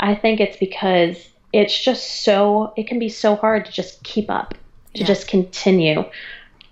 I 0.00 0.14
think 0.14 0.40
it's 0.40 0.56
because 0.56 1.16
it's 1.52 1.78
just 1.78 2.24
so 2.24 2.72
it 2.78 2.86
can 2.86 2.98
be 2.98 3.10
so 3.10 3.36
hard 3.36 3.66
to 3.66 3.72
just 3.72 4.02
keep 4.02 4.30
up, 4.30 4.54
to 4.96 5.02
Yeah. 5.02 5.06
just 5.06 5.28
continue. 5.28 6.04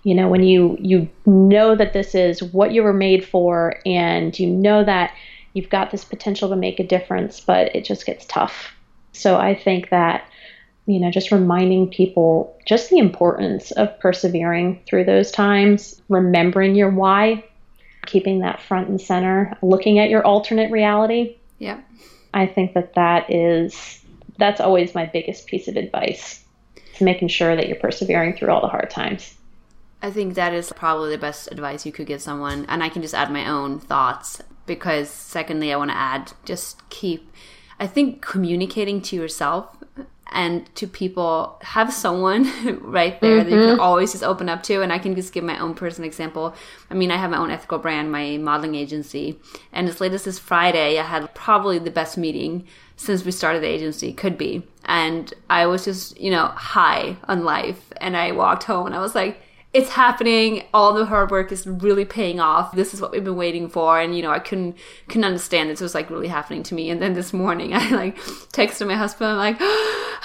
You 0.03 0.13
know, 0.15 0.27
when 0.29 0.43
you 0.43 0.77
you 0.79 1.09
know 1.25 1.75
that 1.75 1.93
this 1.93 2.13
is 2.13 2.43
what 2.43 2.71
you 2.71 2.83
were 2.83 2.93
made 2.93 3.25
for 3.25 3.79
and 3.85 4.37
you 4.37 4.47
know 4.47 4.83
that 4.83 5.11
you've 5.53 5.69
got 5.69 5.91
this 5.91 6.05
potential 6.05 6.49
to 6.49 6.55
make 6.55 6.79
a 6.79 6.85
difference, 6.85 7.39
but 7.39 7.75
it 7.75 7.85
just 7.85 8.05
gets 8.05 8.25
tough. 8.25 8.75
So 9.13 9.37
I 9.37 9.55
think 9.55 9.89
that 9.89 10.25
you 10.87 10.99
know, 10.99 11.09
just 11.09 11.31
reminding 11.31 11.89
people 11.89 12.55
just 12.65 12.91
the 12.91 12.99
importance 12.99 13.71
of 13.71 13.99
persevering 13.99 14.81
through 14.85 15.05
those 15.05 15.31
times, 15.31 15.99
remembering 16.09 16.75
your 16.75 16.91
why, 16.91 17.43
keeping 18.05 18.41
that 18.41 18.61
front 18.61 18.87
and 18.87 19.01
center, 19.01 19.57
looking 19.63 19.97
at 19.97 20.11
your 20.11 20.23
alternate 20.23 20.71
reality. 20.71 21.37
Yeah. 21.57 21.79
I 22.35 22.45
think 22.45 22.73
that 22.73 22.93
that 22.93 23.33
is 23.33 23.99
that's 24.37 24.61
always 24.61 24.93
my 24.93 25.05
biggest 25.05 25.47
piece 25.47 25.67
of 25.67 25.75
advice. 25.75 26.44
Is 26.95 27.01
making 27.01 27.27
sure 27.27 27.55
that 27.55 27.67
you're 27.67 27.79
persevering 27.79 28.33
through 28.33 28.51
all 28.51 28.61
the 28.61 28.67
hard 28.67 28.89
times. 28.89 29.35
I 30.01 30.11
think 30.11 30.35
that 30.35 30.53
is 30.53 30.71
probably 30.73 31.11
the 31.11 31.17
best 31.17 31.51
advice 31.51 31.85
you 31.85 31.91
could 31.91 32.07
give 32.07 32.21
someone. 32.21 32.65
And 32.67 32.83
I 32.83 32.89
can 32.89 33.01
just 33.01 33.15
add 33.15 33.31
my 33.31 33.49
own 33.49 33.79
thoughts 33.79 34.41
because, 34.65 35.09
secondly, 35.09 35.73
I 35.73 35.77
want 35.77 35.91
to 35.91 35.97
add 35.97 36.33
just 36.45 36.87
keep, 36.89 37.31
I 37.79 37.87
think, 37.87 38.21
communicating 38.21 39.01
to 39.03 39.15
yourself 39.15 39.75
and 40.31 40.73
to 40.75 40.87
people, 40.87 41.57
have 41.61 41.93
someone 41.93 42.51
right 42.81 43.19
there 43.21 43.43
that 43.43 43.49
you 43.49 43.57
can 43.57 43.69
mm-hmm. 43.69 43.79
always 43.79 44.11
just 44.11 44.23
open 44.23 44.49
up 44.49 44.63
to. 44.63 44.81
And 44.81 44.91
I 44.91 44.99
can 44.99 45.15
just 45.15 45.33
give 45.33 45.43
my 45.43 45.57
own 45.59 45.75
personal 45.75 46.07
example. 46.07 46.55
I 46.89 46.93
mean, 46.93 47.11
I 47.11 47.17
have 47.17 47.29
my 47.29 47.37
own 47.37 47.51
ethical 47.51 47.77
brand, 47.77 48.11
my 48.11 48.37
modeling 48.37 48.75
agency. 48.75 49.39
And 49.71 49.87
as 49.87 50.01
late 50.01 50.13
as 50.13 50.25
this 50.25 50.39
Friday, 50.39 50.99
I 50.99 51.03
had 51.03 51.33
probably 51.35 51.79
the 51.79 51.91
best 51.91 52.17
meeting 52.17 52.67
since 52.95 53.23
we 53.23 53.31
started 53.31 53.61
the 53.61 53.67
agency 53.67 54.13
could 54.13 54.37
be. 54.37 54.67
And 54.85 55.33
I 55.49 55.65
was 55.65 55.85
just, 55.85 56.19
you 56.19 56.31
know, 56.31 56.47
high 56.47 57.17
on 57.27 57.43
life. 57.43 57.91
And 57.97 58.15
I 58.15 58.31
walked 58.31 58.63
home 58.63 58.85
and 58.85 58.95
I 58.95 58.99
was 58.99 59.15
like, 59.15 59.41
it's 59.75 59.89
happening. 59.89 60.63
All 60.73 60.93
the 60.93 61.05
hard 61.05 61.31
work 61.31 61.51
is 61.51 61.67
really 61.67 62.05
paying 62.05 62.39
off. 62.39 62.73
This 62.73 62.93
is 62.93 63.01
what 63.01 63.11
we've 63.11 63.25
been 63.25 63.35
waiting 63.35 63.67
for. 63.67 63.99
And, 63.99 64.15
you 64.15 64.21
know, 64.21 64.31
I 64.31 64.39
couldn't, 64.39 64.77
couldn't 65.09 65.25
understand 65.25 65.69
this 65.69 65.81
was 65.81 65.93
like 65.93 66.09
really 66.09 66.29
happening 66.29 66.63
to 66.63 66.75
me. 66.75 66.89
And 66.89 67.01
then 67.01 67.13
this 67.13 67.33
morning 67.33 67.73
I 67.73 67.89
like 67.89 68.15
texted 68.53 68.87
my 68.87 68.95
husband. 68.95 69.31
I'm 69.31 69.37
like, 69.37 69.57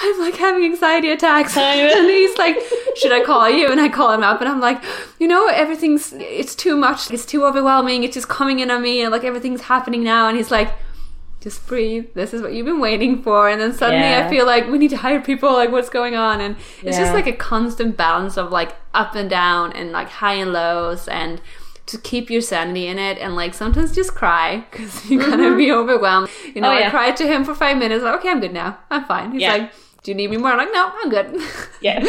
I'm 0.02 0.20
like 0.20 0.36
having 0.36 0.62
anxiety 0.62 1.10
attacks. 1.10 1.56
and 1.56 2.08
he's 2.08 2.38
like, 2.38 2.58
should 2.94 3.10
I 3.10 3.24
call 3.24 3.50
you? 3.50 3.72
And 3.72 3.80
I 3.80 3.88
call 3.88 4.12
him 4.12 4.22
up 4.22 4.40
and 4.40 4.48
I'm 4.48 4.60
like, 4.60 4.84
you 5.18 5.26
know, 5.26 5.48
everything's, 5.48 6.12
it's 6.12 6.54
too 6.54 6.76
much. 6.76 7.10
It's 7.10 7.26
too 7.26 7.44
overwhelming. 7.44 8.04
It's 8.04 8.14
just 8.14 8.28
coming 8.28 8.60
in 8.60 8.70
on 8.70 8.82
me 8.82 9.02
and 9.02 9.10
like 9.10 9.24
everything's 9.24 9.62
happening 9.62 10.04
now. 10.04 10.28
And 10.28 10.36
he's 10.36 10.52
like, 10.52 10.72
just 11.40 11.66
breathe. 11.66 12.06
This 12.14 12.34
is 12.34 12.42
what 12.42 12.52
you've 12.52 12.66
been 12.66 12.80
waiting 12.80 13.22
for. 13.22 13.48
And 13.48 13.60
then 13.60 13.72
suddenly 13.72 14.08
Yeah. 14.08 14.26
I 14.26 14.30
feel 14.30 14.44
like 14.46 14.68
we 14.68 14.78
need 14.78 14.90
to 14.90 14.96
hire 14.98 15.20
people. 15.20 15.52
Like, 15.52 15.70
what's 15.72 15.88
going 15.88 16.14
on? 16.14 16.40
And 16.40 16.56
it's 16.82 16.98
just 16.98 17.14
like 17.14 17.26
a 17.26 17.32
constant 17.32 17.96
balance 17.96 18.36
of 18.36 18.50
like 18.50 18.76
up 18.94 19.14
and 19.14 19.28
down 19.30 19.72
and 19.72 19.90
like 19.92 20.08
high 20.08 20.34
and 20.34 20.52
lows 20.52 21.08
and 21.08 21.40
to 21.86 21.98
keep 21.98 22.30
your 22.30 22.40
sanity 22.42 22.86
in 22.86 22.98
it 22.98 23.18
and 23.18 23.34
like 23.34 23.52
sometimes 23.54 23.92
just 23.94 24.14
cry 24.14 24.64
because 24.70 25.10
you're 25.10 25.24
gonna 25.28 25.56
be 25.56 25.72
overwhelmed. 25.72 26.28
You 26.54 26.60
know, 26.60 26.68
Oh, 26.68 26.72
I 26.72 26.80
yeah. 26.80 26.90
cried 26.90 27.16
to 27.16 27.26
him 27.26 27.44
for 27.44 27.54
five 27.54 27.78
minutes. 27.78 28.04
Like, 28.04 28.20
okay, 28.20 28.28
I'm 28.30 28.38
good 28.40 28.52
now. 28.52 28.78
I'm 28.90 29.04
fine. 29.06 29.32
He's 29.32 29.40
Yeah. 29.42 29.52
like, 29.54 29.72
do 30.02 30.10
you 30.10 30.14
need 30.14 30.30
me 30.30 30.36
more? 30.38 30.50
I'm 30.52 30.58
like, 30.58 30.72
no, 30.72 30.92
I'm 31.02 31.10
good. 31.10 31.40
Yeah. 31.82 32.04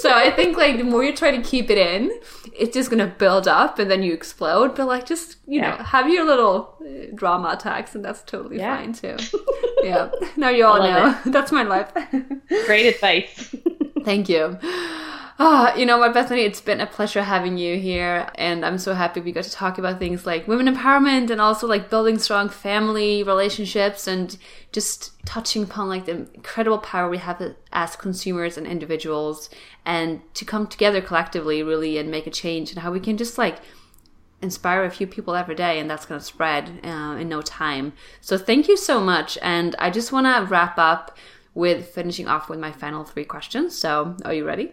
so 0.00 0.10
I 0.12 0.32
think 0.32 0.56
like 0.56 0.78
the 0.78 0.82
more 0.84 1.04
you 1.04 1.14
try 1.14 1.30
to 1.30 1.40
keep 1.42 1.70
it 1.70 1.78
in, 1.78 2.10
it's 2.58 2.74
just 2.74 2.90
gonna 2.90 3.06
build 3.06 3.46
up 3.46 3.78
and 3.78 3.88
then 3.90 4.02
you 4.02 4.12
explode. 4.12 4.74
But 4.74 4.86
like 4.88 5.06
just 5.06 5.36
you 5.46 5.60
know 5.60 5.70
have 5.76 6.08
your 6.08 6.24
little 6.24 6.76
uh, 6.80 7.06
drama 7.14 7.50
attacks 7.50 7.94
and 7.94 8.04
that's 8.04 8.22
totally 8.22 8.58
Yeah. 8.58 8.76
fine 8.78 8.92
too. 8.94 9.16
yeah. 9.84 10.10
Now 10.36 10.48
you 10.48 10.66
all 10.66 10.78
know 10.78 11.04
love 11.04 11.20
that's 11.26 11.52
my 11.52 11.62
life. 11.62 11.92
Great 12.66 12.86
advice. 12.94 13.54
Thank 14.04 14.28
you. 14.28 14.58
Ah, 15.38 15.74
you 15.74 15.86
know 15.86 15.98
what, 15.98 16.12
Bethany, 16.12 16.42
it's 16.42 16.60
been 16.60 16.80
a 16.80 16.86
pleasure 16.86 17.22
having 17.22 17.56
you 17.56 17.78
here, 17.78 18.28
and 18.34 18.64
I'm 18.64 18.76
so 18.78 18.92
happy 18.92 19.20
we 19.20 19.32
got 19.32 19.44
to 19.44 19.50
talk 19.50 19.78
about 19.78 19.98
things 19.98 20.26
like 20.26 20.46
women 20.46 20.72
empowerment 20.72 21.30
and 21.30 21.40
also 21.40 21.66
like 21.66 21.88
building 21.88 22.18
strong 22.18 22.48
family 22.48 23.22
relationships 23.22 24.06
and 24.06 24.36
just 24.72 25.12
touching 25.24 25.62
upon 25.62 25.88
like 25.88 26.04
the 26.04 26.28
incredible 26.34 26.78
power 26.78 27.08
we 27.08 27.18
have 27.18 27.54
as 27.72 27.96
consumers 27.96 28.58
and 28.58 28.66
individuals 28.66 29.48
and 29.86 30.20
to 30.34 30.44
come 30.44 30.66
together 30.66 31.00
collectively 31.00 31.62
really 31.62 31.96
and 31.96 32.10
make 32.10 32.26
a 32.26 32.30
change 32.30 32.70
and 32.70 32.80
how 32.80 32.92
we 32.92 33.00
can 33.00 33.16
just 33.16 33.38
like 33.38 33.58
inspire 34.42 34.84
a 34.84 34.90
few 34.90 35.06
people 35.06 35.34
every 35.34 35.54
day 35.54 35.78
and 35.78 35.88
that's 35.88 36.04
going 36.04 36.20
to 36.20 36.24
spread 36.24 36.80
uh, 36.84 37.16
in 37.18 37.28
no 37.28 37.40
time. 37.40 37.92
So 38.20 38.36
thank 38.36 38.68
you 38.68 38.76
so 38.76 39.00
much. 39.00 39.38
And 39.40 39.74
I 39.78 39.88
just 39.90 40.12
want 40.12 40.26
to 40.26 40.44
wrap 40.50 40.78
up 40.78 41.16
with 41.54 41.86
finishing 41.88 42.28
off 42.28 42.48
with 42.48 42.58
my 42.58 42.72
final 42.72 43.04
three 43.04 43.24
questions. 43.24 43.76
So 43.76 44.16
are 44.24 44.34
you 44.34 44.44
ready? 44.44 44.72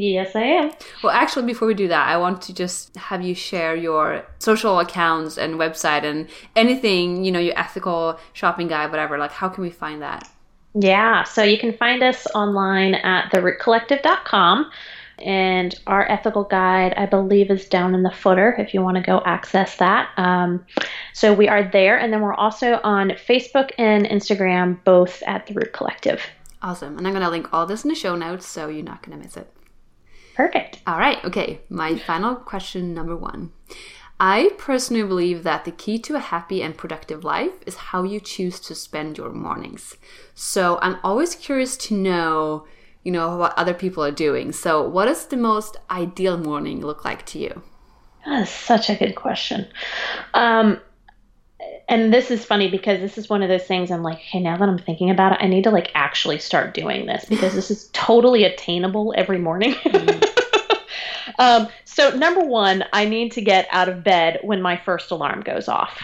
Yes, 0.00 0.36
I 0.36 0.42
am. 0.42 0.70
Well, 1.02 1.12
actually, 1.12 1.46
before 1.46 1.66
we 1.66 1.74
do 1.74 1.88
that, 1.88 2.06
I 2.06 2.18
want 2.18 2.40
to 2.42 2.54
just 2.54 2.94
have 2.94 3.20
you 3.20 3.34
share 3.34 3.74
your 3.74 4.24
social 4.38 4.78
accounts 4.78 5.36
and 5.36 5.54
website 5.54 6.04
and 6.04 6.28
anything, 6.54 7.24
you 7.24 7.32
know, 7.32 7.40
your 7.40 7.58
ethical 7.58 8.16
shopping 8.32 8.68
guide, 8.68 8.92
whatever. 8.92 9.18
Like, 9.18 9.32
how 9.32 9.48
can 9.48 9.64
we 9.64 9.70
find 9.70 10.00
that? 10.00 10.30
Yeah, 10.74 11.24
so 11.24 11.42
you 11.42 11.58
can 11.58 11.72
find 11.72 12.04
us 12.04 12.28
online 12.32 12.94
at 12.94 13.32
therootcollective.com. 13.32 14.70
And 15.18 15.74
our 15.88 16.08
ethical 16.08 16.44
guide, 16.44 16.94
I 16.96 17.06
believe, 17.06 17.50
is 17.50 17.66
down 17.66 17.92
in 17.92 18.04
the 18.04 18.12
footer 18.12 18.54
if 18.56 18.72
you 18.74 18.82
want 18.82 18.98
to 18.98 19.02
go 19.02 19.20
access 19.26 19.78
that. 19.78 20.10
Um, 20.16 20.64
so 21.12 21.34
we 21.34 21.48
are 21.48 21.68
there. 21.72 21.98
And 21.98 22.12
then 22.12 22.20
we're 22.20 22.34
also 22.34 22.78
on 22.84 23.08
Facebook 23.26 23.72
and 23.78 24.06
Instagram, 24.06 24.78
both 24.84 25.24
at 25.26 25.48
The 25.48 25.54
Root 25.54 25.72
Collective. 25.72 26.22
Awesome. 26.62 26.98
And 26.98 27.04
I'm 27.04 27.12
going 27.12 27.24
to 27.24 27.30
link 27.30 27.52
all 27.52 27.66
this 27.66 27.82
in 27.82 27.88
the 27.88 27.96
show 27.96 28.14
notes 28.14 28.46
so 28.46 28.68
you're 28.68 28.84
not 28.84 29.02
going 29.02 29.18
to 29.18 29.24
miss 29.24 29.36
it. 29.36 29.52
Perfect. 30.38 30.80
All 30.86 30.98
right. 30.98 31.22
Okay. 31.24 31.60
My 31.68 31.98
final 31.98 32.36
question 32.36 32.94
number 32.94 33.16
one. 33.16 33.50
I 34.20 34.50
personally 34.56 35.06
believe 35.06 35.42
that 35.42 35.64
the 35.64 35.70
key 35.72 35.98
to 35.98 36.16
a 36.16 36.20
happy 36.20 36.62
and 36.62 36.76
productive 36.76 37.24
life 37.24 37.52
is 37.66 37.76
how 37.90 38.04
you 38.04 38.20
choose 38.20 38.58
to 38.60 38.74
spend 38.74 39.18
your 39.18 39.32
mornings. 39.32 39.96
So 40.34 40.78
I'm 40.80 40.98
always 41.04 41.34
curious 41.34 41.76
to 41.88 41.94
know 41.94 42.66
you 43.04 43.12
know, 43.12 43.36
what 43.36 43.56
other 43.56 43.72
people 43.72 44.04
are 44.04 44.10
doing. 44.10 44.52
So, 44.52 44.86
what 44.86 45.06
does 45.06 45.26
the 45.26 45.36
most 45.36 45.78
ideal 45.90 46.36
morning 46.36 46.82
look 46.82 47.06
like 47.06 47.24
to 47.26 47.38
you? 47.38 47.62
That's 48.26 48.50
such 48.50 48.90
a 48.90 48.96
good 48.96 49.14
question. 49.14 49.66
Um, 50.34 50.80
and 51.88 52.12
this 52.12 52.30
is 52.30 52.44
funny 52.44 52.70
because 52.70 53.00
this 53.00 53.18
is 53.18 53.28
one 53.28 53.42
of 53.42 53.48
those 53.48 53.64
things 53.64 53.90
I'm 53.90 54.02
like, 54.02 54.18
hey, 54.18 54.40
now 54.40 54.56
that 54.56 54.68
I'm 54.68 54.78
thinking 54.78 55.10
about 55.10 55.32
it, 55.32 55.38
I 55.40 55.48
need 55.48 55.64
to 55.64 55.70
like 55.70 55.90
actually 55.94 56.38
start 56.38 56.74
doing 56.74 57.06
this 57.06 57.24
because 57.24 57.54
this 57.54 57.70
is 57.70 57.88
totally 57.92 58.44
attainable 58.44 59.14
every 59.16 59.38
morning. 59.38 59.74
Um, 61.38 61.68
so, 61.84 62.10
number 62.10 62.44
one, 62.44 62.84
I 62.92 63.04
need 63.04 63.32
to 63.32 63.40
get 63.40 63.68
out 63.70 63.88
of 63.88 64.02
bed 64.02 64.40
when 64.42 64.60
my 64.60 64.76
first 64.76 65.10
alarm 65.10 65.42
goes 65.42 65.68
off 65.68 66.02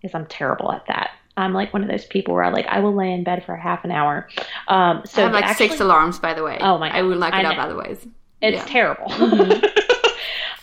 because 0.00 0.14
I'm 0.14 0.26
terrible 0.26 0.72
at 0.72 0.86
that. 0.86 1.10
I'm 1.36 1.54
like 1.54 1.72
one 1.72 1.82
of 1.82 1.88
those 1.88 2.04
people 2.04 2.34
where 2.34 2.42
I 2.42 2.50
like 2.50 2.66
I 2.66 2.80
will 2.80 2.94
lay 2.94 3.12
in 3.12 3.24
bed 3.24 3.44
for 3.44 3.56
half 3.56 3.84
an 3.84 3.90
hour. 3.90 4.28
Um, 4.68 5.02
so 5.06 5.22
I 5.22 5.24
have 5.24 5.32
like 5.32 5.44
actually, 5.44 5.68
six 5.68 5.80
alarms, 5.80 6.18
by 6.18 6.34
the 6.34 6.42
way. 6.42 6.58
Oh 6.60 6.78
my! 6.78 6.88
God, 6.88 6.98
I 6.98 7.02
would 7.02 7.18
like 7.18 7.34
it 7.34 7.44
up 7.44 7.58
otherwise. 7.58 8.06
It's 8.42 8.58
yeah. 8.58 8.64
terrible. 8.64 9.08
Mm-hmm. 9.08 9.64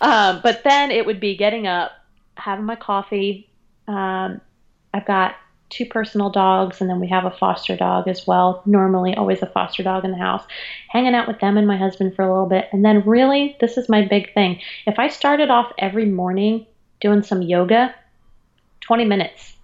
um, 0.00 0.40
but 0.42 0.62
then 0.62 0.90
it 0.90 1.06
would 1.06 1.18
be 1.18 1.36
getting 1.36 1.66
up, 1.66 1.92
having 2.36 2.64
my 2.64 2.76
coffee. 2.76 3.49
Um, 3.90 4.40
I've 4.94 5.06
got 5.06 5.36
two 5.68 5.86
personal 5.86 6.30
dogs, 6.30 6.80
and 6.80 6.90
then 6.90 7.00
we 7.00 7.08
have 7.08 7.24
a 7.24 7.30
foster 7.30 7.76
dog 7.76 8.08
as 8.08 8.26
well. 8.26 8.62
Normally, 8.66 9.14
always 9.14 9.42
a 9.42 9.46
foster 9.46 9.82
dog 9.82 10.04
in 10.04 10.10
the 10.10 10.18
house. 10.18 10.44
Hanging 10.88 11.14
out 11.14 11.28
with 11.28 11.40
them 11.40 11.56
and 11.56 11.66
my 11.66 11.76
husband 11.76 12.14
for 12.14 12.24
a 12.24 12.30
little 12.30 12.48
bit, 12.48 12.68
and 12.72 12.84
then 12.84 13.02
really, 13.02 13.56
this 13.60 13.76
is 13.76 13.88
my 13.88 14.06
big 14.06 14.32
thing. 14.34 14.60
If 14.86 14.98
I 14.98 15.08
started 15.08 15.50
off 15.50 15.72
every 15.78 16.06
morning 16.06 16.66
doing 17.00 17.22
some 17.22 17.42
yoga, 17.42 17.94
20 18.80 19.04
minutes 19.04 19.54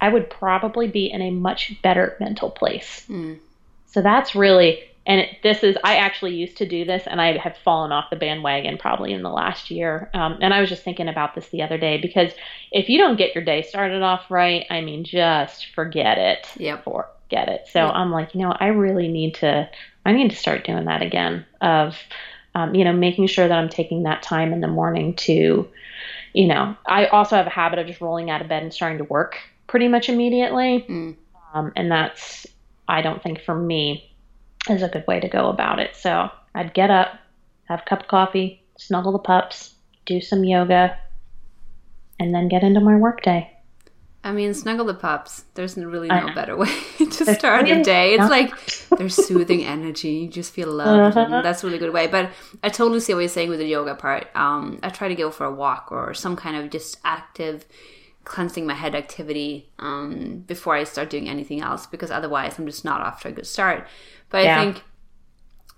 I 0.00 0.08
would 0.08 0.30
probably 0.30 0.86
be 0.86 1.10
in 1.10 1.22
a 1.22 1.30
much 1.30 1.80
better 1.82 2.16
mental 2.20 2.50
place. 2.50 3.04
Mm. 3.08 3.38
So 3.86 4.02
that's 4.02 4.34
really, 4.34 4.82
and 5.08 5.22
it, 5.22 5.38
this 5.42 5.64
is, 5.64 5.76
I 5.82 5.96
actually 5.96 6.36
used 6.36 6.58
to 6.58 6.68
do 6.68 6.84
this 6.84 7.04
and 7.06 7.18
I 7.18 7.38
have 7.38 7.56
fallen 7.64 7.92
off 7.92 8.10
the 8.10 8.16
bandwagon 8.16 8.76
probably 8.76 9.14
in 9.14 9.22
the 9.22 9.30
last 9.30 9.70
year. 9.70 10.10
Um, 10.12 10.36
and 10.42 10.52
I 10.52 10.60
was 10.60 10.68
just 10.68 10.82
thinking 10.82 11.08
about 11.08 11.34
this 11.34 11.48
the 11.48 11.62
other 11.62 11.78
day 11.78 11.98
because 11.98 12.30
if 12.70 12.90
you 12.90 12.98
don't 12.98 13.16
get 13.16 13.34
your 13.34 13.42
day 13.42 13.62
started 13.62 14.02
off 14.02 14.30
right, 14.30 14.66
I 14.68 14.82
mean, 14.82 15.04
just 15.04 15.74
forget 15.74 16.18
it. 16.18 16.46
Yep. 16.58 16.84
Forget 16.84 17.48
it. 17.48 17.68
So 17.72 17.86
yep. 17.86 17.94
I'm 17.94 18.12
like, 18.12 18.34
you 18.34 18.42
know, 18.42 18.54
I 18.60 18.66
really 18.66 19.08
need 19.08 19.36
to, 19.36 19.68
I 20.04 20.12
need 20.12 20.28
to 20.28 20.36
start 20.36 20.66
doing 20.66 20.84
that 20.84 21.00
again 21.00 21.46
of, 21.62 21.96
um, 22.54 22.74
you 22.74 22.84
know, 22.84 22.92
making 22.92 23.28
sure 23.28 23.48
that 23.48 23.58
I'm 23.58 23.70
taking 23.70 24.02
that 24.02 24.22
time 24.22 24.52
in 24.52 24.60
the 24.60 24.68
morning 24.68 25.14
to, 25.16 25.66
you 26.34 26.46
know, 26.46 26.76
I 26.86 27.06
also 27.06 27.36
have 27.36 27.46
a 27.46 27.50
habit 27.50 27.78
of 27.78 27.86
just 27.86 28.02
rolling 28.02 28.28
out 28.28 28.42
of 28.42 28.48
bed 28.48 28.62
and 28.62 28.74
starting 28.74 28.98
to 28.98 29.04
work 29.04 29.38
pretty 29.68 29.88
much 29.88 30.10
immediately. 30.10 30.84
Mm. 30.86 31.16
Um, 31.54 31.72
and 31.76 31.90
that's, 31.90 32.46
I 32.88 33.00
don't 33.00 33.22
think 33.22 33.40
for 33.40 33.54
me, 33.54 34.04
is 34.70 34.82
a 34.82 34.88
good 34.88 35.06
way 35.06 35.20
to 35.20 35.28
go 35.28 35.48
about 35.48 35.78
it. 35.78 35.96
So 35.96 36.30
I'd 36.54 36.74
get 36.74 36.90
up, 36.90 37.18
have 37.64 37.80
a 37.80 37.88
cup 37.88 38.00
of 38.00 38.08
coffee, 38.08 38.62
snuggle 38.78 39.12
the 39.12 39.18
pups, 39.18 39.74
do 40.06 40.20
some 40.20 40.44
yoga, 40.44 40.98
and 42.18 42.34
then 42.34 42.48
get 42.48 42.62
into 42.62 42.80
my 42.80 42.96
workday. 42.96 43.54
I 44.24 44.32
mean, 44.32 44.52
snuggle 44.52 44.84
the 44.84 44.94
pups. 44.94 45.44
There's 45.54 45.76
really 45.76 46.08
no 46.08 46.34
better 46.34 46.56
way 46.56 46.74
to 46.98 47.34
start 47.34 47.66
the 47.66 47.82
day. 47.82 48.14
It's 48.14 48.28
like 48.28 48.52
there's 48.98 49.14
soothing 49.14 49.64
energy. 49.64 50.10
You 50.10 50.28
just 50.28 50.52
feel 50.52 50.70
loved. 50.70 51.16
Uh-huh. 51.16 51.40
that's 51.42 51.62
a 51.62 51.66
really 51.66 51.78
good 51.78 51.92
way. 51.92 52.08
But 52.08 52.30
I 52.62 52.68
totally 52.68 53.00
see 53.00 53.14
what 53.14 53.20
you're 53.20 53.28
saying 53.28 53.48
with 53.48 53.60
the 53.60 53.66
yoga 53.66 53.94
part. 53.94 54.26
Um, 54.34 54.80
I 54.82 54.90
try 54.90 55.08
to 55.08 55.14
go 55.14 55.30
for 55.30 55.46
a 55.46 55.54
walk 55.54 55.92
or 55.92 56.14
some 56.14 56.34
kind 56.34 56.56
of 56.56 56.70
just 56.70 56.98
active 57.04 57.64
cleansing 58.28 58.66
my 58.66 58.74
head 58.74 58.94
activity 58.94 59.70
um, 59.78 60.44
before 60.46 60.74
I 60.74 60.84
start 60.84 61.10
doing 61.10 61.28
anything 61.28 61.60
else 61.60 61.86
because 61.86 62.10
otherwise 62.10 62.58
I'm 62.58 62.66
just 62.66 62.84
not 62.84 63.00
off 63.00 63.22
to 63.22 63.28
a 63.28 63.32
good 63.32 63.46
start. 63.46 63.86
But 64.30 64.44
yeah. 64.44 64.60
I 64.60 64.64
think, 64.64 64.84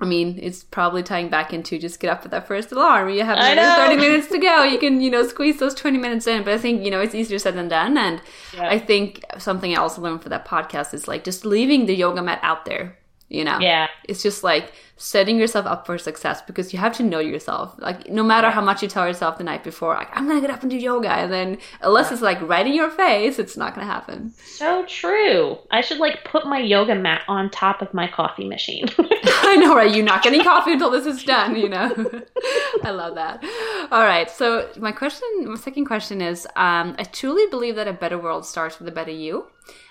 I 0.00 0.04
mean, 0.04 0.38
it's 0.42 0.62
probably 0.62 1.02
tying 1.02 1.28
back 1.28 1.52
into 1.52 1.78
just 1.78 2.00
get 2.00 2.10
up 2.10 2.24
at 2.24 2.30
that 2.32 2.46
first 2.46 2.72
alarm. 2.72 3.10
You 3.10 3.24
have 3.24 3.38
30 3.38 3.96
minutes 3.96 4.28
to 4.28 4.38
go. 4.38 4.64
You 4.64 4.78
can, 4.84 5.00
you 5.00 5.10
know, 5.10 5.26
squeeze 5.26 5.58
those 5.58 5.74
20 5.74 5.98
minutes 5.98 6.26
in. 6.26 6.42
But 6.42 6.54
I 6.54 6.58
think, 6.58 6.84
you 6.84 6.90
know, 6.90 7.00
it's 7.00 7.14
easier 7.14 7.38
said 7.38 7.54
than 7.54 7.68
done. 7.68 7.96
And 7.96 8.20
yeah. 8.54 8.68
I 8.68 8.78
think 8.78 9.24
something 9.38 9.72
I 9.72 9.80
also 9.80 10.02
learned 10.02 10.22
for 10.22 10.28
that 10.28 10.46
podcast 10.46 10.92
is 10.92 11.08
like 11.08 11.24
just 11.24 11.44
leaving 11.44 11.86
the 11.86 11.94
yoga 11.94 12.22
mat 12.22 12.40
out 12.42 12.64
there 12.64 12.98
you 13.30 13.44
know? 13.44 13.58
Yeah. 13.60 13.86
It's 14.04 14.22
just 14.22 14.44
like 14.44 14.72
setting 14.96 15.38
yourself 15.38 15.64
up 15.64 15.86
for 15.86 15.96
success 15.96 16.42
because 16.42 16.74
you 16.74 16.78
have 16.78 16.94
to 16.94 17.02
know 17.02 17.20
yourself. 17.20 17.74
Like 17.78 18.10
no 18.10 18.22
matter 18.22 18.50
how 18.50 18.60
much 18.60 18.82
you 18.82 18.88
tell 18.88 19.06
yourself 19.06 19.38
the 19.38 19.44
night 19.44 19.64
before 19.64 19.94
like 19.94 20.14
i'm 20.14 20.28
gonna 20.28 20.42
get 20.42 20.50
up 20.50 20.60
and 20.60 20.70
do 20.70 20.76
yoga 20.76 21.10
and 21.10 21.32
then 21.32 21.56
unless 21.80 22.12
it's 22.12 22.20
like 22.20 22.38
right 22.42 22.66
in 22.66 22.74
your 22.74 22.90
face 22.90 23.38
it's 23.38 23.56
not 23.56 23.74
gonna 23.74 23.86
happen. 23.86 24.34
So 24.44 24.84
true. 24.86 25.56
I 25.70 25.80
should 25.80 25.98
like 25.98 26.24
put 26.24 26.44
my 26.44 26.58
yoga 26.58 26.94
mat 26.94 27.22
on 27.28 27.50
top 27.50 27.80
of 27.80 27.94
my 27.94 28.08
coffee 28.08 28.46
machine. 28.46 28.86
I 28.98 29.56
know 29.56 29.74
right? 29.74 29.94
You're 29.94 30.04
not 30.04 30.22
getting 30.22 30.42
coffee 30.42 30.72
until 30.72 30.90
this 30.90 31.06
is 31.06 31.24
done 31.24 31.56
you 31.56 31.68
know? 31.68 31.94
I 32.82 32.90
love 32.90 33.14
that. 33.14 33.42
All 33.90 34.04
right. 34.04 34.28
So 34.30 34.68
my 34.76 34.92
question 34.92 35.22
my 35.46 35.56
second 35.56 35.86
question 35.86 36.20
is 36.20 36.46
um, 36.56 36.94
i 36.98 37.04
truly 37.04 37.46
believe 37.50 37.76
that 37.76 37.88
a 37.88 37.92
better 37.92 38.18
world 38.18 38.44
starts 38.44 38.78
with 38.78 38.88
a 38.88 38.92
better 38.92 39.12
you 39.12 39.46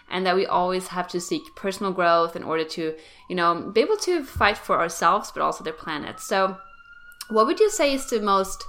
and 0.10 0.26
that 0.26 0.36
we 0.36 0.46
always 0.46 0.88
have 0.88 1.08
to 1.10 1.20
seek 1.20 1.56
personal 1.56 1.92
growth 1.92 2.36
in 2.36 2.44
order 2.44 2.64
to, 2.64 2.96
you 3.28 3.36
know, 3.36 3.72
be 3.74 3.82
able 3.82 3.98
to 3.98 4.24
fight 4.24 4.58
for 4.58 4.80
ourselves, 4.80 5.32
but 5.32 5.42
also 5.42 5.64
the 5.64 5.72
planet. 5.72 6.20
So, 6.20 6.58
what 7.30 7.46
would 7.46 7.60
you 7.60 7.70
say 7.70 7.94
is 7.94 8.10
the 8.10 8.20
most 8.20 8.64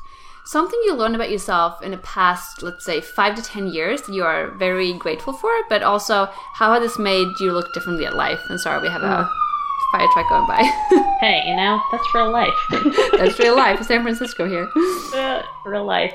something 0.44 0.80
you 0.84 0.94
learned 0.94 1.14
about 1.14 1.30
yourself 1.30 1.82
in 1.82 1.92
the 1.92 1.98
past, 1.98 2.62
let's 2.62 2.84
say 2.84 3.00
five 3.00 3.34
to 3.36 3.42
ten 3.42 3.68
years 3.68 4.02
that 4.02 4.14
you 4.14 4.24
are 4.24 4.50
very 4.52 4.92
grateful 4.94 5.32
for, 5.32 5.50
but 5.68 5.82
also 5.82 6.26
how 6.54 6.72
has 6.72 6.82
this 6.82 6.98
made 6.98 7.28
you 7.40 7.52
look 7.52 7.72
differently 7.72 8.06
at 8.06 8.16
life? 8.16 8.40
And 8.48 8.60
sorry, 8.60 8.82
we 8.82 8.88
have 8.88 9.02
a 9.02 9.28
fire 9.92 10.06
truck 10.12 10.28
going 10.28 10.46
by. 10.46 10.62
hey, 11.20 11.42
you 11.46 11.56
know, 11.56 11.80
that's 11.90 12.14
real 12.14 12.30
life. 12.30 12.54
that's 13.12 13.38
real 13.38 13.56
life. 13.56 13.82
San 13.86 14.02
Francisco 14.02 14.48
here. 14.48 14.68
Uh, 15.14 15.42
real 15.64 15.84
life. 15.84 16.12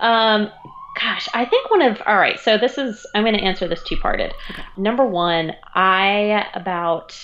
Um, 0.00 0.50
gosh, 0.98 1.28
I 1.34 1.44
think 1.44 1.70
one 1.70 1.82
of 1.82 2.00
all 2.06 2.16
right. 2.16 2.38
So 2.40 2.58
this 2.58 2.78
is 2.78 3.06
I'm 3.14 3.22
going 3.22 3.36
to 3.36 3.42
answer 3.42 3.68
this 3.68 3.82
two 3.82 3.96
parted. 3.96 4.32
Okay. 4.50 4.62
Number 4.76 5.04
one, 5.04 5.52
I 5.74 6.48
about 6.54 7.16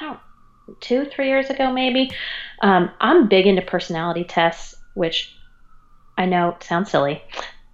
I 0.00 0.04
don't 0.04 0.80
two 0.80 1.04
three 1.04 1.28
years 1.28 1.50
ago 1.50 1.72
maybe. 1.72 2.12
Um, 2.62 2.90
I'm 3.00 3.28
big 3.28 3.46
into 3.46 3.62
personality 3.62 4.24
tests, 4.24 4.74
which 4.94 5.34
I 6.16 6.26
know 6.26 6.56
sounds 6.60 6.90
silly, 6.90 7.22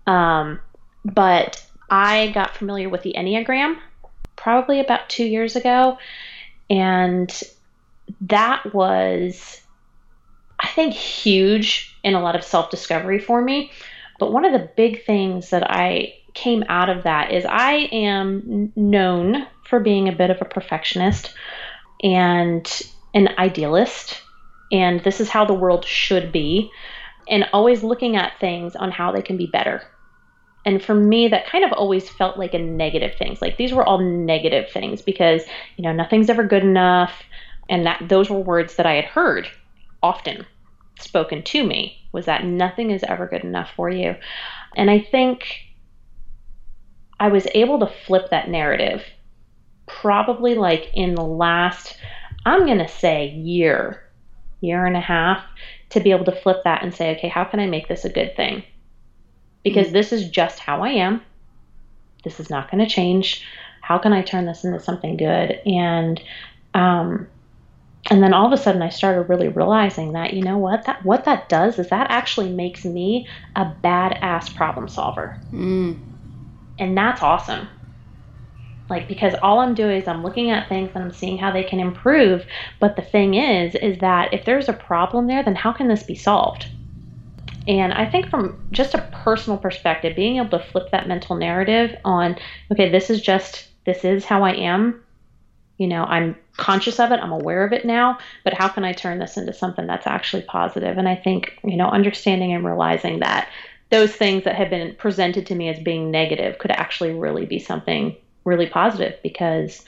um, 0.07 0.61
but 1.05 1.65
I 1.91 2.31
got 2.33 2.57
familiar 2.57 2.89
with 2.89 3.03
the 3.03 3.15
Enneagram 3.17 3.79
probably 4.37 4.81
about 4.81 5.09
two 5.09 5.25
years 5.25 5.55
ago, 5.55 5.99
and 6.71 7.43
that 8.23 8.73
was 8.73 9.61
I 10.59 10.69
think 10.69 10.95
huge 10.95 11.95
in 12.03 12.15
a 12.15 12.23
lot 12.23 12.37
of 12.37 12.43
self 12.43 12.71
discovery 12.71 13.19
for 13.19 13.43
me 13.43 13.71
but 14.21 14.33
one 14.33 14.45
of 14.45 14.53
the 14.53 14.71
big 14.77 15.05
things 15.05 15.51
that 15.51 15.69
I 15.69 16.15
came 16.35 16.63
out 16.69 16.89
of 16.89 17.03
that 17.03 17.33
is 17.33 17.45
I 17.45 17.89
am 17.91 18.73
known 18.77 19.47
for 19.65 19.81
being 19.81 20.09
a 20.09 20.13
bit 20.13 20.31
of 20.31 20.41
a 20.41 20.45
perfectionist 20.45 21.35
and 22.03 22.83
an 23.15 23.31
idealist. 23.39 24.23
and 24.73 25.03
this 25.03 25.21
is 25.21 25.29
how 25.29 25.45
the 25.45 25.55
world 25.55 25.85
should 25.85 26.33
be, 26.33 26.71
and 27.29 27.49
always 27.53 27.83
looking 27.83 28.17
at 28.17 28.39
things 28.39 28.77
on 28.77 28.91
how 28.91 29.13
they 29.13 29.23
can 29.23 29.37
be 29.37 29.47
better. 29.47 29.83
And 30.65 30.83
for 30.83 30.95
me, 30.95 31.29
that 31.29 31.47
kind 31.47 31.65
of 31.65 31.73
always 31.73 32.09
felt 32.09 32.39
like 32.39 32.55
a 32.55 32.59
negative 32.59 33.17
things. 33.19 33.41
Like 33.41 33.57
these 33.57 33.73
were 33.73 33.85
all 33.85 33.99
negative 33.99 34.71
things 34.71 35.01
because, 35.03 35.43
you 35.77 35.83
know, 35.83 35.93
nothing's 35.93 36.29
ever 36.29 36.45
good 36.45 36.63
enough. 36.63 37.23
And 37.69 37.87
that 37.87 38.09
those 38.09 38.29
were 38.29 38.41
words 38.41 38.77
that 38.77 38.87
I 38.87 38.95
had 38.95 39.07
heard 39.07 39.49
often 40.03 40.47
spoken 41.01 41.43
to 41.43 41.65
me 41.65 41.97
was 42.13 42.27
that 42.27 42.45
nothing 42.45 42.91
is 42.91 43.03
ever 43.05 43.27
good 43.27 43.45
enough 43.45 43.71
for 43.77 43.91
you. 43.91 44.17
And 44.77 44.91
I 44.91 45.01
think 45.01 45.61
I 47.19 47.29
was 47.29 47.47
able 47.55 47.81
to 47.81 47.87
flip 48.07 48.31
that 48.31 48.49
narrative 48.49 49.05
probably 49.87 50.55
like 50.55 50.91
in 50.95 51.15
the 51.15 51.25
last, 51.25 51.97
I'm 52.47 52.65
going 52.65 52.79
to 52.79 52.89
say 52.89 53.29
year, 53.31 54.03
year 54.61 54.87
and 54.87 54.97
a 54.97 55.01
half, 55.01 55.43
to 55.91 56.01
be 56.01 56.13
able 56.13 56.25
to 56.27 56.41
flip 56.41 56.63
that 56.65 56.83
and 56.83 56.95
say, 56.95 57.17
okay, 57.17 57.29
how 57.29 57.45
can 57.45 57.61
I 57.61 57.67
make 57.67 57.89
this 57.89 58.05
a 58.05 58.11
good 58.11 58.37
thing? 58.37 58.63
Because 59.65 59.87
mm-hmm. 59.87 59.95
this 59.95 60.13
is 60.13 60.31
just 60.31 60.61
how 60.61 60.83
I 60.83 60.91
am. 60.91 61.23
This 62.25 62.39
is 62.39 62.51
not 62.51 62.71
going 62.71 62.85
to 62.85 62.91
change. 62.91 63.45
How 63.81 63.99
can 63.99 64.13
I 64.13 64.23
turn 64.23 64.47
this 64.47 64.65
into 64.65 64.81
something 64.81 65.17
good? 65.17 65.61
And, 65.67 66.23
um, 66.75 67.27
and 68.09 68.23
then 68.23 68.33
all 68.33 68.47
of 68.47 68.53
a 68.53 68.63
sudden 68.63 68.81
I 68.83 68.89
started 68.89 69.29
really 69.29 69.49
realizing 69.49 70.13
that 70.13 70.33
you 70.33 70.43
know 70.43 70.57
what 70.57 70.85
that 70.87 71.05
what 71.05 71.25
that 71.25 71.49
does 71.49 71.79
is 71.79 71.89
that 71.91 72.11
actually 72.11 72.51
makes 72.51 72.85
me 72.85 73.29
a 73.57 73.65
badass 73.65 74.55
problem 74.55 74.89
solver. 74.89 75.39
Mm. 75.53 75.99
And 76.79 76.97
that's 76.97 77.23
awesome. 77.23 77.69
Like 78.89 79.07
because 79.07 79.35
all 79.43 79.61
I'm 79.61 79.75
doing 79.75 80.01
is 80.01 80.09
I'm 80.09 80.23
looking 80.23 80.51
at 80.51 80.69
things 80.69 80.91
and 80.95 81.05
I'm 81.05 81.13
seeing 81.13 81.37
how 81.37 81.53
they 81.53 81.63
can 81.63 81.79
improve, 81.79 82.47
but 82.79 82.97
the 82.97 83.03
thing 83.03 83.35
is 83.35 83.75
is 83.75 83.99
that 83.99 84.33
if 84.33 84.45
there's 84.45 84.69
a 84.69 84.73
problem 84.73 85.27
there, 85.27 85.43
then 85.43 85.55
how 85.55 85.73
can 85.73 85.89
this 85.89 86.03
be 86.03 86.15
solved? 86.15 86.67
And 87.69 87.93
I 87.93 88.11
think 88.11 88.31
from 88.31 88.67
just 88.73 88.95
a 88.95 89.09
personal 89.13 89.59
perspective, 89.59 90.17
being 90.17 90.39
able 90.39 90.59
to 90.59 90.65
flip 90.65 90.91
that 90.91 91.07
mental 91.07 91.37
narrative 91.37 91.95
on, 92.05 92.37
okay, 92.73 92.91
this 92.91 93.11
is 93.11 93.21
just 93.21 93.69
this 93.85 94.05
is 94.05 94.25
how 94.25 94.43
I 94.43 94.55
am 94.55 95.03
you 95.81 95.87
know, 95.87 96.05
I'm 96.05 96.37
conscious 96.59 97.01
of 97.01 97.11
it, 97.11 97.21
I'm 97.21 97.33
aware 97.33 97.65
of 97.65 97.73
it 97.73 97.87
now, 97.87 98.19
but 98.45 98.53
how 98.53 98.69
can 98.69 98.85
I 98.85 98.93
turn 98.93 99.19
this 99.19 99.39
into 99.39 99.55
something 99.55 99.87
that's 99.87 100.07
actually 100.07 100.43
positive? 100.43 100.99
And 100.99 101.09
I 101.09 101.17
think, 101.17 101.59
you 101.65 101.79
know, 101.79 101.89
understanding 101.89 102.53
and 102.53 102.67
realizing 102.67 103.21
that 103.21 103.49
those 103.89 104.13
things 104.13 104.45
that 104.45 104.57
have 104.57 104.69
been 104.69 104.95
presented 104.97 105.47
to 105.47 105.55
me 105.55 105.71
as 105.71 105.83
being 105.83 106.11
negative 106.11 106.59
could 106.59 106.71
actually 106.71 107.15
really 107.15 107.47
be 107.47 107.59
something 107.59 108.15
really 108.45 108.67
positive 108.67 109.19
because, 109.23 109.83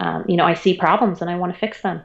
um, 0.00 0.24
you 0.26 0.36
know, 0.36 0.44
I 0.44 0.54
see 0.54 0.76
problems 0.76 1.20
and 1.20 1.30
I 1.30 1.36
want 1.36 1.54
to 1.54 1.60
fix 1.60 1.80
them. 1.80 2.02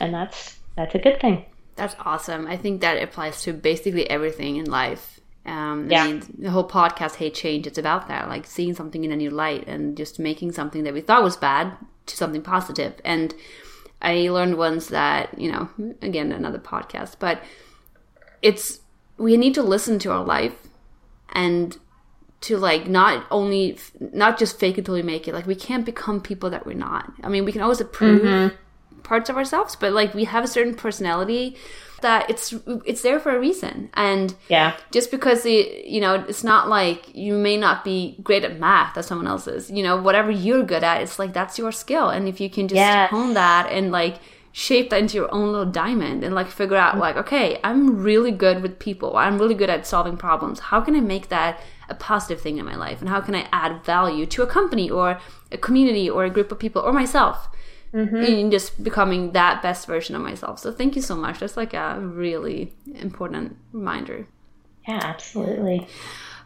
And 0.00 0.14
that's, 0.14 0.56
that's 0.74 0.94
a 0.94 0.98
good 0.98 1.20
thing. 1.20 1.44
That's 1.76 1.94
awesome. 2.00 2.46
I 2.46 2.56
think 2.56 2.80
that 2.80 3.02
applies 3.02 3.42
to 3.42 3.52
basically 3.52 4.08
everything 4.08 4.56
in 4.56 4.64
life. 4.64 5.20
Um, 5.44 5.90
yeah. 5.90 6.04
I 6.04 6.12
mean, 6.12 6.22
the 6.38 6.50
whole 6.50 6.66
podcast, 6.66 7.16
Hey 7.16 7.28
Change, 7.28 7.66
it's 7.66 7.78
about 7.78 8.08
that, 8.08 8.30
like 8.30 8.46
seeing 8.46 8.74
something 8.74 9.04
in 9.04 9.12
a 9.12 9.16
new 9.16 9.30
light 9.30 9.68
and 9.68 9.98
just 9.98 10.18
making 10.18 10.52
something 10.52 10.84
that 10.84 10.94
we 10.94 11.02
thought 11.02 11.22
was 11.22 11.36
bad 11.36 11.76
to 12.10 12.16
something 12.16 12.42
positive. 12.42 12.94
And 13.04 13.34
I 14.02 14.28
learned 14.28 14.56
once 14.56 14.88
that, 14.88 15.38
you 15.38 15.50
know, 15.50 15.68
again, 16.02 16.32
another 16.32 16.58
podcast, 16.58 17.16
but 17.18 17.42
it's, 18.42 18.80
we 19.16 19.36
need 19.36 19.54
to 19.54 19.62
listen 19.62 19.98
to 20.00 20.12
our 20.12 20.24
life 20.24 20.54
and 21.32 21.76
to 22.42 22.56
like 22.56 22.86
not 22.88 23.26
only, 23.30 23.78
not 24.00 24.38
just 24.38 24.58
fake 24.58 24.78
it 24.78 24.86
till 24.86 24.94
we 24.94 25.02
make 25.02 25.28
it. 25.28 25.34
Like 25.34 25.46
we 25.46 25.54
can't 25.54 25.84
become 25.84 26.20
people 26.20 26.50
that 26.50 26.66
we're 26.66 26.72
not. 26.72 27.12
I 27.22 27.28
mean, 27.28 27.44
we 27.44 27.52
can 27.52 27.60
always 27.60 27.80
approve 27.80 28.22
mm-hmm. 28.22 29.02
parts 29.02 29.28
of 29.28 29.36
ourselves, 29.36 29.76
but 29.76 29.92
like 29.92 30.14
we 30.14 30.24
have 30.24 30.44
a 30.44 30.48
certain 30.48 30.74
personality 30.74 31.56
that 32.02 32.28
it's 32.30 32.54
it's 32.84 33.02
there 33.02 33.20
for 33.20 33.34
a 33.34 33.38
reason. 33.38 33.90
And 33.94 34.34
yeah. 34.48 34.76
just 34.90 35.10
because 35.10 35.42
the 35.42 35.82
you 35.84 36.00
know 36.00 36.14
it's 36.28 36.44
not 36.44 36.68
like 36.68 37.14
you 37.14 37.34
may 37.34 37.56
not 37.56 37.84
be 37.84 38.16
great 38.22 38.44
at 38.44 38.58
math 38.58 38.96
as 38.96 39.06
someone 39.06 39.26
else 39.26 39.46
is 39.46 39.70
you 39.70 39.82
know 39.82 40.00
whatever 40.00 40.30
you're 40.30 40.62
good 40.62 40.84
at 40.84 41.02
it's 41.02 41.18
like 41.18 41.32
that's 41.32 41.58
your 41.58 41.72
skill. 41.72 42.08
And 42.08 42.28
if 42.28 42.40
you 42.40 42.50
can 42.50 42.68
just 42.68 42.76
yes. 42.76 43.10
hone 43.10 43.34
that 43.34 43.70
and 43.70 43.90
like 43.92 44.18
shape 44.52 44.90
that 44.90 45.00
into 45.00 45.16
your 45.16 45.32
own 45.32 45.52
little 45.52 45.70
diamond 45.70 46.24
and 46.24 46.34
like 46.34 46.48
figure 46.48 46.76
out 46.76 46.98
like 46.98 47.16
okay 47.16 47.60
i'm 47.62 48.02
really 48.02 48.32
good 48.32 48.62
with 48.62 48.78
people. 48.78 49.16
I'm 49.16 49.38
really 49.38 49.54
good 49.54 49.70
at 49.70 49.86
solving 49.86 50.16
problems. 50.16 50.60
How 50.60 50.80
can 50.80 50.96
i 50.96 51.00
make 51.00 51.28
that 51.28 51.60
a 51.88 51.94
positive 51.94 52.40
thing 52.40 52.58
in 52.58 52.64
my 52.64 52.76
life? 52.76 53.00
And 53.00 53.08
how 53.08 53.20
can 53.20 53.34
i 53.34 53.46
add 53.52 53.84
value 53.84 54.26
to 54.26 54.42
a 54.42 54.46
company 54.46 54.90
or 54.90 55.20
a 55.52 55.58
community 55.58 56.10
or 56.10 56.24
a 56.24 56.30
group 56.30 56.50
of 56.50 56.58
people 56.58 56.82
or 56.82 56.92
myself 56.92 57.48
mm-hmm. 57.92 58.16
in 58.16 58.50
just 58.50 58.82
becoming 58.82 59.32
that 59.32 59.62
best 59.62 59.86
version 59.86 60.14
of 60.14 60.22
myself. 60.22 60.58
So 60.58 60.72
thank 60.72 60.96
you 60.96 61.02
so 61.02 61.16
much. 61.16 61.40
That's 61.40 61.56
like 61.56 61.74
a 61.74 61.98
really 62.00 62.72
important 62.94 63.56
reminder. 63.72 64.26
Yeah, 64.86 65.00
absolutely. 65.02 65.86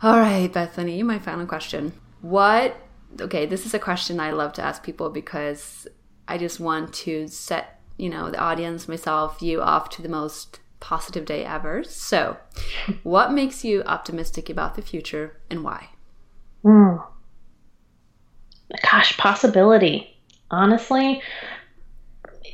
All 0.02 0.18
right, 0.18 0.52
Bethany, 0.52 1.02
my 1.02 1.18
final 1.18 1.46
question. 1.46 1.92
What, 2.20 2.76
okay, 3.20 3.46
this 3.46 3.64
is 3.64 3.74
a 3.74 3.78
question 3.78 4.20
I 4.20 4.30
love 4.30 4.52
to 4.54 4.62
ask 4.62 4.82
people 4.82 5.10
because 5.10 5.86
I 6.26 6.38
just 6.38 6.60
want 6.60 6.92
to 6.94 7.28
set, 7.28 7.80
you 7.96 8.10
know, 8.10 8.30
the 8.30 8.38
audience, 8.38 8.88
myself, 8.88 9.40
you 9.40 9.62
off 9.62 9.88
to 9.90 10.02
the 10.02 10.08
most 10.08 10.60
positive 10.80 11.24
day 11.24 11.44
ever. 11.44 11.84
So, 11.84 12.36
what 13.02 13.32
makes 13.32 13.64
you 13.64 13.82
optimistic 13.84 14.50
about 14.50 14.74
the 14.74 14.82
future 14.82 15.38
and 15.48 15.62
why? 15.62 15.90
Mm. 16.64 17.06
Gosh, 18.82 19.16
possibility 19.16 20.13
honestly, 20.50 21.22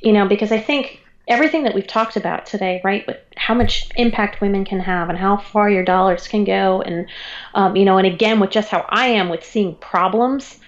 you 0.02 0.12
know, 0.12 0.26
because 0.26 0.52
I 0.52 0.60
think 0.60 1.00
everything 1.28 1.62
that 1.64 1.74
we've 1.74 1.86
talked 1.86 2.16
about 2.16 2.46
today, 2.46 2.80
right, 2.82 3.06
with 3.06 3.18
how 3.36 3.54
much 3.54 3.88
impact 3.96 4.40
women 4.40 4.64
can 4.64 4.80
have 4.80 5.08
and 5.08 5.18
how 5.18 5.36
far 5.36 5.70
your 5.70 5.84
dollars 5.84 6.26
can 6.26 6.44
go, 6.44 6.82
and, 6.82 7.06
um, 7.54 7.76
you 7.76 7.84
know, 7.84 7.98
and 7.98 8.06
again, 8.06 8.40
with 8.40 8.50
just 8.50 8.68
how 8.68 8.84
I 8.88 9.06
am 9.06 9.28
with 9.28 9.44
seeing 9.44 9.76
problems, 9.76 10.58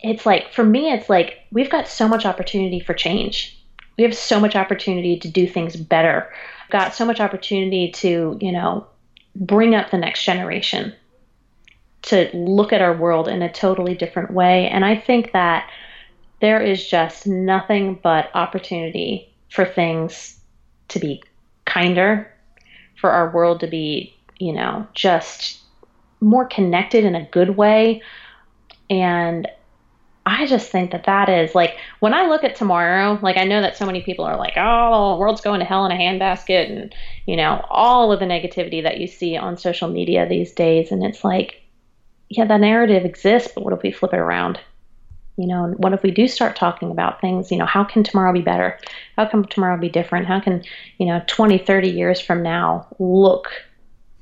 it's 0.00 0.24
like, 0.24 0.52
for 0.52 0.64
me, 0.64 0.90
it's 0.90 1.10
like 1.10 1.40
we've 1.52 1.70
got 1.70 1.86
so 1.86 2.08
much 2.08 2.24
opportunity 2.24 2.80
for 2.80 2.94
change. 2.94 3.58
We 3.98 4.04
have 4.04 4.16
so 4.16 4.40
much 4.40 4.56
opportunity 4.56 5.18
to 5.18 5.28
do 5.28 5.46
things 5.46 5.76
better. 5.76 6.32
Got 6.70 6.94
so 6.94 7.04
much 7.04 7.20
opportunity 7.20 7.90
to, 7.92 8.38
you 8.40 8.52
know, 8.52 8.86
bring 9.36 9.74
up 9.74 9.90
the 9.90 9.98
next 9.98 10.24
generation 10.24 10.94
to 12.02 12.30
look 12.32 12.72
at 12.72 12.80
our 12.80 12.96
world 12.96 13.28
in 13.28 13.42
a 13.42 13.52
totally 13.52 13.94
different 13.94 14.30
way. 14.30 14.68
And 14.68 14.84
I 14.84 14.96
think 14.96 15.32
that 15.32 15.68
there 16.40 16.60
is 16.60 16.86
just 16.86 17.26
nothing 17.26 17.98
but 18.02 18.30
opportunity 18.34 19.32
for 19.50 19.64
things 19.64 20.38
to 20.88 20.98
be 20.98 21.22
kinder, 21.64 22.32
for 23.00 23.10
our 23.10 23.30
world 23.30 23.60
to 23.60 23.66
be, 23.66 24.14
you 24.38 24.52
know, 24.52 24.86
just 24.94 25.60
more 26.20 26.44
connected 26.46 27.04
in 27.04 27.14
a 27.14 27.24
good 27.26 27.56
way. 27.56 28.02
And 28.88 29.48
I 30.26 30.46
just 30.46 30.70
think 30.70 30.90
that 30.92 31.04
that 31.04 31.28
is 31.28 31.54
like 31.54 31.76
when 32.00 32.12
I 32.12 32.26
look 32.26 32.44
at 32.44 32.56
tomorrow, 32.56 33.18
like 33.22 33.36
I 33.36 33.44
know 33.44 33.62
that 33.62 33.76
so 33.76 33.86
many 33.86 34.02
people 34.02 34.24
are 34.24 34.36
like, 34.36 34.52
oh, 34.56 35.14
the 35.14 35.20
world's 35.20 35.40
going 35.40 35.60
to 35.60 35.66
hell 35.66 35.86
in 35.86 35.92
a 35.92 35.96
handbasket, 35.96 36.70
and 36.70 36.94
you 37.26 37.36
know, 37.36 37.64
all 37.70 38.12
of 38.12 38.20
the 38.20 38.26
negativity 38.26 38.82
that 38.82 38.98
you 38.98 39.06
see 39.06 39.36
on 39.36 39.56
social 39.56 39.88
media 39.88 40.28
these 40.28 40.52
days. 40.52 40.92
And 40.92 41.04
it's 41.04 41.24
like, 41.24 41.62
yeah, 42.28 42.44
that 42.44 42.60
narrative 42.60 43.04
exists, 43.04 43.50
but 43.54 43.64
what 43.64 43.72
if 43.72 43.82
we 43.82 43.92
flip 43.92 44.12
it 44.12 44.18
around? 44.18 44.60
You 45.40 45.46
know, 45.46 45.74
what 45.78 45.94
if 45.94 46.02
we 46.02 46.10
do 46.10 46.28
start 46.28 46.54
talking 46.54 46.90
about 46.90 47.22
things? 47.22 47.50
You 47.50 47.56
know, 47.56 47.64
how 47.64 47.82
can 47.82 48.02
tomorrow 48.02 48.30
be 48.30 48.42
better? 48.42 48.78
How 49.16 49.24
can 49.24 49.42
tomorrow 49.44 49.78
be 49.78 49.88
different? 49.88 50.26
How 50.26 50.38
can, 50.38 50.62
you 50.98 51.06
know, 51.06 51.22
20, 51.26 51.56
30 51.56 51.88
years 51.88 52.20
from 52.20 52.42
now 52.42 52.86
look 52.98 53.50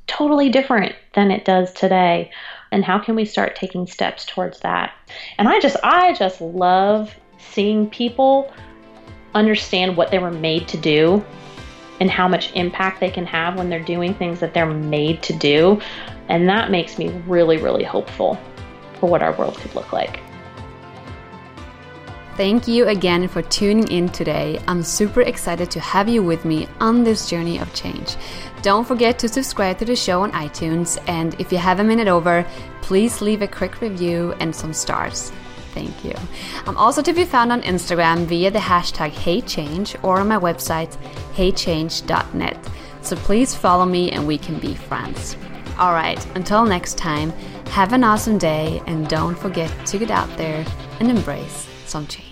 totally 0.07 0.49
different 0.49 0.95
than 1.15 1.33
it 1.33 1.45
does 1.45 1.73
today? 1.73 2.31
And 2.71 2.85
how 2.85 3.01
can 3.01 3.17
we 3.17 3.25
start 3.25 3.57
taking 3.57 3.89
steps 3.89 4.27
towards 4.27 4.61
that? 4.61 4.95
And 5.39 5.49
I 5.49 5.59
just, 5.59 5.77
I 5.83 6.13
just 6.13 6.41
love 6.41 7.13
seeing 7.39 7.91
people 7.91 8.53
understand 9.35 9.97
what 9.97 10.13
they 10.13 10.21
were 10.21 10.31
made 10.31 10.69
to 10.69 10.77
do 10.77 11.25
and 11.99 12.13
how 12.13 12.29
much 12.29 12.53
impact 12.55 13.01
they 13.01 13.11
can 13.11 13.27
have 13.27 13.57
when 13.57 13.71
they're 13.71 13.83
doing 13.83 14.15
things 14.15 14.39
that 14.39 14.55
they're 14.55 14.73
made 14.73 15.21
to 15.25 15.33
do. 15.33 15.81
And 16.29 16.49
that 16.49 16.71
makes 16.71 16.97
me 16.97 17.09
really, 17.27 17.57
really 17.57 17.83
hopeful 17.83 18.39
for 19.01 19.09
what 19.09 19.21
our 19.21 19.37
world 19.37 19.57
could 19.57 19.75
look 19.75 19.93
like. 19.93 20.21
Thank 22.39 22.69
you 22.69 22.87
again 22.87 23.27
for 23.27 23.43
tuning 23.43 23.89
in 23.89 24.11
today. 24.11 24.61
I'm 24.69 24.85
super 24.85 25.23
excited 25.23 25.73
to 25.73 25.81
have 25.81 26.09
you 26.09 26.23
with 26.23 26.45
me 26.45 26.69
on 26.79 27.03
this 27.03 27.29
journey 27.29 27.59
of 27.59 27.75
change. 27.75 28.15
Don't 28.63 28.87
forget 28.87 29.19
to 29.19 29.29
subscribe 29.29 29.79
to 29.79 29.85
the 29.85 29.97
show 29.97 30.23
on 30.23 30.31
iTunes, 30.31 31.03
and 31.09 31.35
if 31.41 31.51
you 31.51 31.59
have 31.59 31.81
a 31.81 31.85
minute 31.85 32.07
over, 32.07 32.47
please 32.81 33.21
leave 33.21 33.43
a 33.43 33.49
quick 33.49 33.81
review 33.81 34.37
and 34.39 34.55
some 34.55 34.73
stars. 34.73 35.33
Thank 35.75 36.05
you. 36.05 36.15
I'm 36.65 36.77
also 36.77 37.03
to 37.03 37.13
be 37.13 37.25
found 37.25 37.51
on 37.51 37.63
Instagram 37.63 38.27
via 38.27 38.53
the 38.53 38.61
hashtag 38.61 39.11
HeyChange 39.11 39.97
or 40.05 40.21
on 40.21 40.29
my 40.29 40.39
website, 40.39 40.97
heychange.net. 41.35 42.71
So 43.03 43.17
please 43.17 43.53
follow 43.53 43.85
me 43.85 44.13
and 44.13 44.29
we 44.29 44.39
can 44.39 44.61
be 44.61 44.77
friends. 44.77 45.37
All 45.77 45.93
right, 45.93 46.25
until 46.37 46.65
next 46.65 46.99
time, 46.99 47.33
have 47.71 47.93
an 47.93 48.05
awesome 48.05 48.39
day 48.39 48.81
and 48.87 49.09
don't 49.09 49.37
forget 49.37 49.73
to 49.87 49.99
get 49.99 50.13
out 50.13 50.31
there 50.37 50.65
and 51.01 51.11
embrace 51.11 51.69
some 51.85 52.07
change. 52.07 52.28